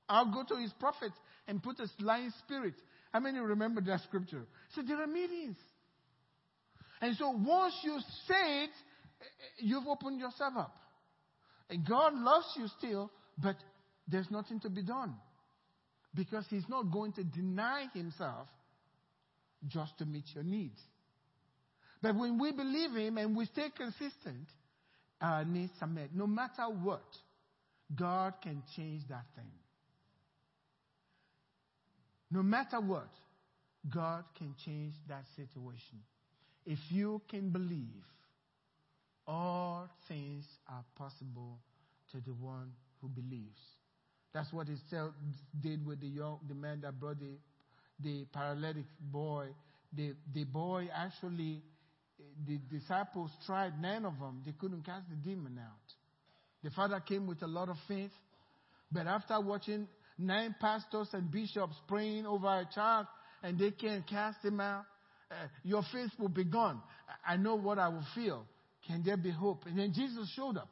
I'll 0.08 0.32
go 0.32 0.42
to 0.54 0.60
his 0.60 0.72
prophet 0.78 1.12
and 1.46 1.62
put 1.62 1.78
a 1.80 1.88
lying 2.00 2.32
spirit. 2.44 2.74
How 3.12 3.20
many 3.20 3.38
remember 3.38 3.80
that 3.82 4.00
scripture? 4.02 4.44
So 4.74 4.82
there 4.86 5.02
are 5.02 5.06
meetings. 5.06 5.56
And 7.00 7.16
so 7.16 7.30
once 7.30 7.74
you 7.82 7.98
say 8.26 8.64
it, 8.64 8.70
you've 9.58 9.86
opened 9.86 10.20
yourself 10.20 10.54
up. 10.56 10.76
And 11.70 11.86
God 11.86 12.14
loves 12.14 12.46
you 12.56 12.66
still, 12.78 13.10
but 13.42 13.56
there's 14.06 14.30
nothing 14.30 14.60
to 14.60 14.70
be 14.70 14.82
done. 14.82 15.14
Because 16.14 16.44
He's 16.48 16.68
not 16.68 16.90
going 16.90 17.12
to 17.12 17.24
deny 17.24 17.86
Himself 17.94 18.48
just 19.66 19.96
to 19.98 20.06
meet 20.06 20.24
your 20.34 20.44
needs. 20.44 20.80
But 22.00 22.14
when 22.14 22.38
we 22.38 22.52
believe 22.52 22.94
Him 22.94 23.18
and 23.18 23.36
we 23.36 23.46
stay 23.46 23.68
consistent, 23.76 24.46
our 25.20 25.44
needs 25.44 25.72
are 25.80 25.88
met. 25.88 26.10
No 26.14 26.26
matter 26.26 26.64
what, 26.64 27.02
God 27.94 28.34
can 28.42 28.62
change 28.76 29.02
that 29.08 29.24
thing. 29.34 29.50
No 32.30 32.42
matter 32.42 32.80
what, 32.80 33.08
God 33.88 34.24
can 34.36 34.54
change 34.64 34.94
that 35.08 35.24
situation. 35.34 36.00
If 36.66 36.78
you 36.90 37.22
can 37.28 37.50
believe, 37.50 38.04
all 39.26 39.88
things 40.06 40.44
are 40.68 40.84
possible 40.96 41.58
to 42.12 42.20
the 42.20 42.34
one 42.34 42.72
who 43.00 43.08
believes. 43.08 43.60
That's 44.34 44.52
what 44.52 44.68
he 44.68 44.74
did 45.60 45.86
with 45.86 46.00
the 46.00 46.06
young, 46.06 46.40
the 46.46 46.54
man 46.54 46.80
that 46.82 47.00
brought 47.00 47.18
the, 47.18 47.38
the 48.00 48.26
paralytic 48.32 48.84
boy. 49.00 49.48
The, 49.96 50.12
the 50.34 50.44
boy 50.44 50.88
actually, 50.94 51.62
the 52.46 52.58
disciples 52.70 53.30
tried, 53.46 53.80
nine 53.80 54.04
of 54.04 54.18
them, 54.18 54.42
they 54.44 54.52
couldn't 54.52 54.84
cast 54.84 55.08
the 55.08 55.16
demon 55.16 55.58
out. 55.58 55.94
The 56.62 56.70
father 56.70 57.00
came 57.00 57.26
with 57.26 57.42
a 57.42 57.46
lot 57.46 57.68
of 57.68 57.76
faith, 57.86 58.10
but 58.90 59.06
after 59.06 59.40
watching 59.40 59.86
nine 60.18 60.54
pastors 60.60 61.08
and 61.12 61.30
bishops 61.30 61.74
praying 61.86 62.26
over 62.26 62.46
a 62.46 62.68
child 62.74 63.06
and 63.42 63.58
they 63.58 63.70
can't 63.70 64.06
cast 64.06 64.44
him 64.44 64.60
out, 64.60 64.84
uh, 65.30 65.34
your 65.62 65.82
faith 65.92 66.10
will 66.18 66.28
be 66.28 66.44
gone. 66.44 66.80
I 67.26 67.36
know 67.36 67.54
what 67.54 67.78
I 67.78 67.88
will 67.88 68.06
feel. 68.14 68.44
Can 68.86 69.02
there 69.04 69.16
be 69.16 69.30
hope? 69.30 69.66
And 69.66 69.78
then 69.78 69.92
Jesus 69.94 70.30
showed 70.34 70.56
up. 70.56 70.70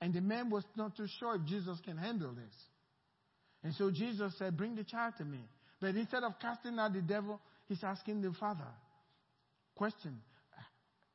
And 0.00 0.14
the 0.14 0.20
man 0.20 0.50
was 0.50 0.64
not 0.76 0.96
too 0.96 1.06
sure 1.18 1.34
if 1.34 1.44
Jesus 1.44 1.78
can 1.84 1.96
handle 1.96 2.32
this. 2.32 2.54
And 3.62 3.74
so 3.74 3.90
Jesus 3.90 4.32
said, 4.38 4.56
Bring 4.56 4.74
the 4.74 4.84
child 4.84 5.14
to 5.18 5.24
me. 5.24 5.40
But 5.80 5.94
instead 5.96 6.22
of 6.22 6.38
casting 6.40 6.78
out 6.78 6.92
the 6.92 7.02
devil, 7.02 7.40
he's 7.68 7.82
asking 7.82 8.22
the 8.22 8.32
father, 8.38 8.68
Question, 9.80 10.20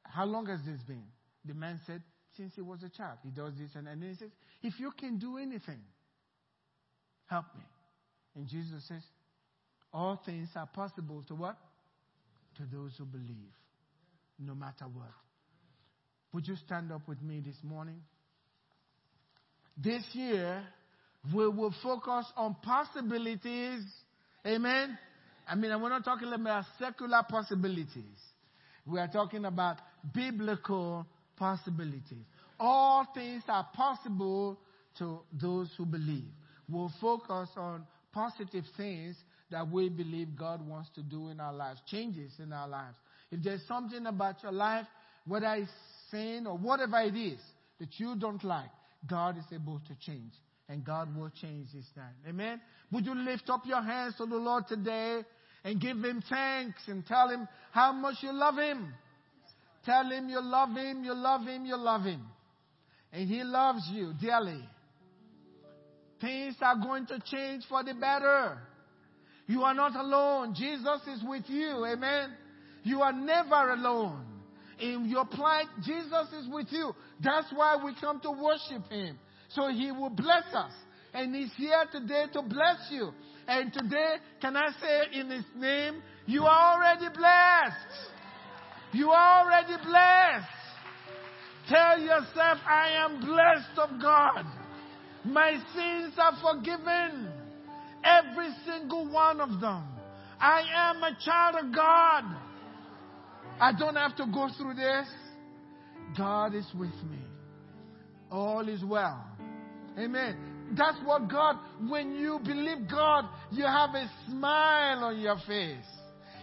how 0.01 0.25
long 0.25 0.47
has 0.47 0.59
this 0.65 0.81
been? 0.87 1.03
The 1.47 1.53
man 1.53 1.79
said, 1.85 2.01
Since 2.35 2.53
he 2.55 2.61
was 2.61 2.81
a 2.81 2.89
child. 2.89 3.19
He 3.23 3.29
does 3.29 3.53
this. 3.59 3.69
And, 3.75 3.87
and 3.87 4.01
then 4.01 4.09
he 4.09 4.15
says, 4.15 4.31
If 4.63 4.79
you 4.79 4.89
can 4.89 5.19
do 5.19 5.37
anything, 5.37 5.81
help 7.27 7.45
me. 7.55 7.63
And 8.35 8.47
Jesus 8.47 8.83
says, 8.87 9.03
All 9.93 10.19
things 10.25 10.49
are 10.55 10.65
possible 10.65 11.23
to 11.27 11.35
what? 11.35 11.57
To 12.57 12.63
those 12.75 12.93
who 12.97 13.05
believe, 13.05 13.53
no 14.39 14.55
matter 14.55 14.85
what. 14.91 15.13
Would 16.33 16.47
you 16.47 16.55
stand 16.65 16.91
up 16.91 17.07
with 17.07 17.21
me 17.21 17.43
this 17.45 17.57
morning? 17.61 18.01
This 19.77 20.01
year, 20.13 20.63
we 21.31 21.47
will 21.49 21.75
focus 21.83 22.25
on 22.35 22.55
possibilities. 22.63 23.83
Amen. 24.43 24.97
I 25.47 25.53
mean, 25.53 25.69
we're 25.79 25.89
not 25.89 26.03
talking 26.03 26.33
about 26.33 26.65
secular 26.79 27.21
possibilities. 27.29 28.17
We 28.85 28.99
are 28.99 29.07
talking 29.07 29.45
about 29.45 29.77
biblical 30.13 31.05
possibilities. 31.37 32.25
All 32.59 33.07
things 33.13 33.43
are 33.47 33.67
possible 33.73 34.59
to 34.99 35.19
those 35.33 35.69
who 35.77 35.85
believe. 35.85 36.29
We'll 36.69 36.91
focus 37.01 37.49
on 37.57 37.85
positive 38.11 38.63
things 38.77 39.15
that 39.51 39.69
we 39.69 39.89
believe 39.89 40.35
God 40.37 40.65
wants 40.67 40.89
to 40.95 41.01
do 41.03 41.29
in 41.29 41.39
our 41.39 41.53
lives, 41.53 41.81
changes 41.87 42.31
in 42.39 42.53
our 42.53 42.67
lives. 42.67 42.95
If 43.31 43.43
there's 43.43 43.61
something 43.67 44.05
about 44.05 44.41
your 44.41 44.51
life, 44.51 44.85
whether 45.27 45.53
it's 45.55 45.71
sin 46.09 46.45
or 46.47 46.57
whatever 46.57 46.99
it 47.01 47.15
is 47.15 47.39
that 47.79 47.89
you 47.99 48.15
don't 48.15 48.43
like, 48.43 48.69
God 49.07 49.37
is 49.37 49.43
able 49.53 49.81
to 49.87 49.95
change. 50.05 50.33
And 50.67 50.83
God 50.83 51.15
will 51.15 51.29
change 51.29 51.67
this 51.73 51.85
time. 51.93 52.15
Amen. 52.27 52.59
Would 52.91 53.05
you 53.05 53.13
lift 53.13 53.49
up 53.49 53.65
your 53.65 53.83
hands 53.83 54.15
to 54.17 54.25
the 54.25 54.37
Lord 54.37 54.67
today 54.67 55.21
and 55.65 55.81
give 55.81 55.97
him 55.97 56.23
thanks 56.29 56.81
and 56.87 57.05
tell 57.05 57.27
him 57.27 57.45
how 57.71 57.91
much 57.91 58.15
you 58.21 58.31
love 58.31 58.55
him? 58.55 58.93
Tell 59.83 60.09
him 60.09 60.29
you 60.29 60.41
love 60.41 60.69
him, 60.69 61.03
you 61.03 61.13
love 61.13 61.45
him, 61.45 61.65
you 61.65 61.75
love 61.75 62.03
him. 62.03 62.21
And 63.11 63.27
he 63.27 63.43
loves 63.43 63.81
you 63.91 64.13
dearly. 64.21 64.63
Things 66.21 66.55
are 66.61 66.77
going 66.77 67.05
to 67.07 67.19
change 67.25 67.65
for 67.67 67.83
the 67.83 67.93
better. 67.93 68.57
You 69.47 69.63
are 69.63 69.73
not 69.73 69.93
alone. 69.95 70.55
Jesus 70.55 71.01
is 71.13 71.21
with 71.27 71.43
you. 71.47 71.85
Amen. 71.85 72.33
You 72.83 73.01
are 73.01 73.11
never 73.11 73.71
alone 73.73 74.35
in 74.79 75.05
your 75.09 75.25
plight, 75.25 75.67
Jesus 75.83 76.27
is 76.39 76.47
with 76.49 76.67
you. 76.69 76.93
That's 77.23 77.47
why 77.53 77.77
we 77.83 77.93
come 77.99 78.19
to 78.21 78.31
worship 78.31 78.89
Him. 78.89 79.17
So 79.49 79.69
He 79.69 79.91
will 79.91 80.09
bless 80.09 80.53
us. 80.53 80.71
And 81.13 81.33
He's 81.33 81.51
here 81.55 81.83
today 81.91 82.25
to 82.33 82.41
bless 82.41 82.89
you. 82.91 83.11
And 83.47 83.71
today, 83.71 84.15
can 84.41 84.55
I 84.55 84.69
say 84.81 85.19
in 85.19 85.29
His 85.29 85.45
name, 85.55 86.01
you 86.25 86.43
are 86.45 86.75
already 86.75 87.07
blessed. 87.15 88.11
You 88.93 89.09
are 89.11 89.43
already 89.43 89.83
blessed. 89.83 90.47
Tell 91.69 91.99
yourself, 91.99 92.59
I 92.67 92.89
am 93.05 93.19
blessed 93.19 93.77
of 93.77 94.01
God. 94.01 94.45
My 95.23 95.51
sins 95.73 96.13
are 96.17 96.33
forgiven. 96.41 97.31
Every 98.03 98.49
single 98.65 99.11
one 99.11 99.41
of 99.41 99.59
them. 99.59 99.83
I 100.39 100.61
am 100.75 101.03
a 101.03 101.17
child 101.23 101.65
of 101.65 101.75
God. 101.75 102.23
I 103.59 103.71
don't 103.77 103.95
have 103.95 104.15
to 104.17 104.25
go 104.31 104.49
through 104.57 104.75
this. 104.75 105.07
God 106.17 106.53
is 106.53 106.67
with 106.77 106.95
me. 107.09 107.19
all 108.31 108.67
is 108.67 108.83
well. 108.83 109.23
Amen. 109.97 110.54
That's 110.77 110.97
what 111.05 111.29
God, 111.29 111.57
when 111.87 112.15
you 112.15 112.39
believe 112.43 112.89
God, 112.89 113.25
you 113.51 113.63
have 113.63 113.91
a 113.91 114.09
smile 114.29 115.05
on 115.05 115.19
your 115.19 115.37
face. 115.47 115.85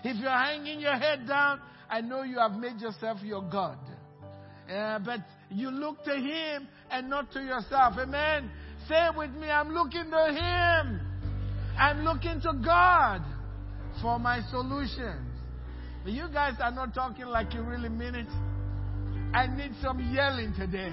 If 0.05 0.17
you're 0.17 0.31
hanging 0.31 0.81
your 0.81 0.97
head 0.97 1.27
down, 1.27 1.61
I 1.89 2.01
know 2.01 2.23
you 2.23 2.39
have 2.39 2.53
made 2.53 2.81
yourself 2.81 3.19
your 3.23 3.43
God. 3.43 3.79
Uh, 4.73 4.99
but 5.01 5.21
you 5.51 5.71
look 5.71 6.03
to 6.05 6.15
Him 6.15 6.69
and 6.91 7.11
not 7.11 7.31
to 7.33 7.41
yourself. 7.41 7.95
Amen. 7.99 8.51
Say 8.89 9.09
with 9.17 9.31
me, 9.33 9.49
I'm 9.49 9.69
looking 9.73 10.11
to 10.11 10.33
Him. 10.33 11.01
I'm 11.79 12.05
looking 12.05 12.41
to 12.43 12.53
God 12.65 13.23
for 14.01 14.19
my 14.19 14.41
solutions. 14.51 15.29
But 16.05 16.13
you 16.13 16.29
guys 16.33 16.55
are 16.61 16.73
not 16.73 16.95
talking 16.95 17.27
like 17.27 17.55
you 17.55 17.63
really 17.63 17.89
mean 17.89 18.15
it. 18.15 18.27
I 19.35 19.47
need 19.47 19.73
some 19.83 20.13
yelling 20.13 20.53
today. 20.55 20.93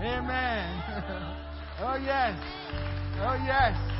Amen. 0.00 1.42
oh, 1.80 1.96
yes. 1.96 2.38
Oh, 3.18 3.34
yes. 3.46 3.96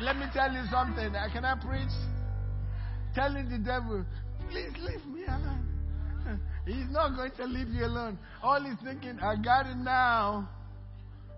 Let 0.00 0.16
me 0.16 0.26
tell 0.32 0.52
you 0.52 0.62
something. 0.70 1.12
Can 1.32 1.44
I 1.44 1.54
preach? 1.54 1.88
Telling 3.14 3.48
the 3.48 3.58
devil, 3.58 4.04
please 4.50 4.72
leave 4.80 5.06
me 5.06 5.24
alone. 5.26 5.68
He's 6.66 6.90
not 6.90 7.14
going 7.16 7.30
to 7.36 7.44
leave 7.44 7.68
you 7.68 7.84
alone. 7.84 8.18
All 8.42 8.62
he's 8.62 8.78
thinking, 8.82 9.18
I 9.20 9.36
got 9.36 9.66
it 9.66 9.76
now. 9.76 10.48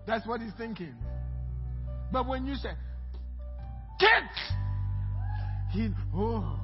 That's 0.07 0.25
what 0.25 0.41
he's 0.41 0.53
thinking. 0.57 0.95
But 2.11 2.27
when 2.27 2.45
you 2.45 2.55
say, 2.55 2.71
get, 3.99 4.23
he, 5.71 5.89
oh, 6.15 6.57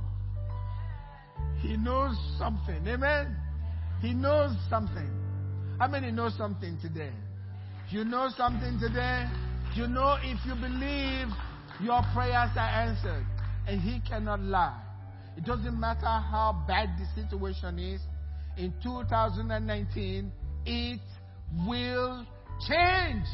he 1.59 1.75
knows 1.75 2.15
something. 2.37 2.87
Amen? 2.87 3.35
He 4.03 4.13
knows 4.13 4.51
something. 4.69 5.09
How 5.79 5.87
many 5.87 6.11
know 6.11 6.29
something 6.37 6.77
today? 6.81 7.13
You 7.89 8.03
know 8.03 8.27
something 8.35 8.77
today? 8.77 9.25
You 9.75 9.87
know 9.87 10.17
if 10.21 10.45
you 10.45 10.55
believe 10.55 11.27
your 11.81 12.01
prayers 12.13 12.49
are 12.57 12.83
answered. 12.83 13.25
And 13.65 13.79
He 13.79 14.01
cannot 14.05 14.41
lie. 14.41 14.77
It 15.37 15.45
doesn't 15.45 15.79
matter 15.79 16.05
how 16.05 16.65
bad 16.67 16.89
the 16.99 17.21
situation 17.21 17.79
is. 17.79 18.01
In 18.57 18.73
2019, 18.83 20.31
it 20.65 20.99
will 21.65 22.25
change 22.67 23.25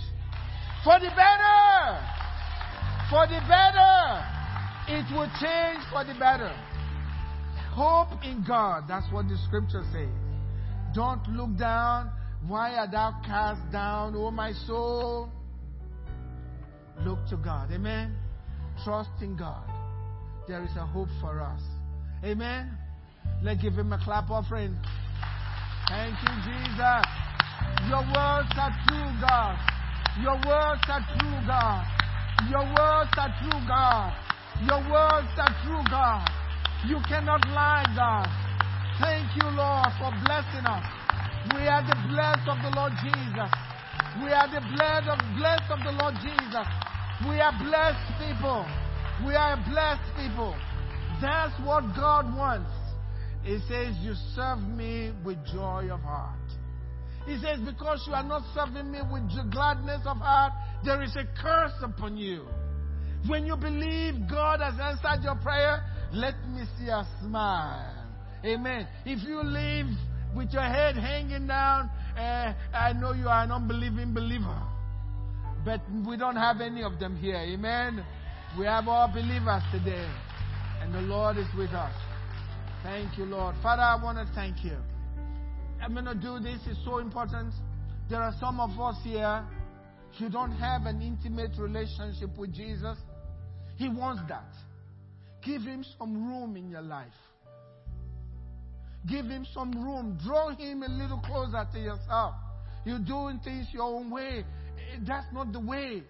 for 0.84 1.00
the 1.00 1.10
better. 1.10 1.98
For 3.10 3.26
the 3.26 3.42
better. 3.50 4.24
It 4.88 5.06
will 5.16 5.32
change 5.42 5.84
for 5.92 6.06
the 6.06 6.14
better. 6.20 6.54
Hope 7.74 8.24
in 8.24 8.46
God. 8.48 8.84
That's 8.88 9.12
what 9.12 9.28
the 9.28 9.38
scripture 9.48 9.84
says. 9.92 10.29
Don't 10.94 11.28
look 11.30 11.58
down. 11.58 12.12
Why 12.48 12.76
art 12.76 12.92
thou 12.92 13.22
cast 13.26 13.72
down, 13.72 14.16
O 14.16 14.32
my 14.32 14.54
soul? 14.66 15.30
Look 17.06 17.20
to 17.30 17.38
God. 17.38 17.72
Amen. 17.72 18.16
Trust 18.84 19.10
in 19.22 19.36
God. 19.36 19.64
There 20.48 20.64
is 20.64 20.76
a 20.78 20.86
hope 20.86 21.10
for 21.22 21.42
us. 21.42 21.62
Amen. 22.24 22.78
Let's 23.42 23.62
give 23.62 23.74
him 23.74 23.94
a 23.94 24.00
clap 24.04 24.30
offering. 24.30 24.76
Thank 25.88 26.16
you, 26.24 26.36
Jesus. 26.44 27.06
Your 27.88 28.02
words 28.02 28.52
are 28.58 28.74
true, 28.88 29.12
God. 29.22 29.58
Your 30.22 30.36
words 30.36 30.82
are 30.88 31.06
true, 31.18 31.40
God. 31.48 31.86
Your 32.50 32.64
words 32.64 33.12
are 33.18 33.34
true, 33.42 33.60
God. 33.68 34.14
Your 34.66 34.80
words 34.92 35.34
are 35.38 35.56
true, 35.64 35.84
God. 35.90 36.28
You 36.88 37.00
cannot 37.08 37.48
lie, 37.50 37.86
God. 37.96 38.49
Thank 39.00 39.32
you, 39.40 39.48
Lord, 39.56 39.88
for 39.96 40.12
blessing 40.28 40.68
us. 40.68 40.84
We 41.56 41.64
are 41.72 41.84
the 41.88 41.96
blessed 42.12 42.48
of 42.52 42.60
the 42.60 42.72
Lord 42.76 42.92
Jesus. 43.00 43.52
We 44.20 44.28
are 44.28 44.48
the 44.52 44.60
blessed 44.76 45.08
of, 45.08 45.20
blessed 45.40 45.72
of 45.72 45.80
the 45.88 45.96
Lord 45.96 46.16
Jesus. 46.20 46.68
We 47.24 47.40
are 47.40 47.56
blessed 47.64 48.12
people. 48.20 48.68
We 49.26 49.36
are 49.36 49.56
blessed 49.72 50.04
people. 50.20 50.52
That's 51.22 51.56
what 51.64 51.96
God 51.96 52.36
wants. 52.36 52.72
He 53.44 53.60
says, 53.70 53.96
You 54.02 54.16
serve 54.36 54.60
me 54.68 55.14
with 55.24 55.38
joy 55.48 55.88
of 55.92 56.02
heart. 56.02 56.40
He 57.26 57.38
says, 57.40 57.60
Because 57.64 58.04
you 58.06 58.14
are 58.14 58.24
not 58.24 58.44
serving 58.54 58.92
me 58.92 59.00
with 59.12 59.32
gladness 59.52 60.02
of 60.06 60.18
heart, 60.18 60.54
there 60.84 61.02
is 61.02 61.16
a 61.16 61.24
curse 61.42 61.80
upon 61.82 62.18
you. 62.18 62.46
When 63.28 63.46
you 63.46 63.56
believe 63.56 64.30
God 64.30 64.60
has 64.60 64.76
answered 64.80 65.24
your 65.24 65.36
prayer, 65.36 65.84
let 66.12 66.36
me 66.50 66.64
see 66.78 66.90
a 66.90 67.08
smile. 67.22 67.99
Amen. 68.46 68.88
If 69.06 69.28
you 69.28 69.44
live 69.44 69.88
with 70.36 70.52
your 70.52 70.64
head 70.64 70.96
hanging 70.96 71.48
down, 71.48 71.90
uh, 72.18 72.54
I 72.74 72.94
know 72.94 73.14
you 73.14 73.28
are 73.28 73.44
an 73.44 73.52
unbelieving 73.52 74.14
believer. 74.14 74.62
But 75.66 75.82
we 76.08 76.16
don't 76.18 76.38
have 76.38 76.62
any 76.62 76.84
of 76.84 77.00
them 77.00 77.18
here. 77.18 77.36
Amen. 77.36 78.06
We 78.58 78.66
have 78.66 78.88
all 78.88 79.08
believers 79.08 79.62
today. 79.72 80.08
And 80.82 80.94
the 80.94 81.02
Lord 81.02 81.38
is 81.38 81.48
with 81.58 81.72
us. 81.72 81.94
Thank 82.84 83.18
you, 83.18 83.26
Lord. 83.26 83.56
Father, 83.62 83.82
I 83.82 84.02
want 84.02 84.18
to 84.18 84.34
thank 84.34 84.64
you. 84.64 84.78
I'm 85.82 85.94
going 85.94 86.06
to 86.06 86.16
do 86.16 86.40
this. 86.40 86.60
It's 86.66 86.80
so 86.86 87.00
important. 87.00 87.54
There 88.10 88.22
are 88.22 88.34
some 88.40 88.60
of 88.60 88.80
us 88.80 88.96
here, 89.04 89.46
you 90.18 90.30
don't 90.30 90.52
have 90.54 90.86
an 90.86 91.02
intimate 91.02 91.52
relationship 91.58 92.38
with 92.38 92.54
Jesus. 92.54 92.98
He 93.76 93.88
wants 93.88 94.22
that. 94.30 94.52
Give 95.44 95.62
him 95.62 95.86
some 95.98 96.28
room 96.28 96.58
in 96.58 96.70
your 96.70 96.82
life. 96.82 97.08
Give 99.08 99.26
him 99.26 99.46
some 99.54 99.72
room. 99.72 100.18
Draw 100.24 100.56
him 100.56 100.84
a 100.84 100.90
little 100.90 101.20
closer 101.20 101.68
to 101.74 101.80
yourself. 101.80 102.36
You're 102.86 103.00
doing 103.00 103.40
things 103.44 103.68
your 103.72 103.84
own 103.84 104.10
way. 104.10 104.44
Eh, 104.44 105.00
that's 105.08 105.28
not 105.34 105.52
the 105.54 105.60
way. 105.60 106.04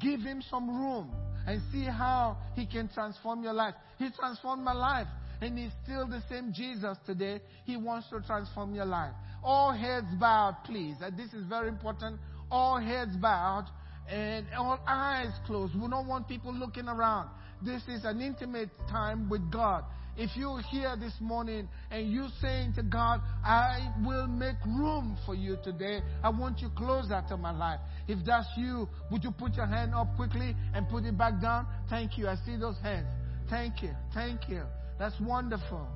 Give 0.00 0.20
him 0.20 0.42
some 0.50 0.68
room 0.68 1.10
and 1.46 1.60
see 1.72 1.84
how 1.84 2.36
he 2.54 2.66
can 2.66 2.88
transform 2.88 3.42
your 3.42 3.52
life. 3.52 3.74
He 3.98 4.08
transformed 4.18 4.62
my 4.62 4.72
life. 4.72 5.06
And 5.40 5.58
he's 5.58 5.72
still 5.82 6.06
the 6.06 6.22
same 6.28 6.52
Jesus 6.52 6.96
today. 7.04 7.40
He 7.64 7.76
wants 7.76 8.08
to 8.10 8.20
transform 8.20 8.74
your 8.74 8.84
life. 8.84 9.12
All 9.42 9.72
heads 9.72 10.06
bowed, 10.20 10.56
please. 10.64 10.94
Uh, 11.04 11.10
this 11.16 11.32
is 11.32 11.44
very 11.48 11.68
important. 11.68 12.20
All 12.50 12.78
heads 12.78 13.16
bowed 13.16 13.66
and 14.08 14.46
all 14.56 14.78
eyes 14.86 15.32
closed. 15.46 15.74
We 15.74 15.88
don't 15.88 16.06
want 16.06 16.28
people 16.28 16.54
looking 16.54 16.86
around. 16.86 17.28
This 17.64 17.82
is 17.88 18.04
an 18.04 18.20
intimate 18.20 18.70
time 18.88 19.28
with 19.28 19.50
God. 19.50 19.84
If 20.16 20.36
you're 20.36 20.60
here 20.60 20.94
this 21.00 21.14
morning 21.20 21.68
and 21.90 22.12
you're 22.12 22.30
saying 22.40 22.74
to 22.74 22.82
God, 22.82 23.20
I 23.44 23.92
will 24.04 24.26
make 24.26 24.56
room 24.66 25.16
for 25.24 25.34
you 25.34 25.56
today, 25.64 26.00
I 26.22 26.28
want 26.28 26.60
you 26.60 26.68
closer 26.76 27.22
to 27.28 27.36
my 27.36 27.50
life. 27.50 27.80
If 28.08 28.24
that's 28.26 28.46
you, 28.56 28.88
would 29.10 29.24
you 29.24 29.30
put 29.30 29.54
your 29.54 29.66
hand 29.66 29.94
up 29.94 30.14
quickly 30.16 30.54
and 30.74 30.88
put 30.88 31.04
it 31.04 31.16
back 31.16 31.40
down? 31.40 31.66
Thank 31.88 32.18
you. 32.18 32.28
I 32.28 32.36
see 32.44 32.56
those 32.56 32.76
hands. 32.82 33.06
Thank 33.48 33.82
you. 33.82 33.90
Thank 34.12 34.48
you. 34.48 34.62
That's 34.98 35.18
wonderful. 35.20 35.88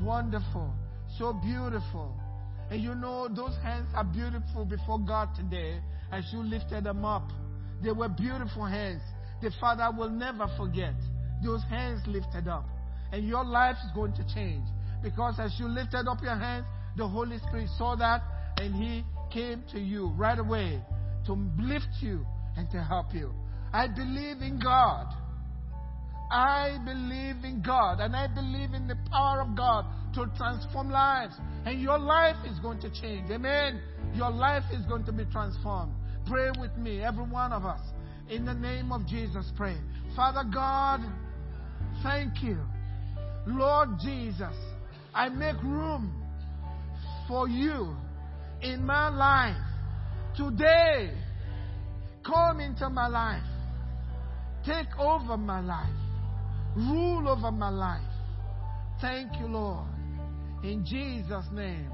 Wonderful. 0.00 0.72
So 1.18 1.32
beautiful. 1.32 2.14
And 2.70 2.82
you 2.82 2.94
know, 2.94 3.28
those 3.28 3.54
hands 3.62 3.88
are 3.94 4.04
beautiful 4.04 4.64
before 4.64 4.98
God 4.98 5.30
today 5.34 5.80
as 6.12 6.24
you 6.32 6.42
lifted 6.42 6.84
them 6.84 7.04
up. 7.04 7.30
They 7.82 7.92
were 7.92 8.08
beautiful 8.08 8.64
hands 8.66 9.00
the 9.44 9.50
Father 9.60 9.90
will 9.94 10.08
never 10.08 10.46
forget 10.56 10.94
those 11.44 11.62
hands 11.64 12.00
lifted 12.06 12.48
up. 12.48 12.66
And 13.14 13.28
your 13.28 13.44
life 13.44 13.76
is 13.84 13.92
going 13.94 14.12
to 14.14 14.26
change. 14.34 14.64
Because 15.00 15.38
as 15.38 15.54
you 15.60 15.68
lifted 15.68 16.08
up 16.08 16.20
your 16.20 16.34
hands, 16.34 16.66
the 16.96 17.06
Holy 17.06 17.38
Spirit 17.46 17.68
saw 17.78 17.94
that 17.94 18.22
and 18.56 18.74
He 18.74 19.04
came 19.32 19.62
to 19.70 19.78
you 19.78 20.08
right 20.16 20.36
away 20.36 20.82
to 21.26 21.32
lift 21.60 21.86
you 22.00 22.26
and 22.56 22.68
to 22.72 22.82
help 22.82 23.14
you. 23.14 23.32
I 23.72 23.86
believe 23.86 24.42
in 24.42 24.58
God. 24.60 25.06
I 26.32 26.76
believe 26.84 27.44
in 27.44 27.62
God 27.64 28.00
and 28.00 28.16
I 28.16 28.26
believe 28.26 28.74
in 28.74 28.88
the 28.88 28.96
power 29.12 29.42
of 29.42 29.56
God 29.56 29.84
to 30.14 30.26
transform 30.36 30.90
lives. 30.90 31.36
And 31.66 31.80
your 31.80 32.00
life 32.00 32.36
is 32.50 32.58
going 32.58 32.80
to 32.80 32.90
change. 33.00 33.30
Amen. 33.30 33.80
Your 34.14 34.32
life 34.32 34.64
is 34.72 34.84
going 34.86 35.04
to 35.04 35.12
be 35.12 35.24
transformed. 35.26 35.92
Pray 36.26 36.48
with 36.58 36.76
me, 36.76 37.00
every 37.00 37.22
one 37.22 37.52
of 37.52 37.64
us. 37.64 37.80
In 38.28 38.44
the 38.44 38.54
name 38.54 38.90
of 38.90 39.06
Jesus, 39.06 39.52
pray. 39.56 39.76
Father 40.16 40.42
God, 40.52 40.98
thank 42.02 42.42
you. 42.42 42.58
Lord 43.46 43.90
Jesus, 44.02 44.54
I 45.14 45.28
make 45.28 45.62
room 45.62 46.22
for 47.28 47.48
you 47.48 47.94
in 48.62 48.84
my 48.84 49.08
life. 49.08 49.56
Today, 50.36 51.12
come 52.24 52.60
into 52.60 52.88
my 52.88 53.06
life. 53.08 53.42
Take 54.64 54.98
over 54.98 55.36
my 55.36 55.60
life. 55.60 55.92
Rule 56.76 57.28
over 57.28 57.52
my 57.52 57.68
life. 57.68 58.02
Thank 59.00 59.38
you, 59.38 59.46
Lord. 59.46 59.86
In 60.62 60.84
Jesus' 60.84 61.46
name, 61.52 61.90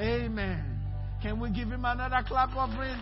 amen. 0.00 0.80
Can 1.22 1.38
we 1.38 1.50
give 1.50 1.68
him 1.68 1.84
another 1.84 2.24
clap 2.26 2.56
of 2.56 2.74
praise? 2.76 2.96